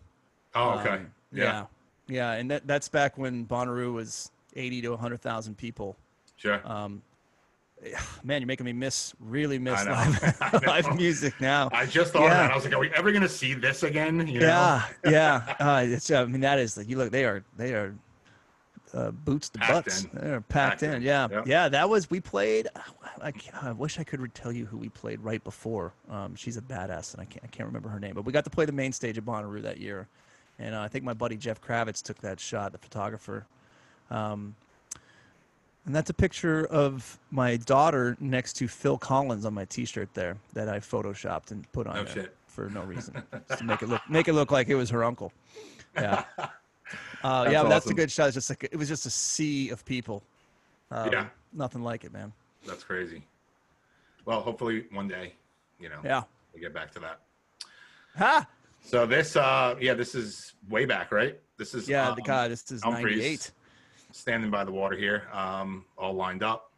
oh 0.56 0.80
okay, 0.80 0.90
Um, 0.90 1.12
yeah, 1.34 1.44
yeah, 1.44 1.66
yeah, 2.10 2.34
and 2.34 2.50
that, 2.52 2.68
that's 2.68 2.90
back 2.90 3.18
when 3.18 3.46
Bonnaroo 3.46 3.94
was 3.94 4.32
eighty 4.56 4.82
to 4.82 4.98
hundred 4.98 5.22
thousand 5.22 5.58
people. 5.58 5.96
sure. 6.36 6.62
Um, 6.66 7.02
man, 8.24 8.42
you're 8.42 8.48
making 8.48 8.66
me 8.66 8.74
miss, 8.74 9.14
really 9.20 9.58
miss 9.60 9.86
live, 9.86 10.42
live 10.68 10.96
music 10.96 11.34
now. 11.40 11.70
I 11.72 11.86
just 11.86 12.12
thought 12.12 12.24
yeah. 12.24 12.34
that. 12.34 12.52
I 12.52 12.56
was 12.56 12.66
like, 12.66 12.74
are 12.74 12.80
we 12.80 12.90
ever 12.94 13.12
gonna 13.12 13.30
see 13.30 13.54
this 13.54 13.84
again? 13.84 14.28
You 14.28 14.42
know? 14.42 14.48
Yeah, 14.48 14.86
yeah. 15.06 15.56
Uh, 15.60 15.84
it's, 15.88 16.12
I 16.12 16.26
mean, 16.26 16.42
that 16.42 16.60
is 16.60 16.76
like 16.78 16.90
you 16.90 16.98
look. 16.98 17.12
They 17.12 17.24
are 17.26 17.44
they 17.58 17.74
are 17.74 17.96
uh, 18.94 19.12
boots 19.12 19.50
to 19.50 19.60
Packed 19.60 19.86
butts. 19.86 20.04
in. 20.04 20.10
They're 20.14 20.42
packed, 20.42 20.82
Packed 20.82 20.84
in. 20.84 20.94
in. 20.96 21.02
Yeah, 21.04 21.28
Yep. 21.32 21.48
yeah. 21.48 21.70
That 21.70 21.90
was 21.90 22.10
we 22.10 22.20
played. 22.20 22.68
I, 23.22 23.32
I 23.62 23.72
wish 23.72 24.00
I 24.00 24.04
could 24.04 24.34
tell 24.34 24.52
you 24.52 24.66
who 24.66 24.78
we 24.78 24.90
played 24.90 25.20
right 25.22 25.44
before. 25.44 25.94
Um, 26.10 26.36
she's 26.36 26.58
a 26.58 26.62
badass, 26.62 27.14
and 27.14 27.22
I 27.22 27.26
can't 27.26 27.44
I 27.44 27.48
can't 27.48 27.68
remember 27.68 27.88
her 27.90 28.00
name. 28.00 28.16
But 28.16 28.26
we 28.26 28.34
got 28.34 28.44
to 28.46 28.50
play 28.50 28.66
the 28.66 28.72
main 28.72 28.92
stage 28.92 29.18
at 29.18 29.26
Bonnaroo 29.26 29.62
that 29.62 29.78
year, 29.80 30.08
and 30.60 30.76
uh, 30.76 30.82
I 30.82 30.88
think 30.88 31.04
my 31.06 31.14
buddy 31.14 31.38
Jeff 31.38 31.62
Kravitz 31.62 32.02
took 32.04 32.18
that 32.20 32.40
shot, 32.40 32.72
the 32.72 32.78
photographer. 32.78 33.46
Um, 34.12 34.56
and 35.86 35.96
that's 35.96 36.10
a 36.10 36.14
picture 36.14 36.66
of 36.68 37.18
my 37.32 37.58
daughter 37.58 38.16
next 38.20 38.54
to 38.58 38.68
Phil 38.68 38.98
Collins 38.98 39.46
on 39.46 39.54
my 39.54 39.66
T-shirt 39.66 40.10
there 40.14 40.38
that 40.54 40.70
I 40.70 40.80
photoshopped 40.80 41.52
and 41.52 41.70
put 41.72 41.88
on 41.88 42.06
No 42.06 42.26
for 42.46 42.70
no 42.70 42.82
reason, 42.84 43.22
just 43.48 43.60
to 43.60 43.66
make 43.66 43.82
it 43.82 43.90
look 43.90 44.02
make 44.10 44.28
it 44.28 44.34
look 44.34 44.52
like 44.52 44.70
it 44.70 44.76
was 44.76 44.90
her 44.90 45.04
uncle. 45.04 45.32
Yeah. 45.96 46.24
Uh, 47.22 47.44
That's 47.44 47.54
yeah, 47.54 47.62
but 47.64 47.70
that's 47.70 47.88
a 47.88 47.94
good 47.94 48.10
shot. 48.10 48.28
It's 48.30 48.34
just 48.36 48.50
like 48.50 48.64
it 48.64 48.76
was 48.76 48.88
just 48.88 49.06
a 49.06 49.10
sea 49.12 49.70
of 49.70 49.86
people. 49.86 50.24
Um, 50.90 51.12
Yeah. 51.12 51.26
Nothing 51.54 51.84
like 51.84 52.04
it, 52.04 52.12
man. 52.14 52.32
That's 52.66 52.84
crazy. 52.84 53.22
Well, 54.26 54.42
hopefully 54.42 54.86
one 54.92 55.08
day, 55.08 55.34
you 55.80 55.90
know, 55.90 56.00
Yeah. 56.04 56.24
we 56.54 56.62
get 56.62 56.74
back 56.74 56.92
to 56.94 57.00
that. 57.02 57.20
Ha! 58.18 58.48
So 58.90 59.06
this, 59.06 59.36
uh, 59.36 59.76
yeah, 59.80 59.94
this 59.94 60.16
is 60.16 60.56
way 60.68 60.86
back, 60.86 61.12
right? 61.12 61.40
This 61.58 61.76
is 61.76 61.88
Yeah, 61.88 62.10
um, 62.10 62.16
the 62.16 62.24
guy. 62.24 62.48
This 62.48 62.72
is 62.72 62.82
Umphrey's. 62.82 63.18
'98. 63.18 63.52
standing 64.12 64.50
by 64.50 64.64
the 64.64 64.72
water 64.72 64.96
here, 64.96 65.28
um, 65.32 65.86
all 65.96 66.14
lined 66.14 66.42
up. 66.42 66.72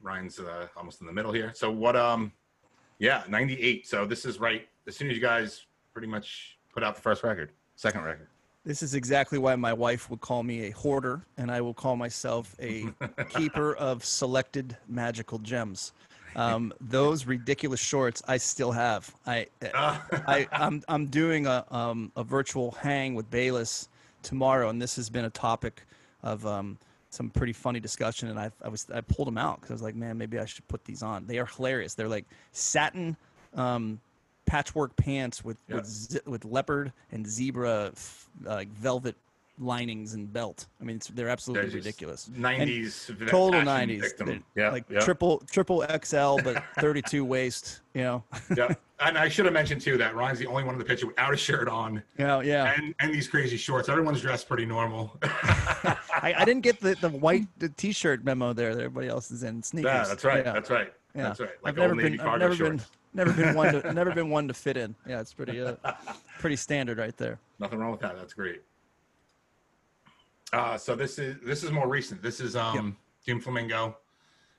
Ryan's 0.00 0.38
uh, 0.40 0.68
almost 0.74 1.02
in 1.02 1.06
the 1.06 1.12
middle 1.12 1.32
here. 1.32 1.52
So 1.54 1.70
what? 1.70 1.96
Um, 1.96 2.32
yeah, 2.98 3.24
'98. 3.28 3.86
So 3.86 4.06
this 4.06 4.24
is 4.24 4.40
right 4.40 4.66
as 4.86 4.96
soon 4.96 5.10
as 5.10 5.16
you 5.16 5.20
guys 5.20 5.66
pretty 5.92 6.08
much 6.08 6.58
put 6.72 6.82
out 6.82 6.94
the 6.94 7.02
first 7.02 7.22
record, 7.22 7.52
second 7.76 8.04
record. 8.04 8.28
This 8.64 8.82
is 8.82 8.94
exactly 8.94 9.36
why 9.36 9.54
my 9.56 9.74
wife 9.74 10.08
would 10.08 10.22
call 10.22 10.42
me 10.42 10.68
a 10.68 10.70
hoarder, 10.70 11.26
and 11.36 11.50
I 11.50 11.60
will 11.60 11.74
call 11.74 11.96
myself 11.96 12.56
a 12.58 12.86
keeper 13.28 13.74
of 13.74 14.02
selected 14.02 14.78
magical 14.88 15.38
gems. 15.38 15.92
Um, 16.36 16.72
those 16.80 17.26
ridiculous 17.26 17.80
shorts 17.80 18.22
I 18.26 18.36
still 18.38 18.72
have. 18.72 19.14
I, 19.26 19.46
Uh, 19.72 19.98
I, 20.26 20.46
I'm, 20.52 20.82
I'm 20.88 21.06
doing 21.06 21.46
a, 21.46 21.64
um, 21.70 22.10
a 22.16 22.24
virtual 22.24 22.72
hang 22.72 23.14
with 23.14 23.30
Bayliss 23.30 23.88
tomorrow, 24.22 24.68
and 24.68 24.80
this 24.80 24.96
has 24.96 25.08
been 25.10 25.24
a 25.26 25.30
topic 25.30 25.82
of 26.22 26.44
um, 26.46 26.78
some 27.10 27.30
pretty 27.30 27.52
funny 27.52 27.80
discussion. 27.80 28.28
And 28.28 28.38
I, 28.38 28.50
I 28.62 28.68
was, 28.68 28.86
I 28.92 29.00
pulled 29.00 29.28
them 29.28 29.38
out 29.38 29.60
because 29.60 29.70
I 29.70 29.74
was 29.74 29.82
like, 29.82 29.94
man, 29.94 30.18
maybe 30.18 30.38
I 30.38 30.44
should 30.46 30.66
put 30.68 30.84
these 30.84 31.02
on. 31.02 31.26
They 31.26 31.38
are 31.38 31.46
hilarious. 31.46 31.94
They're 31.94 32.08
like 32.08 32.24
satin 32.52 33.16
um, 33.54 34.00
patchwork 34.46 34.94
pants 34.96 35.44
with 35.44 35.56
Yeah. 35.68 35.76
with, 35.76 35.86
zi- 35.86 36.20
with 36.26 36.44
leopard 36.44 36.92
and 37.12 37.26
zebra 37.26 37.90
f- 37.94 38.28
like 38.42 38.68
velvet 38.68 39.16
linings 39.58 40.14
and 40.14 40.32
belt. 40.32 40.66
I 40.80 40.84
mean, 40.84 40.96
it's, 40.96 41.08
they're 41.08 41.28
absolutely 41.28 41.68
They're 41.68 41.76
ridiculous. 41.76 42.28
90s 42.36 43.28
total 43.28 43.60
90s. 43.60 44.00
victim. 44.00 44.44
Yeah, 44.56 44.70
like 44.70 44.84
yeah. 44.88 45.00
triple 45.00 45.42
triple 45.50 45.82
XL, 46.02 46.38
but 46.42 46.62
32 46.80 47.24
waist. 47.24 47.80
You 47.94 48.02
know. 48.02 48.24
yeah. 48.56 48.74
And 49.00 49.18
I 49.18 49.28
should 49.28 49.44
have 49.44 49.54
mentioned 49.54 49.80
too 49.80 49.96
that 49.98 50.14
Ryan's 50.14 50.38
the 50.38 50.46
only 50.46 50.64
one 50.64 50.74
in 50.74 50.78
the 50.78 50.84
picture 50.84 51.06
without 51.06 51.34
a 51.34 51.36
shirt 51.36 51.68
on 51.68 52.02
Yeah, 52.18 52.40
yeah. 52.40 52.74
and 52.76 52.94
and 53.00 53.12
these 53.12 53.28
crazy 53.28 53.56
shorts. 53.56 53.88
Everyone's 53.88 54.20
dressed 54.20 54.48
pretty 54.48 54.66
normal. 54.66 55.16
I, 55.22 56.34
I 56.38 56.44
didn't 56.44 56.62
get 56.62 56.80
the, 56.80 56.94
the 57.00 57.10
white 57.10 57.46
the 57.58 57.68
t-shirt 57.70 58.24
memo 58.24 58.52
there 58.52 58.74
that 58.74 58.82
everybody 58.82 59.08
else 59.08 59.30
is 59.30 59.42
in 59.42 59.62
sneakers. 59.62 59.90
yeah, 59.92 60.04
that's 60.04 60.24
right. 60.24 60.44
Yeah, 60.44 60.52
That's 60.52 60.70
right. 60.70 60.92
yeah. 61.14 61.22
That's 61.24 61.40
right. 61.40 61.50
Like 61.62 61.72
I've 61.74 61.78
never 61.78 61.94
been. 61.94 62.14
I've 62.14 62.20
cargo 62.20 62.48
never 62.48 62.64
been. 62.70 62.80
Never 63.16 63.32
been 63.32 63.54
one 63.54 63.80
to. 63.80 63.92
never 63.92 64.12
been 64.12 64.28
one 64.30 64.48
to 64.48 64.54
fit 64.54 64.76
in. 64.76 64.94
Yeah, 65.08 65.20
it's 65.20 65.32
pretty. 65.32 65.60
Uh, 65.60 65.74
pretty 66.40 66.56
standard 66.56 66.98
right 66.98 67.16
there. 67.16 67.38
Nothing 67.60 67.78
wrong 67.78 67.92
with 67.92 68.00
that. 68.00 68.16
That's 68.16 68.34
great. 68.34 68.62
Uh, 70.54 70.78
so 70.78 70.94
this 70.94 71.18
is 71.18 71.36
this 71.44 71.64
is 71.64 71.70
more 71.72 71.88
recent. 71.88 72.22
This 72.22 72.40
is 72.40 72.54
um 72.54 72.96
Doom 73.26 73.40
Flamingo. 73.40 73.96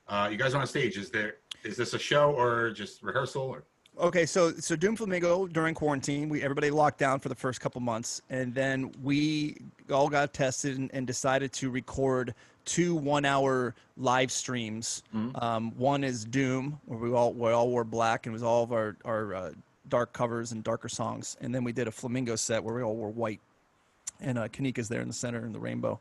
Uh, 0.08 0.28
you 0.30 0.38
guys 0.38 0.54
are 0.54 0.62
on 0.62 0.68
stage. 0.68 0.98
Is 0.98 1.10
there 1.10 1.38
is 1.64 1.78
this 1.78 1.94
a 1.94 2.00
show 2.00 2.32
or 2.32 2.72
just 2.72 3.02
rehearsal? 3.02 3.44
Or 3.44 3.64
Okay, 3.98 4.26
so 4.26 4.52
so 4.52 4.76
Doom 4.76 4.98
Flamingo 4.98 5.48
during 5.48 5.74
quarantine, 5.74 6.28
we 6.28 6.44
everybody 6.44 6.70
locked 6.70 7.00
down 7.00 7.20
for 7.20 7.30
the 7.30 7.36
first 7.36 7.62
couple 7.62 7.80
months, 7.80 8.22
and 8.30 8.54
then 8.54 8.94
we 9.02 9.58
all 9.90 10.10
got 10.10 10.34
tested 10.34 10.78
and, 10.78 10.92
and 10.94 11.08
decided 11.08 11.54
to 11.54 11.70
record 11.70 12.36
two 12.66 12.94
one-hour 12.96 13.74
live 13.96 14.32
streams. 14.32 15.02
Um, 15.36 15.72
one 15.78 16.04
is 16.04 16.26
Doom, 16.26 16.78
where 16.86 17.00
we 17.00 17.14
all 17.14 17.32
we 17.32 17.52
all 17.52 17.70
wore 17.70 17.86
black, 17.86 18.26
and 18.26 18.34
it 18.34 18.36
was 18.36 18.44
all 18.44 18.64
of 18.64 18.74
our 18.74 18.98
our 19.06 19.34
uh, 19.34 19.52
dark 19.88 20.12
covers 20.12 20.52
and 20.52 20.62
darker 20.62 20.90
songs, 20.90 21.38
and 21.40 21.56
then 21.56 21.64
we 21.64 21.72
did 21.72 21.88
a 21.88 21.92
Flamingo 21.92 22.36
set 22.36 22.62
where 22.62 22.76
we 22.76 22.84
all 22.84 22.98
wore 22.98 23.12
white, 23.12 23.40
and 24.22 24.38
uh, 24.38 24.48
Kanika's 24.48 24.90
there 24.90 25.02
in 25.02 25.08
the 25.08 25.14
center 25.14 25.46
in 25.46 25.54
the 25.54 25.60
rainbow, 25.60 26.00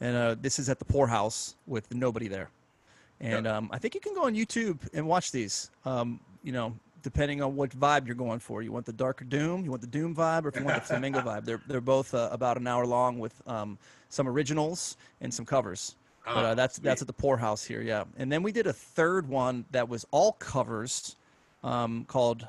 and 0.00 0.16
uh, 0.16 0.36
this 0.40 0.58
is 0.58 0.68
at 0.68 0.78
the 0.78 0.84
Pour 0.84 1.06
House 1.06 1.56
with 1.66 1.92
nobody 1.94 2.28
there. 2.28 2.50
And 3.20 3.46
um, 3.46 3.70
I 3.72 3.78
think 3.78 3.94
you 3.94 4.00
can 4.00 4.14
go 4.14 4.24
on 4.24 4.34
YouTube 4.34 4.78
and 4.92 5.06
watch 5.06 5.32
these. 5.32 5.70
Um, 5.86 6.20
you 6.42 6.52
know, 6.52 6.74
depending 7.06 7.40
on 7.40 7.54
what 7.54 7.70
vibe 7.70 8.04
you're 8.04 8.16
going 8.16 8.40
for. 8.40 8.62
You 8.62 8.72
want 8.72 8.84
the 8.84 8.92
darker 8.92 9.24
doom, 9.24 9.64
you 9.64 9.70
want 9.70 9.80
the 9.80 9.86
doom 9.86 10.12
vibe, 10.12 10.44
or 10.44 10.48
if 10.48 10.56
you 10.56 10.64
want 10.64 10.82
the 10.82 10.88
flamingo 10.92 11.20
vibe. 11.20 11.44
They're 11.44 11.62
they're 11.68 11.80
both 11.80 12.12
uh, 12.14 12.28
about 12.32 12.56
an 12.56 12.66
hour 12.66 12.84
long 12.84 13.20
with 13.20 13.40
um, 13.46 13.78
some 14.08 14.28
originals 14.28 14.96
and 15.20 15.32
some 15.32 15.46
covers. 15.46 15.94
But 16.24 16.44
Ah, 16.44 16.48
uh, 16.48 16.54
that's 16.54 16.78
that's 16.78 17.02
at 17.02 17.06
the 17.06 17.12
Pour 17.12 17.36
House 17.36 17.64
here, 17.64 17.80
yeah. 17.80 18.04
And 18.16 18.30
then 18.32 18.42
we 18.42 18.50
did 18.50 18.66
a 18.66 18.72
third 18.72 19.28
one 19.28 19.64
that 19.70 19.88
was 19.88 20.04
all 20.10 20.32
covers, 20.32 21.14
um, 21.62 22.04
called 22.08 22.48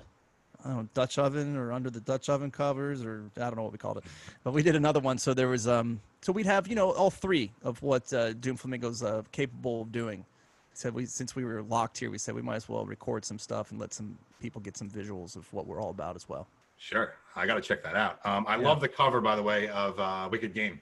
I 0.67 0.71
don't 0.71 0.77
know, 0.83 0.89
Dutch 0.93 1.17
oven 1.17 1.55
or 1.55 1.71
under 1.71 1.89
the 1.89 2.01
Dutch 2.01 2.27
oven 2.29 2.51
covers 2.51 3.03
or 3.03 3.23
I 3.37 3.41
don't 3.41 3.55
know 3.55 3.63
what 3.63 3.71
we 3.71 3.77
called 3.77 3.97
it, 3.97 4.03
but 4.43 4.53
we 4.53 4.61
did 4.61 4.75
another 4.75 4.99
one. 4.99 5.17
So 5.17 5.33
there 5.33 5.47
was 5.47 5.65
um, 5.67 6.01
so 6.21 6.33
we'd 6.33 6.45
have 6.45 6.67
you 6.67 6.75
know 6.75 6.91
all 6.91 7.09
three 7.09 7.51
of 7.63 7.81
what 7.81 8.11
uh, 8.13 8.33
Doom 8.33 8.57
Flamingo's 8.57 9.01
uh, 9.01 9.23
capable 9.31 9.83
of 9.83 9.91
doing. 9.91 10.25
Said 10.73 10.93
we 10.93 11.05
since 11.05 11.35
we 11.35 11.45
were 11.45 11.61
locked 11.63 11.97
here, 11.97 12.11
we 12.11 12.17
said 12.17 12.35
we 12.35 12.41
might 12.41 12.57
as 12.57 12.67
well 12.69 12.85
record 12.85 13.23
some 13.23 13.39
stuff 13.39 13.71
and 13.71 13.79
let 13.79 13.93
some 13.93 14.17
people 14.41 14.61
get 14.61 14.75
some 14.77 14.89
visuals 14.89 15.35
of 15.35 15.51
what 15.53 15.65
we're 15.67 15.81
all 15.81 15.89
about 15.89 16.15
as 16.15 16.27
well. 16.27 16.47
sure, 16.77 17.13
I 17.35 17.47
got 17.47 17.55
to 17.55 17.61
check 17.61 17.81
that 17.83 17.95
out. 17.95 18.19
Um, 18.25 18.45
I 18.47 18.57
Yeah. 18.57 18.67
love 18.67 18.81
the 18.81 18.87
cover, 18.89 19.19
by 19.21 19.35
the 19.35 19.41
way, 19.41 19.69
of 19.69 19.99
uh, 19.99 20.27
Wicked 20.31 20.53
Game. 20.53 20.79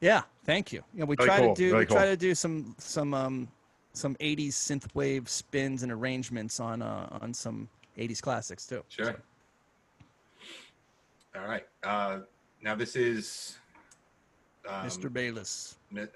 Yeah, 0.00 0.22
thank 0.44 0.72
you. 0.72 0.82
Yeah, 0.94 1.04
we 1.04 1.14
Really 1.16 1.28
try 1.28 1.38
cool, 1.40 1.54
to 1.54 1.62
do 1.62 1.72
really 1.72 1.84
we 1.84 1.86
try 1.86 2.06
to 2.06 2.16
do 2.16 2.34
some 2.34 2.74
some 2.78 3.12
um 3.14 3.48
some 3.92 4.14
80s 4.16 4.54
synthwave 4.54 5.28
spins 5.28 5.82
and 5.82 5.92
arrangements 5.92 6.58
on 6.58 6.80
uh 6.80 7.18
on 7.20 7.34
some 7.34 7.68
80s 8.00 8.20
classics 8.22 8.66
too. 8.66 8.82
Sure. 8.88 9.14
All 11.36 11.46
right. 11.46 11.66
Uh, 11.84 12.20
now 12.62 12.74
this 12.74 12.96
is 12.96 13.58
um, 14.68 14.86
Mr. 14.86 15.12
Bayliss. 15.12 15.76
Uh, 15.96 16.06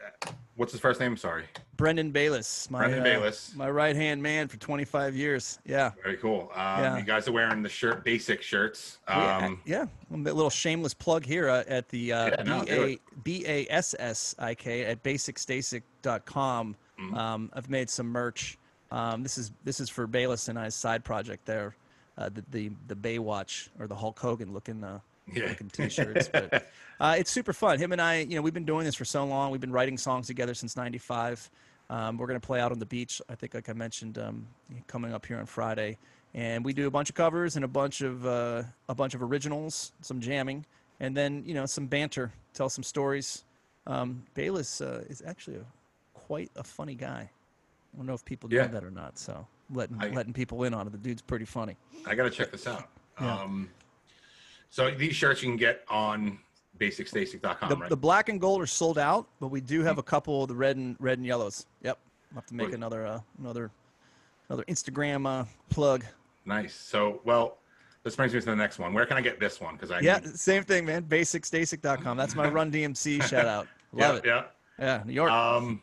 What's 0.57 0.73
his 0.73 0.81
first 0.81 1.01
name? 1.01 1.17
Sorry. 1.17 1.45
Brendan 1.77 2.11
Bayliss, 2.13 2.71
my 2.71 2.79
Brendan 2.81 3.01
uh, 3.01 3.05
Bayliss. 3.05 3.55
my 3.57 3.69
right 3.69 3.97
hand 3.97 4.23
man 4.23 4.47
for 4.49 4.57
25 4.57 5.17
years. 5.17 5.59
Yeah. 5.65 5.91
Very 6.03 6.17
cool. 6.17 6.51
Um, 6.55 6.83
Yeah. 6.83 6.97
You 6.99 7.05
guys 7.05 7.27
are 7.29 7.33
wearing 7.33 7.63
the 7.63 7.69
shirt, 7.69 8.05
basic 8.05 8.43
shirts. 8.43 8.99
We- 9.09 9.15
uh, 9.15 9.47
Um, 9.47 9.61
yeah, 9.65 9.87
a 10.13 10.17
little 10.17 10.51
shameless 10.51 10.95
plug 10.95 11.25
here 11.25 11.49
uh, 11.49 11.65
at 11.67 11.89
the 11.89 12.13
uh, 12.13 12.27
Yeah, 12.27 12.43
no, 12.45 12.65
do 12.65 12.83
it. 12.85 13.01
B 13.25 13.45
A 13.47 13.67
S 13.71 13.95
S 13.99 14.35
I 14.39 14.55
K 14.55 14.85
at 14.85 15.03
bassikstasik.com. 15.03 16.77
Mm-hmm. 17.01 17.15
Um, 17.15 17.51
I've 17.53 17.69
made 17.71 17.91
some 17.91 18.07
merch. 18.07 18.59
Um, 18.95 19.23
this 19.25 19.39
is 19.39 19.51
this 19.65 19.81
is 19.81 19.89
for 19.91 20.07
Bayliss 20.07 20.47
and 20.49 20.57
I's 20.59 20.75
side 20.77 21.03
project 21.05 21.47
there, 21.47 21.75
uh, 22.17 22.29
the, 22.29 22.45
the 22.51 22.71
the 22.87 22.95
Baywatch 22.95 23.69
or 23.81 23.89
the 23.89 23.95
Hulk 23.97 24.19
Hogan 24.21 24.53
looking 24.53 24.85
uh, 24.85 25.01
Yeah. 25.33 25.49
looking 25.49 25.69
t-shirts. 25.69 26.29
but 26.33 26.71
uh, 27.01 27.17
it's 27.19 27.31
super 27.31 27.53
fun. 27.53 27.79
Him 27.79 27.91
and 27.91 28.01
I, 28.01 28.21
you 28.21 28.37
know, 28.37 28.43
we've 28.43 28.55
been 28.55 28.65
doing 28.65 28.85
this 28.85 28.95
for 28.95 29.05
so 29.05 29.25
long. 29.25 29.51
We've 29.51 29.61
been 29.61 29.73
writing 29.73 29.99
songs 29.99 30.29
together 30.29 30.55
since 30.55 30.77
'95. 30.77 31.51
Um, 31.91 32.19
we're 32.19 32.29
gonna 32.29 32.39
play 32.41 32.61
out 32.61 32.71
on 32.73 32.79
the 32.79 32.87
beach. 32.87 33.21
I 33.29 33.35
think, 33.35 33.55
like 33.55 33.69
I 33.69 33.73
mentioned, 33.73 34.17
um, 34.17 34.47
coming 34.87 35.13
up 35.13 35.27
here 35.27 35.39
on 35.39 35.47
Friday, 35.47 35.99
and 36.33 36.65
we 36.65 36.73
do 36.73 36.87
a 36.87 36.91
bunch 36.91 37.09
of 37.11 37.17
covers 37.17 37.57
and 37.57 37.65
a 37.65 37.69
bunch 37.69 38.01
of 38.01 38.25
uh, 38.25 38.63
a 38.89 38.95
bunch 38.95 39.15
of 39.15 39.23
originals, 39.25 39.91
some 40.03 40.21
jamming, 40.21 40.65
and 41.01 41.17
then 41.17 41.43
you 41.45 41.55
know 41.55 41.67
some 41.67 41.87
banter, 41.89 42.33
tell 42.53 42.69
some 42.69 42.85
stories. 42.85 43.45
Um, 43.89 44.23
Bayliss 44.35 44.81
uh, 44.81 45.03
is 45.11 45.21
actually 45.27 45.57
a, 45.57 45.65
quite 46.15 46.51
a 46.57 46.63
funny 46.63 46.95
guy. 46.95 47.31
I 47.95 47.97
don't 47.97 48.07
know 48.07 48.15
if 48.15 48.25
people 48.25 48.53
Yeah. 48.53 48.67
know 48.67 48.73
that 48.73 48.85
or 48.85 48.91
not. 48.91 49.19
So 49.19 49.47
letting 49.71 49.97
I- 50.03 50.09
letting 50.11 50.33
people 50.33 50.65
in 50.65 50.75
on 50.75 50.87
it. 50.87 50.91
The 50.91 50.99
dude's 50.99 51.23
pretty 51.23 51.45
funny. 51.45 51.77
I 52.07 52.15
got 52.15 52.25
to 52.25 52.31
check 52.31 52.51
this 52.51 52.67
out. 52.67 52.89
Yeah. 53.21 53.39
Um, 53.43 53.71
so 54.71 54.91
these 54.91 55.15
shirts 55.15 55.43
you 55.43 55.49
can 55.49 55.57
get 55.57 55.85
on 55.89 56.39
bassikstasik.com, 56.81 57.69
The, 57.69 57.77
right? 57.77 57.89
the 57.89 57.97
black 57.97 58.29
and 58.29 58.41
gold 58.41 58.61
are 58.61 58.67
sold 58.67 58.99
out, 58.99 59.29
but 59.41 59.49
we 59.49 59.61
do 59.61 59.83
have 59.83 59.99
a 59.99 60.03
couple 60.03 60.43
of 60.43 60.49
the 60.49 60.55
red 60.57 60.77
and 60.77 60.97
red 60.99 61.19
and 61.19 61.27
yellows. 61.27 61.67
Yep, 61.83 61.99
I'll 62.33 62.35
have 62.37 62.47
to 62.47 62.55
make 62.55 62.67
Wait. 62.69 62.75
another 62.75 63.07
uh, 63.07 63.21
another 63.39 63.71
another 64.49 64.65
Instagram 64.65 65.27
uh, 65.27 65.45
plug. 65.71 66.05
nice. 66.45 66.75
So, 66.75 67.21
well, 67.25 67.59
this 68.03 68.17
brings 68.17 68.35
me 68.35 68.41
to 68.41 68.47
the 68.47 68.57
next 68.57 68.79
one. 68.81 68.93
Where 68.93 69.07
can 69.07 69.17
I 69.17 69.21
get 69.21 69.39
this 69.41 69.61
one? 69.61 69.75
Because 69.77 69.91
I 69.93 70.01
Yeah, 70.01 70.19
need- 70.19 70.37
same 70.39 70.65
thing, 70.65 70.85
man. 70.85 71.05
Bassikstasik.com. 71.05 72.17
That's 72.17 72.35
my 72.35 72.49
Run 72.51 72.71
DMC 72.73 73.23
shout 73.23 73.47
out. 73.47 73.69
yeah, 73.95 74.09
Love 74.09 74.17
it. 74.19 74.25
yeah. 74.27 74.45
Yeah, 74.79 75.03
New 75.07 75.13
York. 75.13 75.31
Um, 75.31 75.81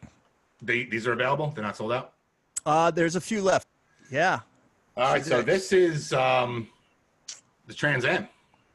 they, 0.61 0.85
these 0.85 1.07
are 1.07 1.13
available. 1.13 1.51
They're 1.55 1.63
not 1.63 1.77
sold 1.77 1.91
out. 1.93 2.13
Uh, 2.65 2.91
there's 2.91 3.15
a 3.15 3.21
few 3.21 3.41
left. 3.41 3.67
Yeah, 4.11 4.39
All 4.97 5.13
right. 5.13 5.25
So 5.25 5.41
this 5.41 5.71
is 5.71 6.11
um, 6.13 6.67
the 7.67 7.73
Trans 7.73 8.03
Am. 8.05 8.27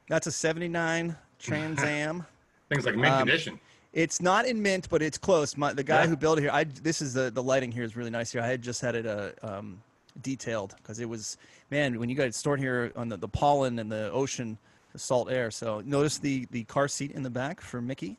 that's 0.09 0.26
a 0.26 0.32
79 0.32 1.14
Trans 1.39 1.82
Am. 1.82 2.24
Things 2.70 2.87
like 2.87 2.97
mint 2.97 3.12
Um, 3.12 3.18
condition. 3.20 3.61
It's 3.93 4.20
not 4.20 4.47
in 4.47 4.61
mint, 4.61 4.89
but 4.91 5.03
it's 5.03 5.18
close. 5.18 5.57
My, 5.57 5.72
the 5.72 5.82
guy 5.84 6.03
Yeah. 6.03 6.09
who 6.09 6.16
built 6.16 6.39
it 6.39 6.43
here, 6.43 6.51
I 6.51 6.64
this 6.64 7.01
is 7.03 7.12
the 7.14 7.30
the 7.30 7.43
lighting 7.43 7.70
here 7.70 7.82
is 7.84 7.97
really 7.97 8.11
nice 8.11 8.32
here. 8.32 8.41
I 8.43 8.47
had 8.47 8.61
just 8.62 8.80
had 8.80 8.95
it 8.95 9.07
uh, 9.07 9.30
um, 9.43 9.80
detailed 10.22 10.74
because 10.78 11.01
it 11.01 11.09
was 11.09 11.37
man 11.70 11.99
when 12.01 12.09
you 12.09 12.16
got 12.16 12.26
it 12.26 12.34
stored 12.34 12.59
here 12.61 12.93
on 12.97 13.09
the, 13.09 13.16
the 13.16 13.28
pollen 13.28 13.78
and 13.78 13.91
the 13.93 14.11
ocean, 14.11 14.59
the 14.93 14.99
salt 14.99 15.30
air. 15.30 15.51
So 15.51 15.82
notice 15.84 16.18
the 16.18 16.47
the 16.51 16.64
car 16.64 16.89
seat 16.89 17.12
in 17.12 17.22
the 17.22 17.30
back 17.30 17.61
for 17.61 17.80
Mickey. 17.80 18.16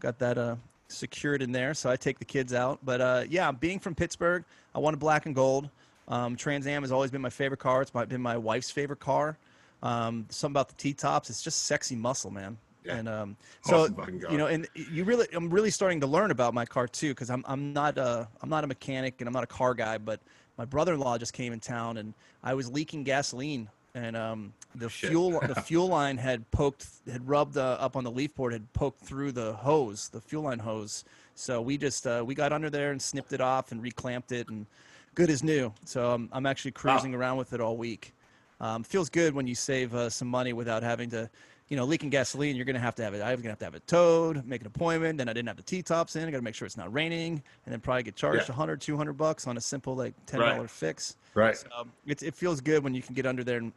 Got 0.00 0.18
that 0.18 0.36
uh, 0.38 0.56
secured 0.88 1.42
in 1.42 1.52
there, 1.52 1.74
so 1.74 1.90
I 1.90 1.96
take 1.96 2.18
the 2.18 2.24
kids 2.24 2.52
out. 2.52 2.78
But 2.84 3.00
uh, 3.00 3.24
yeah, 3.28 3.50
being 3.52 3.78
from 3.78 3.94
Pittsburgh, 3.94 4.44
I 4.74 4.78
wanted 4.78 4.98
black 4.98 5.26
and 5.26 5.34
gold. 5.34 5.70
Um, 6.08 6.36
Trans 6.36 6.66
Am 6.66 6.82
has 6.82 6.92
always 6.92 7.10
been 7.10 7.22
my 7.22 7.30
favorite 7.30 7.60
car. 7.60 7.82
It's 7.82 7.94
my, 7.94 8.04
been 8.04 8.20
my 8.20 8.36
wife's 8.36 8.70
favorite 8.70 9.00
car. 9.00 9.38
Um, 9.82 10.26
something 10.30 10.52
about 10.52 10.68
the 10.68 10.74
T 10.74 10.92
tops, 10.92 11.30
it's 11.30 11.42
just 11.42 11.64
sexy 11.64 11.96
muscle, 11.96 12.30
man. 12.30 12.58
Yeah. 12.84 12.96
And 12.96 13.08
um, 13.08 13.36
so 13.62 13.84
Awesome 13.84 14.20
you 14.30 14.36
know, 14.36 14.46
and 14.46 14.68
you 14.74 15.04
really, 15.04 15.26
I'm 15.32 15.48
really 15.48 15.70
starting 15.70 16.00
to 16.00 16.06
learn 16.06 16.30
about 16.30 16.52
my 16.52 16.66
car 16.66 16.86
too, 16.86 17.10
because 17.10 17.30
I'm 17.30 17.42
I'm 17.46 17.72
not 17.72 17.96
a 17.96 18.28
I'm 18.42 18.50
not 18.50 18.64
a 18.64 18.66
mechanic 18.66 19.20
and 19.20 19.28
I'm 19.28 19.32
not 19.32 19.44
a 19.44 19.48
car 19.48 19.72
guy, 19.72 19.96
but 19.96 20.20
my 20.58 20.66
brother-in-law 20.66 21.16
just 21.18 21.32
came 21.32 21.52
in 21.54 21.60
town 21.60 21.96
and 21.96 22.12
I 22.42 22.52
was 22.52 22.70
leaking 22.70 23.04
gasoline 23.04 23.70
and 23.94 24.16
um, 24.16 24.52
the 24.74 24.88
Shit. 24.88 25.10
fuel 25.10 25.40
the 25.40 25.54
fuel 25.62 25.88
line 25.88 26.18
had 26.18 26.50
poked 26.50 26.86
had 27.10 27.26
rubbed 27.28 27.56
uh, 27.56 27.76
up 27.80 27.96
on 27.96 28.04
the 28.04 28.10
leaf 28.10 28.34
board 28.34 28.52
had 28.52 28.70
poked 28.72 29.00
through 29.00 29.32
the 29.32 29.52
hose 29.54 30.08
the 30.08 30.20
fuel 30.20 30.42
line 30.44 30.58
hose 30.58 31.04
so 31.34 31.60
we 31.62 31.76
just 31.78 32.06
uh, 32.06 32.22
we 32.26 32.34
got 32.34 32.52
under 32.52 32.70
there 32.70 32.90
and 32.92 33.00
snipped 33.00 33.32
it 33.32 33.40
off 33.40 33.72
and 33.72 33.82
reclamped 33.82 34.32
it 34.32 34.48
and 34.48 34.66
good 35.14 35.30
as 35.30 35.42
new 35.42 35.72
so 35.84 36.10
um, 36.12 36.28
i'm 36.32 36.46
actually 36.46 36.72
cruising 36.72 37.14
around 37.14 37.36
with 37.36 37.52
it 37.52 37.60
all 37.60 37.76
week 37.76 38.12
um, 38.60 38.82
feels 38.82 39.08
good 39.08 39.34
when 39.34 39.46
you 39.46 39.54
save 39.54 39.94
uh, 39.94 40.08
some 40.10 40.28
money 40.28 40.52
without 40.52 40.82
having 40.82 41.10
to 41.10 41.28
you 41.68 41.76
know 41.76 41.84
leaking 41.84 42.10
gasoline 42.10 42.56
you're 42.56 42.64
gonna 42.64 42.78
have 42.78 42.94
to 42.96 43.02
have 43.02 43.14
it 43.14 43.22
i 43.22 43.32
was 43.32 43.40
gonna 43.40 43.50
have 43.52 43.58
to 43.58 43.64
have 43.64 43.74
it 43.74 43.86
towed 43.86 44.44
make 44.44 44.60
an 44.60 44.66
appointment 44.66 45.18
then 45.18 45.28
i 45.28 45.32
didn't 45.32 45.48
have 45.48 45.56
the 45.56 45.62
t-tops 45.62 46.16
in 46.16 46.26
i 46.26 46.30
gotta 46.30 46.42
make 46.42 46.54
sure 46.54 46.66
it's 46.66 46.76
not 46.76 46.92
raining 46.92 47.40
and 47.64 47.72
then 47.72 47.80
probably 47.80 48.02
get 48.02 48.16
charged 48.16 48.42
Yeah. 48.48 48.54
100 48.54 48.80
200 48.80 49.12
bucks 49.14 49.46
on 49.46 49.56
a 49.56 49.60
simple 49.60 49.94
like 49.94 50.14
$10 50.26 50.38
Right. 50.40 50.68
fix 50.70 51.16
Right. 51.34 51.62
um, 51.76 51.92
it, 52.06 52.22
it 52.22 52.34
feels 52.34 52.60
good 52.60 52.84
when 52.84 52.94
you 52.94 53.02
can 53.02 53.14
get 53.14 53.26
under 53.26 53.42
there 53.42 53.58
and, 53.58 53.72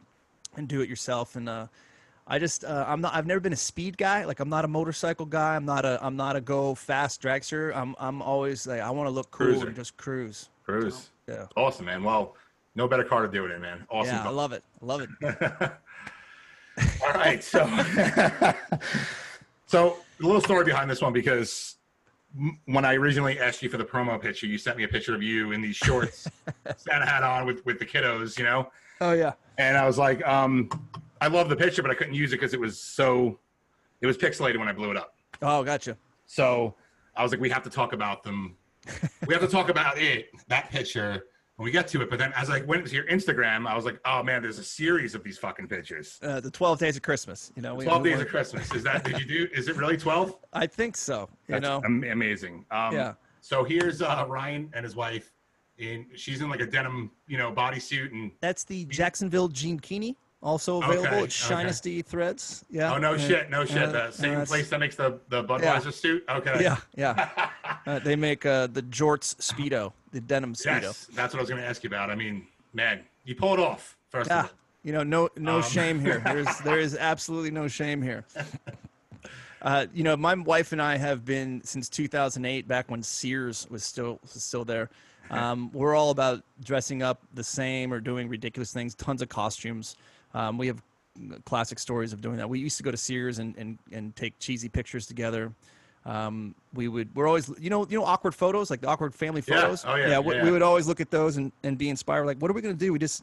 and 0.56 0.68
do 0.68 0.80
it 0.80 0.88
yourself. 0.88 1.36
And 1.36 1.48
uh, 1.48 1.66
I 2.26 2.38
just 2.38 2.64
uh, 2.64 2.84
I'm 2.86 3.00
not 3.00 3.14
I've 3.14 3.26
never 3.26 3.40
been 3.40 3.52
a 3.52 3.56
speed 3.56 3.96
guy. 3.96 4.24
Like 4.24 4.40
I'm 4.40 4.48
not 4.50 4.64
a 4.64 4.68
motorcycle 4.68 5.26
guy. 5.26 5.56
I'm 5.56 5.64
not 5.64 5.84
a 5.84 5.98
I'm 6.04 6.16
not 6.16 6.36
a 6.36 6.40
go 6.40 6.74
fast 6.74 7.22
dragster. 7.22 7.74
I'm 7.74 7.96
I'm 7.98 8.20
always 8.22 8.66
like 8.66 8.80
I 8.80 8.90
want 8.90 9.06
to 9.08 9.10
look 9.10 9.30
cool 9.30 9.46
Cruiser. 9.46 9.66
and 9.68 9.76
just 9.76 9.96
cruise. 9.96 10.48
Cruise. 10.64 11.10
Yeah. 11.26 11.46
Awesome, 11.56 11.86
man. 11.86 12.04
Well, 12.04 12.36
no 12.74 12.86
better 12.86 13.04
car 13.04 13.22
to 13.22 13.28
do 13.28 13.46
it 13.46 13.50
in, 13.50 13.60
man. 13.60 13.86
Awesome. 13.90 14.14
yeah, 14.14 14.26
I 14.26 14.30
love 14.30 14.52
it. 14.52 14.62
I 14.82 14.84
love 14.86 15.00
it. 15.00 15.08
All 17.02 17.12
right, 17.12 17.42
so 17.42 17.66
so 19.66 19.96
a 20.20 20.22
little 20.24 20.40
story 20.40 20.64
behind 20.64 20.88
this 20.88 21.02
one 21.02 21.12
because 21.12 21.77
when 22.66 22.84
I 22.84 22.94
originally 22.94 23.38
asked 23.40 23.62
you 23.62 23.68
for 23.68 23.78
the 23.78 23.84
promo 23.84 24.20
picture, 24.20 24.46
you 24.46 24.58
sent 24.58 24.76
me 24.76 24.84
a 24.84 24.88
picture 24.88 25.14
of 25.14 25.22
you 25.22 25.52
in 25.52 25.60
these 25.60 25.76
shorts, 25.76 26.28
Santa 26.76 27.06
hat 27.06 27.22
on 27.22 27.46
with 27.46 27.64
with 27.66 27.78
the 27.78 27.86
kiddos, 27.86 28.38
you 28.38 28.44
know, 28.44 28.70
Oh 29.00 29.12
yeah. 29.12 29.32
and 29.58 29.76
I 29.76 29.86
was 29.86 29.98
like, 29.98 30.24
um, 30.26 30.68
I 31.20 31.28
love 31.28 31.48
the 31.48 31.56
picture, 31.56 31.82
but 31.82 31.90
I 31.90 31.94
couldn't 31.94 32.14
use 32.14 32.32
it 32.32 32.36
because 32.36 32.54
it 32.54 32.60
was 32.60 32.80
so 32.80 33.38
it 34.00 34.06
was 34.06 34.16
pixelated 34.16 34.58
when 34.58 34.68
I 34.68 34.72
blew 34.72 34.90
it 34.90 34.96
up. 34.96 35.14
Oh, 35.42 35.64
gotcha. 35.64 35.96
So 36.26 36.74
I 37.16 37.22
was 37.22 37.32
like, 37.32 37.40
we 37.40 37.50
have 37.50 37.62
to 37.64 37.70
talk 37.70 37.92
about 37.92 38.22
them. 38.22 38.56
we 39.26 39.34
have 39.34 39.42
to 39.42 39.48
talk 39.48 39.68
about 39.68 39.98
it, 39.98 40.28
that 40.48 40.70
picture, 40.70 41.24
when 41.58 41.64
we 41.64 41.72
get 41.72 41.88
to 41.88 42.00
it. 42.02 42.08
But 42.08 42.20
then 42.20 42.32
as 42.36 42.50
I 42.50 42.60
went 42.62 42.86
to 42.86 42.94
your 42.94 43.04
Instagram, 43.06 43.66
I 43.66 43.74
was 43.74 43.84
like, 43.84 43.98
oh 44.04 44.22
man, 44.22 44.42
there's 44.42 44.60
a 44.60 44.64
series 44.64 45.16
of 45.16 45.24
these 45.24 45.38
fucking 45.38 45.66
pictures. 45.66 46.18
Uh, 46.22 46.38
the 46.38 46.52
12 46.52 46.78
days 46.78 46.96
of 46.96 47.02
Christmas. 47.02 47.50
You 47.56 47.62
know. 47.62 47.74
we- 47.74 47.84
12 47.84 48.02
we 48.02 48.10
days 48.10 48.20
of 48.20 48.28
Christmas. 48.28 48.72
Is 48.72 48.84
that, 48.84 49.02
did 49.02 49.18
you 49.18 49.26
do, 49.26 49.48
is 49.52 49.68
it 49.68 49.76
really 49.76 49.96
12? 49.96 50.36
I 50.52 50.68
think 50.68 50.96
so. 50.96 51.28
You 51.48 51.58
know. 51.58 51.82
am- 51.84 52.04
amazing. 52.04 52.64
Um, 52.70 52.94
Yeah. 52.94 53.14
So 53.40 53.64
here's 53.64 54.02
uh, 54.02 54.24
Ryan 54.28 54.70
and 54.72 54.84
his 54.84 54.94
wife. 54.94 55.32
In, 55.78 56.06
she's 56.14 56.40
in 56.40 56.48
like 56.48 56.60
a 56.60 56.66
denim, 56.66 57.10
you 57.26 57.38
know, 57.38 57.50
bodysuit 57.52 58.12
and 58.12 58.30
That's 58.40 58.62
the 58.64 58.84
Jacksonville 58.86 59.48
Jean 59.48 59.80
Keeney. 59.80 60.16
Also 60.40 60.80
available 60.80 61.08
Okay, 61.08 61.22
at 61.24 61.28
Shinesty 61.30 62.04
Threads. 62.04 62.64
Yeah. 62.70 62.94
oh 62.94 62.98
no 62.98 63.14
Yeah. 63.14 63.26
shit, 63.26 63.50
no 63.50 63.64
shit. 63.64 63.76
Yeah, 63.76 63.86
the 63.86 64.10
same 64.12 64.30
that's- 64.30 64.48
place 64.48 64.70
that 64.70 64.78
makes 64.78 64.94
the 64.94 65.18
the 65.28 65.42
Budweiser 65.42 65.92
suit. 65.92 66.24
Okay. 66.28 66.62
Yeah, 66.62 66.76
yeah. 66.96 67.50
Uh, 67.86 67.98
they 68.00 68.16
make 68.16 68.44
uh, 68.44 68.66
the 68.66 68.82
jorts 68.82 69.34
speedo, 69.36 69.92
the 70.12 70.20
denim 70.20 70.54
speedo. 70.54 70.82
Yes, 70.82 71.08
that's 71.14 71.34
what 71.34 71.40
I 71.40 71.42
was 71.42 71.50
going 71.50 71.62
to 71.62 71.68
ask 71.68 71.82
you 71.84 71.88
about. 71.88 72.10
I 72.10 72.14
mean, 72.14 72.46
man, 72.72 73.00
you 73.24 73.34
pull 73.34 73.54
it 73.54 73.60
off. 73.60 73.96
First 74.10 74.30
Yeah, 74.30 74.40
of 74.40 74.44
all. 74.46 74.50
you 74.82 74.92
know, 74.92 75.02
no 75.02 75.28
no 75.36 75.56
Um, 75.56 75.62
shame 75.62 76.00
here. 76.00 76.20
There's 76.24 76.58
there 76.60 76.78
is 76.80 76.96
absolutely 77.00 77.50
no 77.50 77.68
shame 77.68 78.02
here. 78.02 78.24
Uh, 79.60 79.86
you 79.92 80.04
know, 80.04 80.16
my 80.16 80.34
wife 80.34 80.72
and 80.72 80.80
I 80.80 80.96
have 80.96 81.24
been 81.24 81.60
since 81.64 81.88
2008, 81.88 82.68
back 82.68 82.88
when 82.90 83.02
Sears 83.02 83.66
was 83.70 83.82
still 83.84 84.18
was 84.22 84.42
still 84.42 84.64
there. 84.64 84.90
Um, 85.30 85.70
we're 85.72 85.94
all 85.94 86.08
about 86.08 86.42
dressing 86.64 87.02
up 87.02 87.20
the 87.34 87.44
same 87.44 87.92
or 87.92 88.00
doing 88.00 88.30
ridiculous 88.30 88.72
things. 88.72 88.94
Tons 88.94 89.20
of 89.20 89.28
costumes. 89.28 89.94
Um, 90.32 90.56
we 90.56 90.68
have 90.68 90.82
classic 91.44 91.78
stories 91.78 92.14
of 92.14 92.22
doing 92.22 92.38
that. 92.38 92.48
We 92.48 92.60
used 92.60 92.78
to 92.78 92.82
go 92.82 92.90
to 92.90 92.96
Sears 92.96 93.38
and 93.38 93.54
and, 93.58 93.78
and 93.92 94.16
take 94.16 94.38
cheesy 94.38 94.70
pictures 94.70 95.06
together. 95.06 95.52
Um, 96.08 96.54
we 96.72 96.88
would 96.88 97.14
we're 97.14 97.26
always 97.28 97.50
you 97.60 97.68
know 97.70 97.86
you 97.88 97.98
know 97.98 98.04
awkward 98.04 98.34
photos 98.34 98.70
like 98.70 98.80
the 98.80 98.88
awkward 98.88 99.14
family 99.14 99.42
Yeah. 99.46 99.60
photos. 99.60 99.84
Oh, 99.86 99.94
yeah. 99.94 100.18
we, 100.20 100.34
Yeah, 100.34 100.40
we 100.42 100.46
yeah. 100.48 100.52
would 100.52 100.62
always 100.62 100.88
look 100.88 101.00
at 101.00 101.10
those 101.10 101.36
and, 101.36 101.52
and 101.62 101.76
be 101.76 101.88
inspired. 101.90 102.24
Like, 102.26 102.38
what 102.38 102.50
are 102.50 102.54
we 102.54 102.62
gonna 102.62 102.74
do? 102.74 102.92
We 102.94 102.98
just 102.98 103.22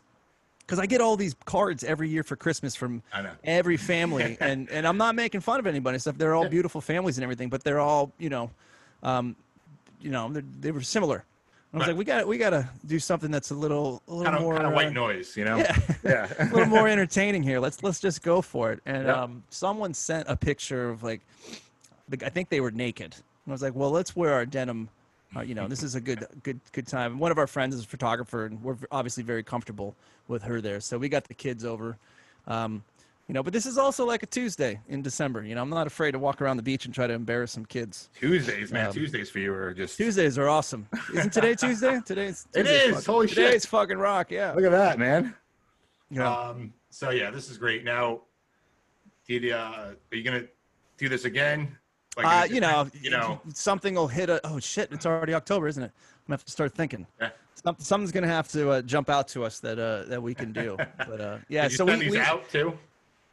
because 0.59 0.77
I 0.79 0.86
get 0.86 1.01
all 1.01 1.15
these 1.17 1.36
cards 1.45 1.83
every 1.83 2.09
year 2.09 2.23
for 2.23 2.36
Christmas 2.36 2.75
from 2.75 3.01
every 3.43 3.77
family, 3.91 4.38
and 4.39 4.69
and 4.69 4.88
I'm 4.88 4.97
not 4.97 5.15
making 5.15 5.41
fun 5.41 5.59
of 5.59 5.65
anybody 5.67 5.97
stuff. 5.99 6.17
They're 6.17 6.36
all 6.36 6.47
beautiful 6.47 6.79
families 6.79 7.17
and 7.17 7.23
everything, 7.23 7.49
but 7.49 7.63
they're 7.63 7.79
all 7.79 8.11
you 8.19 8.29
know, 8.29 8.51
um, 9.03 9.36
you 9.99 10.11
know, 10.11 10.31
they're- 10.31 10.73
were 10.73 10.81
similar. 10.81 11.23
I 11.73 11.77
was 11.77 11.81
Right. 11.81 11.88
like, 11.89 11.97
we 11.97 12.05
got 12.05 12.27
we 12.27 12.38
got 12.38 12.51
to 12.51 12.69
do 12.86 12.99
something 12.99 13.31
that's 13.31 13.49
a 13.51 13.55
little 13.55 14.01
a 14.07 14.11
little 14.13 14.25
Kind 14.25 14.36
of, 14.38 14.41
more 14.43 14.53
kind 14.55 14.67
of 14.67 14.73
uh, 14.73 14.75
white 14.75 14.93
noise, 14.93 15.36
you 15.36 15.43
know? 15.43 15.57
yeah. 15.65 15.75
Yeah. 16.03 16.33
a 16.39 16.45
little 16.53 16.67
more 16.67 16.88
entertaining 16.88 17.41
here. 17.43 17.59
Let's 17.59 17.81
let's 17.83 17.99
just 17.99 18.21
go 18.23 18.41
for 18.41 18.71
it. 18.71 18.79
And 18.86 19.07
Yeah. 19.07 19.23
um, 19.23 19.43
someone 19.49 19.93
sent 19.93 20.29
a 20.29 20.38
picture 20.38 20.89
of 20.89 21.03
like, 21.03 21.21
I 22.24 22.30
think 22.30 22.49
they 22.49 22.62
were 22.62 22.72
naked. 22.72 23.14
And 23.14 23.51
I 23.51 23.51
was 23.51 23.62
like, 23.62 23.76
well, 23.76 23.91
let's 23.91 24.16
wear 24.16 24.34
our 24.34 24.45
denim. 24.45 24.89
Uh, 25.36 25.41
you 25.41 25.53
know, 25.56 25.68
this 25.68 25.84
is 25.84 25.95
a 25.95 26.01
good 26.01 26.26
good 26.43 26.60
good 26.72 26.88
time. 26.88 27.20
One 27.20 27.32
of 27.32 27.38
our 27.38 27.47
friends 27.47 27.76
is 27.76 27.84
a 27.84 27.88
photographer, 27.88 28.45
and 28.45 28.62
we're 28.64 28.78
obviously 28.91 29.24
very 29.24 29.43
comfortable 29.43 29.95
with 30.28 30.43
her 30.43 30.62
there. 30.62 30.80
So 30.80 30.97
we 30.97 31.10
got 31.10 31.26
the 31.26 31.34
kids 31.34 31.66
over. 31.66 31.97
Um, 32.47 32.84
you 33.28 33.34
know, 33.34 33.41
but 33.41 33.51
this 33.53 33.66
is 33.66 33.78
also 33.80 34.06
like 34.06 34.22
a 34.22 34.28
Tuesday 34.28 34.80
in 34.88 35.01
December. 35.01 35.43
You 35.43 35.56
know, 35.56 35.62
I'm 35.64 35.70
not 35.72 35.88
afraid 35.88 36.12
to 36.12 36.20
walk 36.20 36.41
around 36.43 36.58
the 36.58 36.64
beach 36.64 36.86
and 36.86 36.93
try 36.93 37.08
to 37.08 37.14
embarrass 37.14 37.51
some 37.51 37.66
kids. 37.66 38.10
Tuesdays, 38.20 38.72
man. 38.72 38.88
Um, 38.88 38.93
Tuesdays 38.93 39.30
for 39.32 39.39
you 39.39 39.51
are 39.51 39.74
just. 39.74 39.97
Tuesdays 39.97 40.38
are 40.38 40.47
awesome. 40.47 40.88
Isn't 41.14 41.34
today 41.34 41.56
Tuesday? 41.56 41.99
Today's 42.06 42.47
It 42.53 42.60
Tuesday's 42.64 42.82
is. 42.84 42.95
fucking- 42.97 43.14
Holy 43.14 43.28
shit. 43.28 43.36
Today's 43.38 43.66
fucking 43.66 43.97
rock. 43.97 44.30
Yeah. 44.32 44.53
Look 44.53 44.64
at 44.64 44.72
that, 44.72 44.99
man. 44.99 45.34
Yeah. 46.12 46.32
Um, 46.32 46.72
so 46.91 47.10
yeah, 47.10 47.32
this 47.32 47.49
is 47.49 47.58
great. 47.58 47.84
Now, 47.84 48.22
did 49.28 49.51
uh, 49.51 49.56
are 50.12 50.16
you 50.16 50.24
gonna 50.24 50.43
do 50.97 51.10
this 51.10 51.26
again? 51.26 51.76
Like, 52.18 52.26
Uh, 52.28 52.53
you 52.53 52.61
know, 52.61 52.88
you 53.01 53.09
know, 53.09 53.41
something 53.53 53.95
will 53.95 54.07
hit 54.07 54.30
a. 54.30 54.39
Oh 54.47 54.59
shit! 54.59 54.91
It's 54.91 55.05
already 55.05 55.34
October, 55.34 55.68
isn't 55.68 55.84
it? 55.84 55.91
I'm 55.93 56.22
gonna 56.28 56.34
have 56.36 56.45
to 56.45 56.51
start 56.51 56.74
thinking. 56.74 57.05
Yeah. 57.20 57.30
Some, 57.63 57.76
something's 57.80 58.11
gonna 58.11 58.28
have 58.28 58.47
to 58.49 58.70
uh, 58.72 58.82
jump 58.84 59.09
out 59.09 59.28
to 59.30 59.43
us 59.43 59.59
that 59.59 59.78
uh, 59.80 60.03
that 60.09 60.22
we 60.22 60.34
can 60.34 60.53
do. 60.53 60.78
But 61.07 61.20
uh, 61.22 61.38
yeah, 61.49 61.68
so 61.68 61.86
send 61.86 61.99
we, 61.99 62.05
these 62.05 62.11
we 62.13 62.20
out 62.20 62.47
too? 62.49 62.78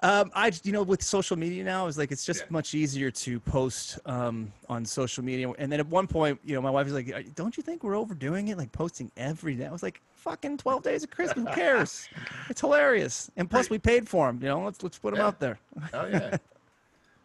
um, 0.01 0.33
I 0.35 0.51
you 0.65 0.73
know 0.73 0.83
with 0.83 1.01
social 1.01 1.37
media 1.39 1.63
now 1.63 1.87
is 1.87 1.97
like 1.97 2.11
it's 2.11 2.25
just 2.25 2.41
Yeah. 2.41 2.47
much 2.51 2.75
easier 2.75 3.11
to 3.13 3.39
post 3.39 4.01
um, 4.05 4.53
on 4.69 4.85
social 4.85 5.23
media. 5.23 5.49
And 5.59 5.71
then 5.71 5.79
at 5.79 5.87
one 5.87 6.09
point, 6.09 6.41
you 6.45 6.55
know, 6.57 6.61
my 6.61 6.71
wife 6.71 6.87
was 6.87 6.95
like, 6.95 7.13
"Uh, 7.15 7.23
"Don't 7.37 7.57
you 7.57 7.63
think 7.63 7.85
we're 7.85 7.97
overdoing 7.97 8.49
it? 8.49 8.59
Like 8.59 8.73
posting 8.73 9.13
every 9.17 9.55
day?" 9.55 9.67
I 9.67 9.71
was 9.73 9.83
like, 9.85 10.01
"Fucking 10.17 10.57
twelve 10.59 10.83
days 10.83 11.05
of 11.05 11.11
Christmas, 11.11 11.47
who 11.47 11.55
cares? 11.63 12.09
It's 12.51 12.61
hilarious." 12.61 13.31
And 13.37 13.49
plus, 13.49 13.71
we 13.71 13.79
paid 13.79 14.09
for 14.09 14.27
them. 14.27 14.41
You 14.43 14.49
know, 14.49 14.65
let's 14.65 14.83
let's 14.83 14.99
put 14.99 15.13
them 15.13 15.21
Yeah. 15.21 15.27
out 15.29 15.39
there. 15.39 15.59
Oh 15.95 16.07
yeah, 16.07 16.37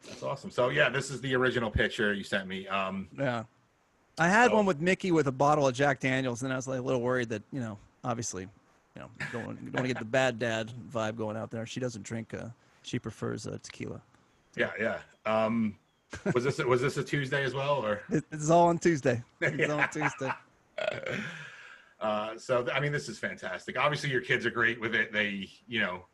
that's 0.05 0.23
awesome. 0.23 0.51
So 0.51 0.69
yeah, 0.69 0.89
this 0.89 1.09
is 1.11 1.21
the 1.21 1.35
original 1.35 1.69
picture 1.71 2.13
you 2.13 2.23
sent 2.23 2.47
me. 2.47 2.67
Um, 2.67 3.07
Yeah. 3.17 3.43
I 4.19 4.27
had 4.27 4.49
So- 4.49 4.55
one 4.55 4.65
with 4.65 4.81
Mickey 4.81 5.11
with 5.11 5.27
a 5.27 5.31
bottle 5.31 5.67
of 5.67 5.73
Jack 5.75 5.99
Daniels, 5.99 6.41
and 6.43 6.51
I 6.51 6.55
was 6.55 6.67
like 6.67 6.79
a 6.79 6.81
little 6.81 7.01
worried 7.01 7.29
that, 7.29 7.43
you 7.51 7.59
know, 7.59 7.77
obviously 8.03 8.43
you 8.95 9.01
know, 9.03 9.09
don't 9.31 9.45
want, 9.45 9.59
don't 9.65 9.73
want 9.75 9.83
to 9.83 9.93
get 9.93 9.99
the 9.99 10.05
bad 10.05 10.39
dad 10.39 10.71
vibe 10.91 11.17
going 11.17 11.37
out 11.37 11.51
there. 11.51 11.65
She 11.67 11.79
doesn't 11.79 12.01
drink. 12.03 12.33
Uh, 12.33 12.47
she 12.81 12.97
prefers 12.97 13.45
uh, 13.45 13.59
tequila. 13.61 14.01
Yeah, 14.55 14.71
yeah. 14.79 14.97
Um, 15.27 15.75
was 16.33 16.43
this 16.43 16.57
was 16.57 16.81
this 16.81 16.97
a 16.97 17.03
Tuesday 17.03 17.43
as 17.43 17.53
well, 17.53 17.75
or 17.85 18.01
It, 18.09 18.23
it's 18.31 18.49
all 18.49 18.67
on 18.69 18.79
Tuesday. 18.79 19.21
It's 19.41 19.69
all 19.71 19.81
on 19.81 19.89
Tuesday. 19.89 20.31
uh, 22.01 22.37
so? 22.37 22.65
I 22.73 22.79
mean, 22.79 22.91
this 22.91 23.09
is 23.09 23.19
fantastic. 23.19 23.77
Obviously, 23.77 24.09
your 24.09 24.21
kids 24.21 24.45
are 24.45 24.51
great 24.51 24.79
with 24.81 24.95
it. 24.95 25.11
They, 25.13 25.49
you 25.67 25.81
know, 25.81 26.05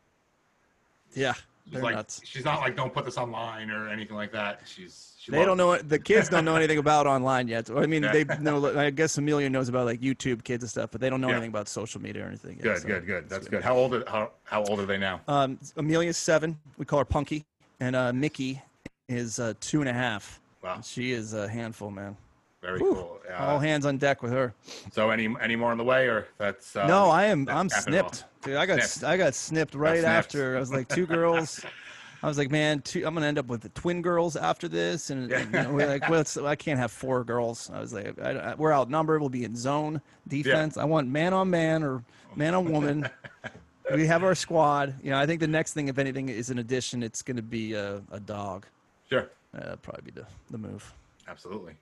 Yeah, 1.14 1.34
she's 1.64 1.72
they're 1.72 1.82
like 1.82 1.94
nuts. 1.94 2.20
she's 2.24 2.44
not 2.44 2.60
like 2.60 2.76
don't 2.76 2.92
put 2.92 3.04
this 3.04 3.16
online 3.18 3.70
or 3.70 3.88
anything 3.88 4.16
like 4.16 4.32
that. 4.32 4.60
She's 4.64 5.12
she 5.18 5.32
They 5.32 5.44
don't 5.44 5.56
know 5.56 5.72
it. 5.72 5.88
The 5.88 5.98
kids 5.98 6.28
don't 6.28 6.44
know 6.44 6.56
anything 6.56 6.78
about 6.78 7.06
online 7.06 7.48
yet. 7.48 7.70
I 7.70 7.86
mean, 7.86 8.02
they 8.02 8.24
know. 8.40 8.78
I 8.78 8.90
guess 8.90 9.16
Amelia 9.16 9.48
knows 9.48 9.68
about 9.70 9.86
like 9.86 10.00
YouTube 10.00 10.44
kids 10.44 10.62
and 10.62 10.70
stuff, 10.70 10.90
but 10.92 11.00
they 11.00 11.08
don't 11.08 11.20
know 11.22 11.28
Yeah. 11.28 11.34
anything 11.36 11.48
about 11.50 11.68
social 11.68 12.00
media 12.00 12.24
or 12.24 12.28
anything. 12.28 12.56
Yet, 12.56 12.62
Good, 12.62 12.82
so 12.82 12.88
good, 12.88 13.06
good. 13.06 13.28
That's 13.30 13.48
good. 13.48 13.62
How 13.64 13.74
old 13.74 13.94
are 13.94 14.04
how 14.06 14.30
how 14.44 14.62
old 14.64 14.80
are 14.80 14.86
they 14.86 14.98
now? 14.98 15.20
Um, 15.26 15.58
Amelia's 15.76 16.18
seven. 16.18 16.58
We 16.76 16.84
call 16.84 16.98
her 16.98 17.04
Punky, 17.06 17.44
and 17.80 17.96
uh, 17.96 18.12
Mickey 18.12 18.60
is 19.08 19.38
uh, 19.38 19.54
two 19.60 19.80
and 19.80 19.88
a 19.88 19.92
half. 19.94 20.40
Wow, 20.62 20.80
She 20.82 21.12
is 21.12 21.32
a 21.34 21.46
handful, 21.48 21.90
man. 21.90 22.16
Very 22.64 22.78
Whew. 22.80 22.94
cool. 22.94 23.20
All 23.38 23.56
Uh, 23.56 23.60
hands 23.60 23.84
on 23.86 23.98
deck 23.98 24.22
with 24.22 24.32
her. 24.32 24.54
so 24.92 25.10
any 25.10 25.28
any 25.40 25.56
more 25.56 25.70
on 25.70 25.78
the 25.78 25.84
way, 25.84 26.06
or 26.08 26.28
that's 26.38 26.74
uh, 26.76 26.86
no, 26.86 27.10
I 27.10 27.24
am. 27.26 27.48
I'm 27.48 27.68
capping 27.68 27.94
it 27.94 28.00
off? 28.04 28.14
snipped. 28.14 28.24
Dude, 28.44 28.56
I 28.56 28.66
got 28.66 28.82
Snipped. 28.82 29.04
I 29.10 29.16
got 29.16 29.34
snipped 29.34 29.74
right 29.74 30.00
snipped. 30.00 30.08
after. 30.08 30.56
I 30.56 30.60
was 30.60 30.72
like 30.72 30.88
two 30.88 31.06
girls. 31.06 31.64
I 32.22 32.26
was 32.26 32.38
like, 32.38 32.50
man, 32.50 32.80
two, 32.80 33.06
I'm 33.06 33.12
gonna 33.12 33.26
end 33.26 33.38
up 33.38 33.46
with 33.48 33.60
the 33.60 33.68
twin 33.70 34.00
girls 34.00 34.34
after 34.34 34.66
this, 34.66 35.10
and, 35.10 35.28
Yeah. 35.30 35.40
you 35.40 35.50
know, 35.50 35.72
we're 35.74 35.86
like, 35.86 36.08
well, 36.08 36.20
it's, 36.22 36.38
I 36.38 36.54
can't 36.56 36.78
have 36.78 36.90
four 36.90 37.22
girls. 37.22 37.70
I 37.70 37.80
was 37.80 37.92
like, 37.92 38.18
I, 38.18 38.30
I, 38.30 38.54
we're 38.54 38.72
outnumbered. 38.72 39.20
We'll 39.20 39.28
be 39.28 39.44
in 39.44 39.54
zone 39.54 40.00
defense. 40.26 40.78
I 40.78 40.84
want 40.84 41.06
man 41.08 41.34
on 41.34 41.50
man 41.50 41.82
or 41.82 42.02
man 42.34 42.54
on 42.54 42.72
woman. 42.72 43.10
we 43.94 44.06
have 44.06 44.24
our 44.24 44.34
squad. 44.34 44.94
You 45.02 45.10
know, 45.10 45.18
I 45.18 45.26
think 45.26 45.40
the 45.40 45.46
next 45.46 45.74
thing, 45.74 45.88
if 45.88 45.98
anything, 45.98 46.30
is 46.30 46.48
an 46.48 46.58
addition. 46.60 47.02
It's 47.02 47.20
gonna 47.20 47.42
be 47.42 47.74
a, 47.74 48.00
a 48.10 48.20
dog. 48.20 48.64
Sure, 49.10 49.28
Uh, 49.54 49.60
that'd 49.60 49.82
probably 49.82 50.10
be 50.10 50.18
the, 50.18 50.26
the 50.50 50.56
move. 50.58 50.94
absolutely. 51.28 51.74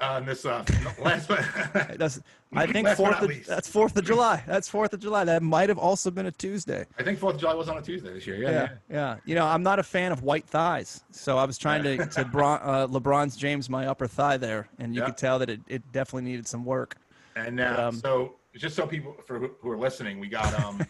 And 0.00 0.26
this 0.26 0.44
uh, 0.46 0.64
last 0.98 1.28
one. 1.28 1.44
That's 1.96 2.20
I 2.54 2.66
think 2.66 2.88
fourth. 2.88 3.20
Of, 3.22 3.46
that's 3.46 3.68
Fourth 3.68 3.96
of 3.96 4.04
July. 4.04 4.42
That's 4.46 4.66
Fourth 4.68 4.92
of 4.92 5.00
July. 5.00 5.24
That 5.24 5.42
might 5.42 5.68
have 5.68 5.78
also 5.78 6.10
been 6.10 6.26
a 6.26 6.32
Tuesday. 6.32 6.84
I 6.98 7.02
think 7.02 7.18
Fourth 7.18 7.34
of 7.34 7.40
July 7.42 7.54
was 7.54 7.68
on 7.68 7.78
a 7.78 7.82
Tuesday 7.82 8.12
this 8.12 8.26
year. 8.26 8.36
Yeah, 8.42 8.50
Yeah, 8.50 8.68
yeah. 8.90 9.16
You 9.24 9.34
know, 9.36 9.46
I'm 9.46 9.62
not 9.62 9.78
a 9.78 9.82
fan 9.82 10.10
of 10.10 10.22
white 10.22 10.46
thighs, 10.46 11.04
so 11.10 11.38
I 11.38 11.44
was 11.44 11.58
trying 11.58 11.82
to 11.84 12.06
to 12.06 12.24
Bron, 12.32 12.58
uh, 12.62 12.86
LeBron's 12.88 13.36
James 13.36 13.68
my 13.70 13.86
upper 13.86 14.06
thigh 14.08 14.36
there, 14.36 14.68
and 14.78 14.94
you 14.94 15.00
Yeah. 15.02 15.06
could 15.08 15.16
tell 15.18 15.38
that 15.38 15.50
it, 15.50 15.60
it 15.68 15.92
definitely 15.92 16.28
needed 16.30 16.48
some 16.48 16.64
work. 16.64 16.96
And 17.36 17.60
uh, 17.60 17.88
Um, 17.88 17.96
so, 17.96 18.34
just 18.56 18.74
so 18.74 18.86
people 18.86 19.14
for 19.26 19.38
who 19.38 19.50
who 19.60 19.70
are 19.70 19.78
listening, 19.78 20.18
we 20.18 20.28
got 20.28 20.52
um, 20.64 20.80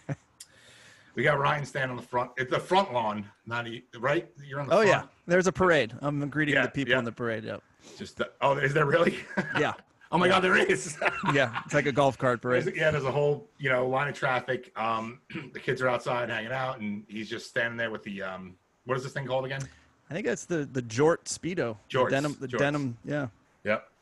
we 1.14 1.22
got 1.22 1.38
Ryan 1.38 1.64
standing 1.64 1.90
on 1.90 1.96
the 1.96 2.02
front. 2.08 2.30
It's 2.36 2.50
the 2.50 2.58
front 2.60 2.92
lawn, 2.92 3.26
not 3.46 3.66
e- 3.66 3.84
right. 3.98 4.28
You're 4.46 4.60
on 4.60 4.66
the 4.68 4.72
Oh 4.74 4.76
front. 4.82 4.88
yeah, 4.88 5.02
there's 5.26 5.46
a 5.46 5.52
parade. 5.52 5.92
I'm 6.00 6.28
greeting 6.28 6.54
Yeah, 6.54 6.62
the 6.66 6.70
people 6.70 6.92
yeah. 6.92 6.98
in 6.98 7.04
the 7.04 7.12
parade. 7.12 7.44
Yep. 7.44 7.62
Just 7.96 8.20
uh, 8.20 8.26
oh, 8.40 8.56
is 8.58 8.72
there 8.74 8.86
really? 8.86 9.18
Yeah, 9.58 9.72
oh 10.12 10.18
my 10.18 10.28
God, 10.28 10.40
there 10.40 10.56
is. 10.56 10.96
yeah. 11.34 11.60
It's 11.64 11.74
like 11.74 11.86
a 11.86 11.92
golf 11.92 12.16
cart 12.18 12.40
There's- 12.42 12.64
parade. 12.64 12.76
yeah, 12.76 12.90
there's 12.90 13.04
a 13.04 13.12
whole 13.12 13.48
you 13.58 13.70
know 13.70 13.86
line 13.88 14.08
of 14.08 14.14
traffic. 14.14 14.72
Um, 14.76 15.20
the 15.52 15.60
kids 15.60 15.82
are 15.82 15.88
outside 15.88 16.28
hanging 16.30 16.52
out, 16.52 16.80
and 16.80 17.04
he's 17.08 17.28
just 17.28 17.48
standing 17.48 17.76
there 17.76 17.90
with 17.90 18.02
the 18.04 18.22
um, 18.22 18.54
what 18.84 18.96
is 18.96 19.02
this 19.02 19.12
thing 19.12 19.26
called 19.26 19.44
again? 19.46 19.62
I 20.10 20.14
think 20.14 20.26
that's 20.26 20.44
the 20.44 20.68
the 20.72 20.82
Jort 20.82 21.24
Speedo. 21.24 21.76
The 21.92 22.04
denim, 22.10 22.36
the 22.40 22.48
jorts. 22.48 22.58
denim. 22.58 22.96
Yeah, 23.04 23.28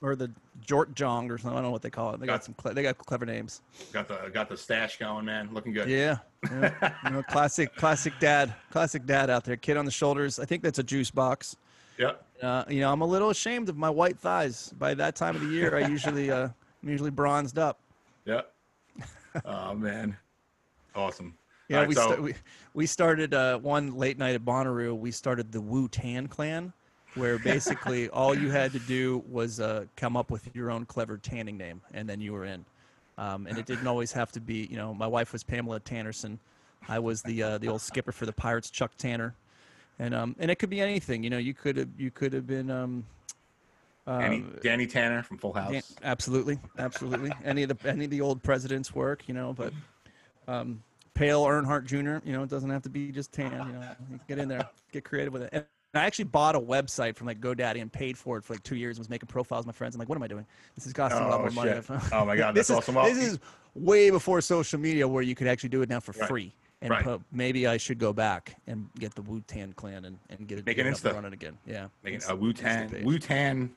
or 0.01 0.14
the 0.16 0.30
Jort 0.64 0.94
Jong 0.94 1.30
or 1.30 1.38
something. 1.38 1.53
I 1.53 1.55
don't 1.57 1.64
know 1.64 1.70
what 1.70 1.82
they 1.82 1.90
call 1.90 2.14
it. 2.14 2.20
They 2.20 2.26
got 2.26 2.34
Got- 2.34 2.44
some. 2.44 2.55
Cle- 2.55 2.74
they 2.74 2.82
got 2.82 2.99
clever 2.99 3.26
names. 3.26 3.62
got 3.92 4.09
the 4.09 4.30
got 4.32 4.49
the 4.49 4.57
stash 4.57 4.99
going, 4.99 5.24
man. 5.24 5.51
Looking 5.53 5.72
good. 5.72 5.88
Yeah. 5.88 6.18
yeah. 6.51 6.94
you 7.05 7.11
know, 7.11 7.22
classic, 7.24 7.74
classic 7.74 8.12
dad, 8.20 8.55
classic 8.70 9.07
dad 9.07 9.30
out 9.30 9.44
there. 9.44 9.57
Kid 9.57 9.76
on 9.76 9.84
the 9.84 9.90
shoulders. 9.90 10.38
I 10.38 10.44
think 10.44 10.62
that's 10.62 10.78
a 10.78 10.82
juice 10.84 11.11
box. 11.11 11.57
Yep. 11.99 12.24
Uh, 12.42 12.64
you 12.68 12.80
know, 12.80 12.92
I'm 12.92 13.01
a 13.01 13.07
little 13.07 13.30
ashamed 13.30 13.68
of 13.68 13.76
my 13.76 13.90
white 13.90 14.18
thighs. 14.18 14.72
By 14.78 14.94
that 14.94 15.16
time 15.16 15.34
of 15.34 15.40
the 15.42 15.49
year, 15.49 15.76
I 15.76 15.88
usually, 15.88 16.30
uh, 16.30 16.49
I'm 16.82 16.88
usually 16.88 17.11
bronzed 17.11 17.59
up. 17.59 17.80
Yep. 18.24 18.53
oh 19.44 19.74
man, 19.74 20.16
awesome. 20.94 21.34
Yeah, 21.68 21.78
right, 21.78 21.88
we, 21.88 21.94
so- 21.94 22.12
sta- 22.12 22.20
we 22.22 22.34
we 22.74 22.86
started 22.86 23.34
uh, 23.34 23.59
one 23.59 23.94
late 23.96 24.16
night 24.18 24.34
at 24.36 24.44
Bonnaroo. 24.44 24.96
We 24.96 25.11
started 25.11 25.51
the 25.51 25.61
Wu 25.61 25.88
Tan 25.88 26.28
Clan, 26.28 26.72
where 27.15 27.39
basically 27.55 28.09
all 28.09 28.35
you 28.35 28.51
had 28.51 28.73
to 28.73 28.79
do 28.81 29.23
was 29.29 29.61
uh, 29.61 29.85
come 29.97 30.17
up 30.17 30.31
with 30.31 30.49
your 30.55 30.71
own 30.71 30.85
clever 30.85 31.19
tanning 31.19 31.57
name, 31.57 31.81
and 31.93 32.09
then 32.09 32.21
you 32.21 32.33
were 32.33 32.45
in. 32.45 32.65
Um, 33.17 33.47
and 33.49 33.59
it 33.59 33.67
didn't 33.67 33.87
always 33.87 34.13
have 34.13 34.31
to 34.33 34.41
be. 34.41 34.69
You 34.71 34.77
know, 34.77 34.95
my 34.95 35.07
wife 35.07 35.33
was 35.33 35.43
Pamela 35.43 35.81
Tannerson. 35.81 36.39
I 36.89 37.01
was 37.01 37.23
the 37.23 37.43
uh, 37.43 37.59
the 37.59 37.69
old 37.69 37.81
skipper 37.81 38.13
for 38.13 38.27
the 38.27 38.33
Pirates, 38.33 38.71
Chuck 38.71 38.93
Tanner, 38.97 39.35
and 39.99 40.15
um, 40.15 40.37
and 40.39 40.51
it 40.51 40.57
could 40.61 40.71
be 40.71 40.81
anything. 40.81 41.25
You 41.25 41.31
know, 41.31 41.39
you 41.39 41.55
could 41.55 41.77
have 41.77 41.89
you 41.99 42.13
could 42.13 42.33
have 42.33 42.47
been 42.47 42.71
um, 42.71 43.05
Danny, 44.07 44.37
um, 44.37 44.59
Danny 44.63 44.87
Tanner 44.87 45.23
from 45.23 45.39
Full 45.39 45.53
House. 45.53 45.73
Dan- 45.73 45.83
absolutely, 46.03 46.59
absolutely. 46.79 47.33
any 47.45 47.65
of 47.65 47.69
the 47.69 47.89
any 47.89 48.05
of 48.05 48.11
the 48.11 48.21
old 48.21 48.43
presidents' 48.43 48.95
work, 48.95 49.27
you 49.27 49.35
know, 49.35 49.53
but 49.53 49.73
um, 50.47 50.83
Pale 51.15 51.45
Earnhardt 51.45 51.85
Jr. 51.85 52.27
You 52.27 52.33
know, 52.33 52.43
it 52.43 52.49
doesn't 52.49 52.71
have 52.71 52.83
to 52.83 52.89
be 52.89 53.13
just 53.13 53.33
tan. 53.33 53.53
You 53.53 53.73
know, 53.73 53.97
you 54.11 54.21
get 54.29 54.39
in 54.39 54.49
there, 54.49 54.69
get 54.93 55.05
creative 55.05 55.33
with 55.33 55.43
it. 55.43 55.69
And 55.95 56.03
I 56.03 56.07
actually 56.07 56.26
bought 56.26 56.55
a 56.55 56.61
website 56.61 57.16
from 57.16 57.26
like 57.26 57.41
GoDaddy 57.41 57.80
and 57.80 57.91
paid 57.91 58.18
for 58.18 58.36
it 58.36 58.45
for 58.45 58.53
like 58.55 58.62
two 58.62 58.76
years 58.76 58.97
and 58.97 59.01
was 59.01 59.09
making 59.09 59.26
profiles 59.28 59.61
with 59.61 59.74
my 59.74 59.76
friends. 59.76 59.95
I'm 59.95 59.99
like, 59.99 60.09
what 60.09 60.16
am 60.16 60.22
I 60.22 60.28
doing? 60.28 60.45
This 60.74 60.86
is 60.86 60.93
costing 60.93 61.22
a 61.22 61.28
lot 61.28 61.41
Oh, 61.41 61.43
more 61.45 61.51
money. 61.51 61.80
Oh, 62.12 62.24
my 62.26 62.36
God, 62.36 62.55
this 62.55 62.68
that's 62.68 62.70
is, 62.70 62.76
awesome. 62.89 62.95
Well, 62.97 63.07
This 63.07 63.16
is 63.18 63.39
way 63.74 64.11
before 64.11 64.41
social 64.43 64.78
media 64.78 65.09
where 65.09 65.22
you 65.22 65.34
could 65.34 65.47
actually 65.47 65.70
do 65.70 65.80
it 65.82 65.89
now 65.89 66.01
for 66.01 66.12
Right. 66.12 66.28
free. 66.28 66.53
And 66.82 66.91
Right. 66.91 67.03
put, 67.03 67.22
maybe 67.32 67.66
I 67.66 67.76
should 67.78 67.99
go 67.99 68.12
back 68.12 68.55
and 68.66 68.89
get 68.99 69.14
the 69.14 69.22
Wu 69.22 69.41
Tan 69.47 69.72
Clan 69.72 70.05
and, 70.05 70.18
and 70.30 70.47
get 70.47 70.59
it 70.59 70.66
Make 70.66 70.76
get 70.76 70.86
an 70.86 70.93
it 70.93 70.97
Insta. 70.99 71.14
running 71.14 71.32
again. 71.32 71.57
Yeah, 71.66 71.89
Making 72.05 72.20
Insta- 72.20 72.30
a 72.30 72.36
Wu 72.36 72.53
Tan. 72.53 73.03
Wu 73.05 73.18
Tan 73.18 73.70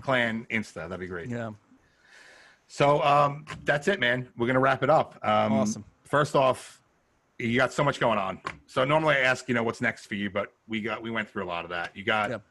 Clan 0.00 0.46
Insta. 0.50 0.74
That'd 0.88 0.98
be 0.98 1.06
great. 1.06 1.28
Yeah. 1.28 1.50
So 2.66 3.02
um, 3.02 3.44
that's 3.64 3.86
it, 3.86 4.00
man. 4.00 4.26
We're 4.36 4.46
gonna 4.48 4.58
wrap 4.60 4.82
it 4.82 4.90
up. 4.90 5.16
Um, 5.22 5.52
Awesome. 5.52 5.84
First 6.04 6.34
off, 6.34 6.80
you 7.50 7.58
got 7.58 7.72
so 7.72 7.84
much 7.84 8.00
going 8.00 8.18
on. 8.18 8.40
So 8.66 8.84
normally 8.84 9.16
I 9.16 9.20
ask, 9.20 9.48
you 9.48 9.54
know, 9.54 9.62
what's 9.62 9.80
next 9.80 10.06
for 10.06 10.14
you, 10.14 10.30
but 10.30 10.52
we 10.66 10.80
got 10.80 11.02
we 11.02 11.10
went 11.10 11.28
through 11.28 11.44
a 11.44 11.46
lot 11.46 11.64
of 11.64 11.70
that. 11.70 11.96
You 11.96 12.04
got 12.04 12.30
Yep. 12.30 12.42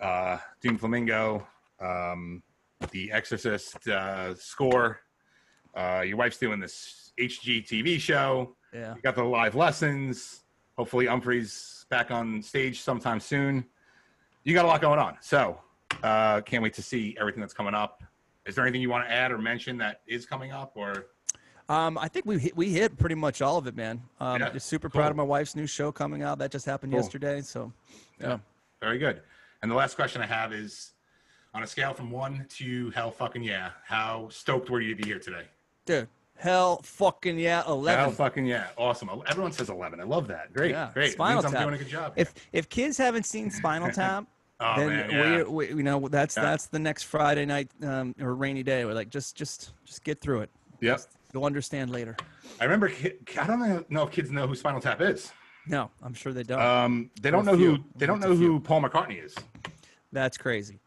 uh, 0.00 0.38
Doom 0.60 0.78
Flamingo, 0.78 1.46
um, 1.80 2.42
The 2.90 3.10
Exorcist 3.12 3.88
uh, 3.88 4.34
score. 4.34 5.00
Uh, 5.76 6.02
your 6.06 6.16
wife's 6.16 6.38
doing 6.38 6.60
this 6.60 7.12
HGTV 7.18 7.98
show. 8.00 8.56
Yeah. 8.72 8.94
You 8.94 9.02
got 9.02 9.14
the 9.16 9.24
live 9.24 9.54
lessons. 9.54 10.42
Hopefully, 10.76 11.06
Umphrey's 11.06 11.86
back 11.90 12.10
on 12.10 12.42
stage 12.42 12.80
sometime 12.82 13.20
soon. 13.20 13.64
You 14.44 14.54
got 14.54 14.64
a 14.64 14.68
lot 14.68 14.80
going 14.80 14.98
on. 14.98 15.16
So, 15.20 15.60
uh, 16.02 16.40
can't 16.42 16.62
wait 16.62 16.74
to 16.74 16.82
see 16.82 17.16
everything 17.18 17.40
that's 17.40 17.54
coming 17.54 17.74
up. 17.74 18.02
Is 18.46 18.54
there 18.54 18.64
anything 18.64 18.80
you 18.80 18.88
want 18.88 19.06
to 19.06 19.12
add 19.12 19.30
or 19.32 19.38
mention 19.38 19.76
that 19.78 20.00
is 20.06 20.24
coming 20.26 20.52
up? 20.52 20.72
Or 20.76 21.06
Um, 21.68 21.98
I 21.98 22.08
think 22.08 22.24
we 22.24 22.38
hit, 22.38 22.56
we 22.56 22.70
hit 22.70 22.96
pretty 22.98 23.14
much 23.14 23.42
all 23.42 23.58
of 23.58 23.66
it, 23.66 23.76
man. 23.76 24.00
Um, 24.20 24.40
Yeah, 24.40 24.50
just 24.50 24.66
super 24.66 24.88
cool. 24.88 25.00
proud 25.00 25.10
of 25.10 25.16
my 25.16 25.22
wife's 25.22 25.54
new 25.54 25.66
show 25.66 25.92
coming 25.92 26.22
out. 26.22 26.38
That 26.38 26.50
just 26.50 26.64
happened 26.64 26.92
Cool. 26.92 27.02
yesterday. 27.02 27.42
So, 27.42 27.72
yeah. 28.20 28.38
very 28.80 28.98
good. 28.98 29.20
And 29.62 29.70
the 29.70 29.74
last 29.74 29.94
question 29.94 30.22
I 30.22 30.26
have 30.26 30.52
is, 30.52 30.92
on 31.54 31.62
a 31.62 31.66
scale 31.66 31.92
from 31.92 32.10
one 32.10 32.46
to 32.56 32.90
hell 32.90 33.10
fucking 33.10 33.42
yeah, 33.42 33.70
how 33.84 34.28
stoked 34.30 34.70
were 34.70 34.80
you 34.80 34.94
to 34.94 35.02
be 35.02 35.08
here 35.08 35.18
today? 35.18 35.44
dude, 35.86 36.06
hell 36.36 36.80
fucking 36.84 37.38
yeah, 37.38 37.62
11. 37.66 37.98
Hell 38.00 38.10
fucking 38.12 38.46
yeah, 38.46 38.68
awesome. 38.76 39.10
Everyone 39.26 39.50
says 39.52 39.70
eleven. 39.70 39.98
I 39.98 40.04
love 40.04 40.28
that. 40.28 40.52
Great, 40.52 40.70
Yeah, 40.72 40.90
great. 40.92 41.08
It 41.08 41.12
Spinal 41.12 41.36
means 41.42 41.46
I'm 41.46 41.52
Tap. 41.52 41.62
doing 41.62 41.74
a 41.74 41.78
good 41.78 41.88
job. 41.88 42.12
If 42.16 42.34
if 42.52 42.68
kids 42.68 42.98
haven't 42.98 43.24
seen 43.24 43.50
Spinal 43.50 43.90
Tap, 43.92 44.26
oh 44.60 44.74
then 44.76 44.88
man, 44.88 45.10
yeah. 45.10 45.42
we, 45.44 45.68
we 45.68 45.68
you 45.78 45.82
know 45.82 46.06
that's 46.08 46.36
Yeah. 46.36 46.42
that's 46.44 46.66
the 46.66 46.78
next 46.78 47.04
Friday 47.04 47.46
night 47.46 47.70
um, 47.82 48.14
or 48.20 48.34
rainy 48.34 48.62
day. 48.62 48.84
We're 48.84 48.92
like 48.94 49.08
just 49.08 49.34
just 49.34 49.72
just 49.86 50.04
get 50.04 50.20
through 50.20 50.42
it. 50.42 50.50
Yep. 50.80 51.00
You'll 51.32 51.44
understand 51.44 51.90
later. 51.90 52.16
I 52.60 52.64
remember. 52.64 52.90
I 53.40 53.46
don't 53.46 53.90
know 53.90 54.02
if 54.04 54.10
kids 54.10 54.30
know 54.30 54.46
who 54.46 54.54
Spinal 54.54 54.80
Tap 54.80 55.00
is. 55.00 55.32
No, 55.66 55.90
I'm 56.02 56.14
sure 56.14 56.32
they 56.32 56.42
don't. 56.42 56.60
Um, 56.60 57.10
they 57.20 57.30
don't 57.30 57.44
know 57.44 57.56
who 57.56 57.78
they 57.96 58.06
don't 58.06 58.20
know 58.20 58.34
who 58.34 58.60
Paul 58.60 58.82
McCartney 58.82 59.22
is. 59.22 59.34
That's 60.12 60.38
crazy. 60.38 60.80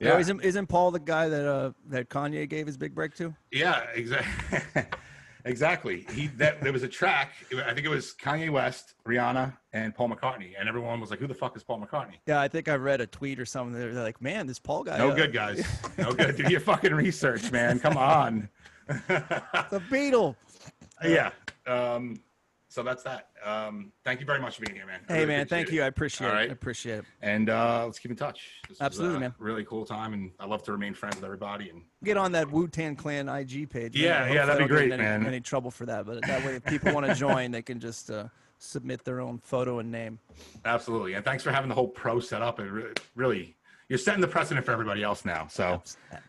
Yeah. 0.00 0.12
Oh, 0.12 0.18
isn't 0.18 0.42
isn't 0.42 0.66
Paul 0.66 0.90
the 0.90 1.00
guy 1.00 1.28
that 1.28 1.48
uh 1.48 1.72
that 1.88 2.10
Kanye 2.10 2.48
gave 2.48 2.66
his 2.66 2.76
big 2.76 2.94
break 2.94 3.14
to? 3.16 3.34
Yeah, 3.50 3.84
exactly. 3.94 4.82
exactly. 5.46 6.06
He 6.12 6.26
that 6.36 6.60
there 6.60 6.72
was 6.72 6.82
a 6.82 6.88
track. 6.88 7.32
I 7.64 7.72
think 7.72 7.86
it 7.86 7.88
was 7.88 8.14
Kanye 8.14 8.50
West, 8.50 8.94
Rihanna, 9.06 9.56
and 9.72 9.94
Paul 9.94 10.10
McCartney, 10.10 10.52
and 10.58 10.68
everyone 10.68 11.00
was 11.00 11.08
like, 11.08 11.18
"Who 11.18 11.26
the 11.26 11.34
fuck 11.34 11.56
is 11.56 11.64
Paul 11.64 11.80
McCartney?" 11.80 12.16
Yeah, 12.26 12.40
I 12.40 12.48
think 12.48 12.68
I 12.68 12.74
read 12.74 13.00
a 13.00 13.06
tweet 13.06 13.40
or 13.40 13.46
something. 13.46 13.72
They're 13.72 13.92
like, 13.92 14.20
man, 14.20 14.46
this 14.46 14.58
Paul 14.58 14.84
guy. 14.84 14.98
No 14.98 15.10
uh, 15.10 15.14
good, 15.14 15.32
guys. 15.32 15.66
No 15.96 16.12
good. 16.12 16.36
Do 16.36 16.50
your 16.50 16.60
fucking 16.60 16.94
research, 16.94 17.50
man. 17.50 17.78
Come 17.78 17.96
on. 17.96 18.50
The 18.86 19.82
Beatle. 19.90 20.36
yeah. 21.04 21.30
Um, 21.66 22.20
so 22.68 22.82
that's 22.82 23.02
that. 23.04 23.28
Um, 23.44 23.92
thank 24.04 24.20
you 24.20 24.26
very 24.26 24.40
much 24.40 24.56
for 24.56 24.62
being 24.66 24.76
here, 24.76 24.86
man. 24.86 25.00
I 25.08 25.12
Hey 25.12 25.18
really 25.20 25.26
man, 25.38 25.46
thank 25.46 25.68
it. 25.68 25.74
you. 25.74 25.82
I 25.82 25.86
appreciate 25.86 26.28
it. 26.28 26.34
I 26.34 26.42
appreciate 26.44 26.98
it. 26.98 27.04
And 27.22 27.48
uh, 27.48 27.84
let's 27.86 27.98
keep 27.98 28.10
in 28.10 28.16
touch. 28.16 28.50
This 28.68 28.78
was, 28.78 28.80
Absolutely, 28.82 29.16
uh, 29.16 29.20
man. 29.20 29.34
Really 29.38 29.64
cool 29.64 29.86
time, 29.86 30.12
and 30.12 30.30
I 30.38 30.46
love 30.46 30.62
to 30.64 30.72
remain 30.72 30.92
friends 30.92 31.16
with 31.16 31.24
everybody. 31.24 31.70
And 31.70 31.82
Get 32.04 32.16
on 32.18 32.32
that 32.32 32.50
Wu 32.50 32.68
Tang 32.68 32.94
Clan 32.96 33.28
IG 33.28 33.70
page. 33.70 33.96
Yeah, 33.96 34.30
yeah, 34.30 34.44
that'd 34.44 34.62
be 34.68 34.68
great, 34.68 34.92
any, 34.92 35.02
man. 35.02 35.26
Any 35.26 35.40
trouble 35.40 35.70
for 35.70 35.86
that? 35.86 36.04
But 36.06 36.22
that 36.26 36.44
way, 36.44 36.56
if 36.56 36.64
people 36.64 36.92
want 36.92 37.06
to 37.06 37.14
join, 37.26 37.50
they 37.50 37.62
can 37.62 37.80
just 37.80 38.10
uh, 38.10 38.28
submit 38.58 39.04
their 39.04 39.20
own 39.20 39.38
photo 39.38 39.78
and 39.78 39.90
name. 39.90 40.18
absolutely, 40.66 41.14
and 41.14 41.24
thanks 41.24 41.42
for 41.42 41.52
having 41.52 41.68
the 41.68 41.74
whole 41.74 41.88
pro 41.88 42.20
set 42.20 42.42
up. 42.42 42.60
It 42.60 42.64
re- 42.64 42.92
really, 43.14 43.56
you're 43.88 43.98
setting 43.98 44.20
the 44.20 44.28
precedent 44.28 44.66
for 44.66 44.72
everybody 44.72 45.02
else 45.02 45.24
now. 45.24 45.46
So 45.48 45.82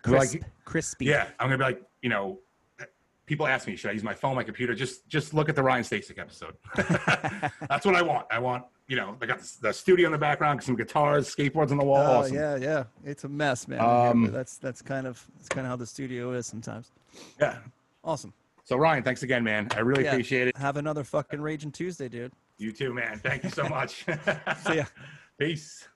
Crisp, 0.03 0.33
Like- 0.35 0.43
crispy. 0.63 1.05
yeah, 1.05 1.27
I'm 1.39 1.47
gonna 1.47 1.57
be 1.57 1.63
like, 1.65 1.81
you 2.01 2.09
know, 2.09 2.39
people 3.27 3.45
ask 3.45 3.67
me, 3.67 3.75
should 3.75 3.91
I 3.91 3.93
use 3.93 4.03
my 4.03 4.15
phone, 4.15 4.35
my 4.35 4.43
computer? 4.43 4.73
Just 4.73 5.07
just 5.07 5.35
look 5.35 5.49
at 5.49 5.55
the 5.55 5.61
Ryan 5.61 5.83
Stasik 5.83 6.17
episode. 6.17 6.55
That's 7.69 7.85
what 7.85 7.95
I 7.95 8.01
want. 8.01 8.25
I 8.31 8.39
want 8.39 8.63
you 8.87 8.95
know, 8.95 9.17
I 9.21 9.25
got 9.25 9.39
the, 9.39 9.57
the 9.61 9.73
studio 9.73 10.05
in 10.05 10.13
the 10.13 10.17
background, 10.17 10.63
some 10.63 10.75
guitars, 10.75 11.33
skateboards 11.33 11.71
on 11.71 11.77
the 11.77 11.85
wall. 11.85 11.97
Oh 11.97 12.19
awesome. 12.19 12.35
yeah, 12.35 12.55
yeah, 12.55 12.83
it's 13.03 13.25
a 13.25 13.29
mess, 13.29 13.67
man. 13.67 13.81
Um, 13.81 14.31
that's 14.31 14.57
that's 14.57 14.81
kind 14.81 15.05
of 15.05 15.23
that's 15.35 15.49
kind 15.49 15.67
of 15.67 15.69
how 15.69 15.75
the 15.75 15.85
studio 15.85 16.31
is 16.31 16.47
sometimes. 16.47 16.91
Yeah. 17.39 17.59
Awesome. 18.03 18.33
So 18.63 18.77
Ryan, 18.77 19.03
thanks 19.03 19.23
again, 19.23 19.43
man. 19.43 19.67
I 19.75 19.79
really 19.79 20.03
yeah. 20.03 20.11
appreciate 20.11 20.47
it. 20.47 20.57
Have 20.57 20.77
another 20.77 21.03
fucking 21.03 21.41
raging 21.41 21.71
Tuesday, 21.71 22.09
dude. 22.09 22.31
You 22.57 22.71
too, 22.71 22.93
man. 22.93 23.19
Thank 23.19 23.43
you 23.43 23.49
so 23.49 23.67
much. 23.69 24.05
See 24.65 24.75
ya. 24.75 24.85
Peace. 25.37 25.87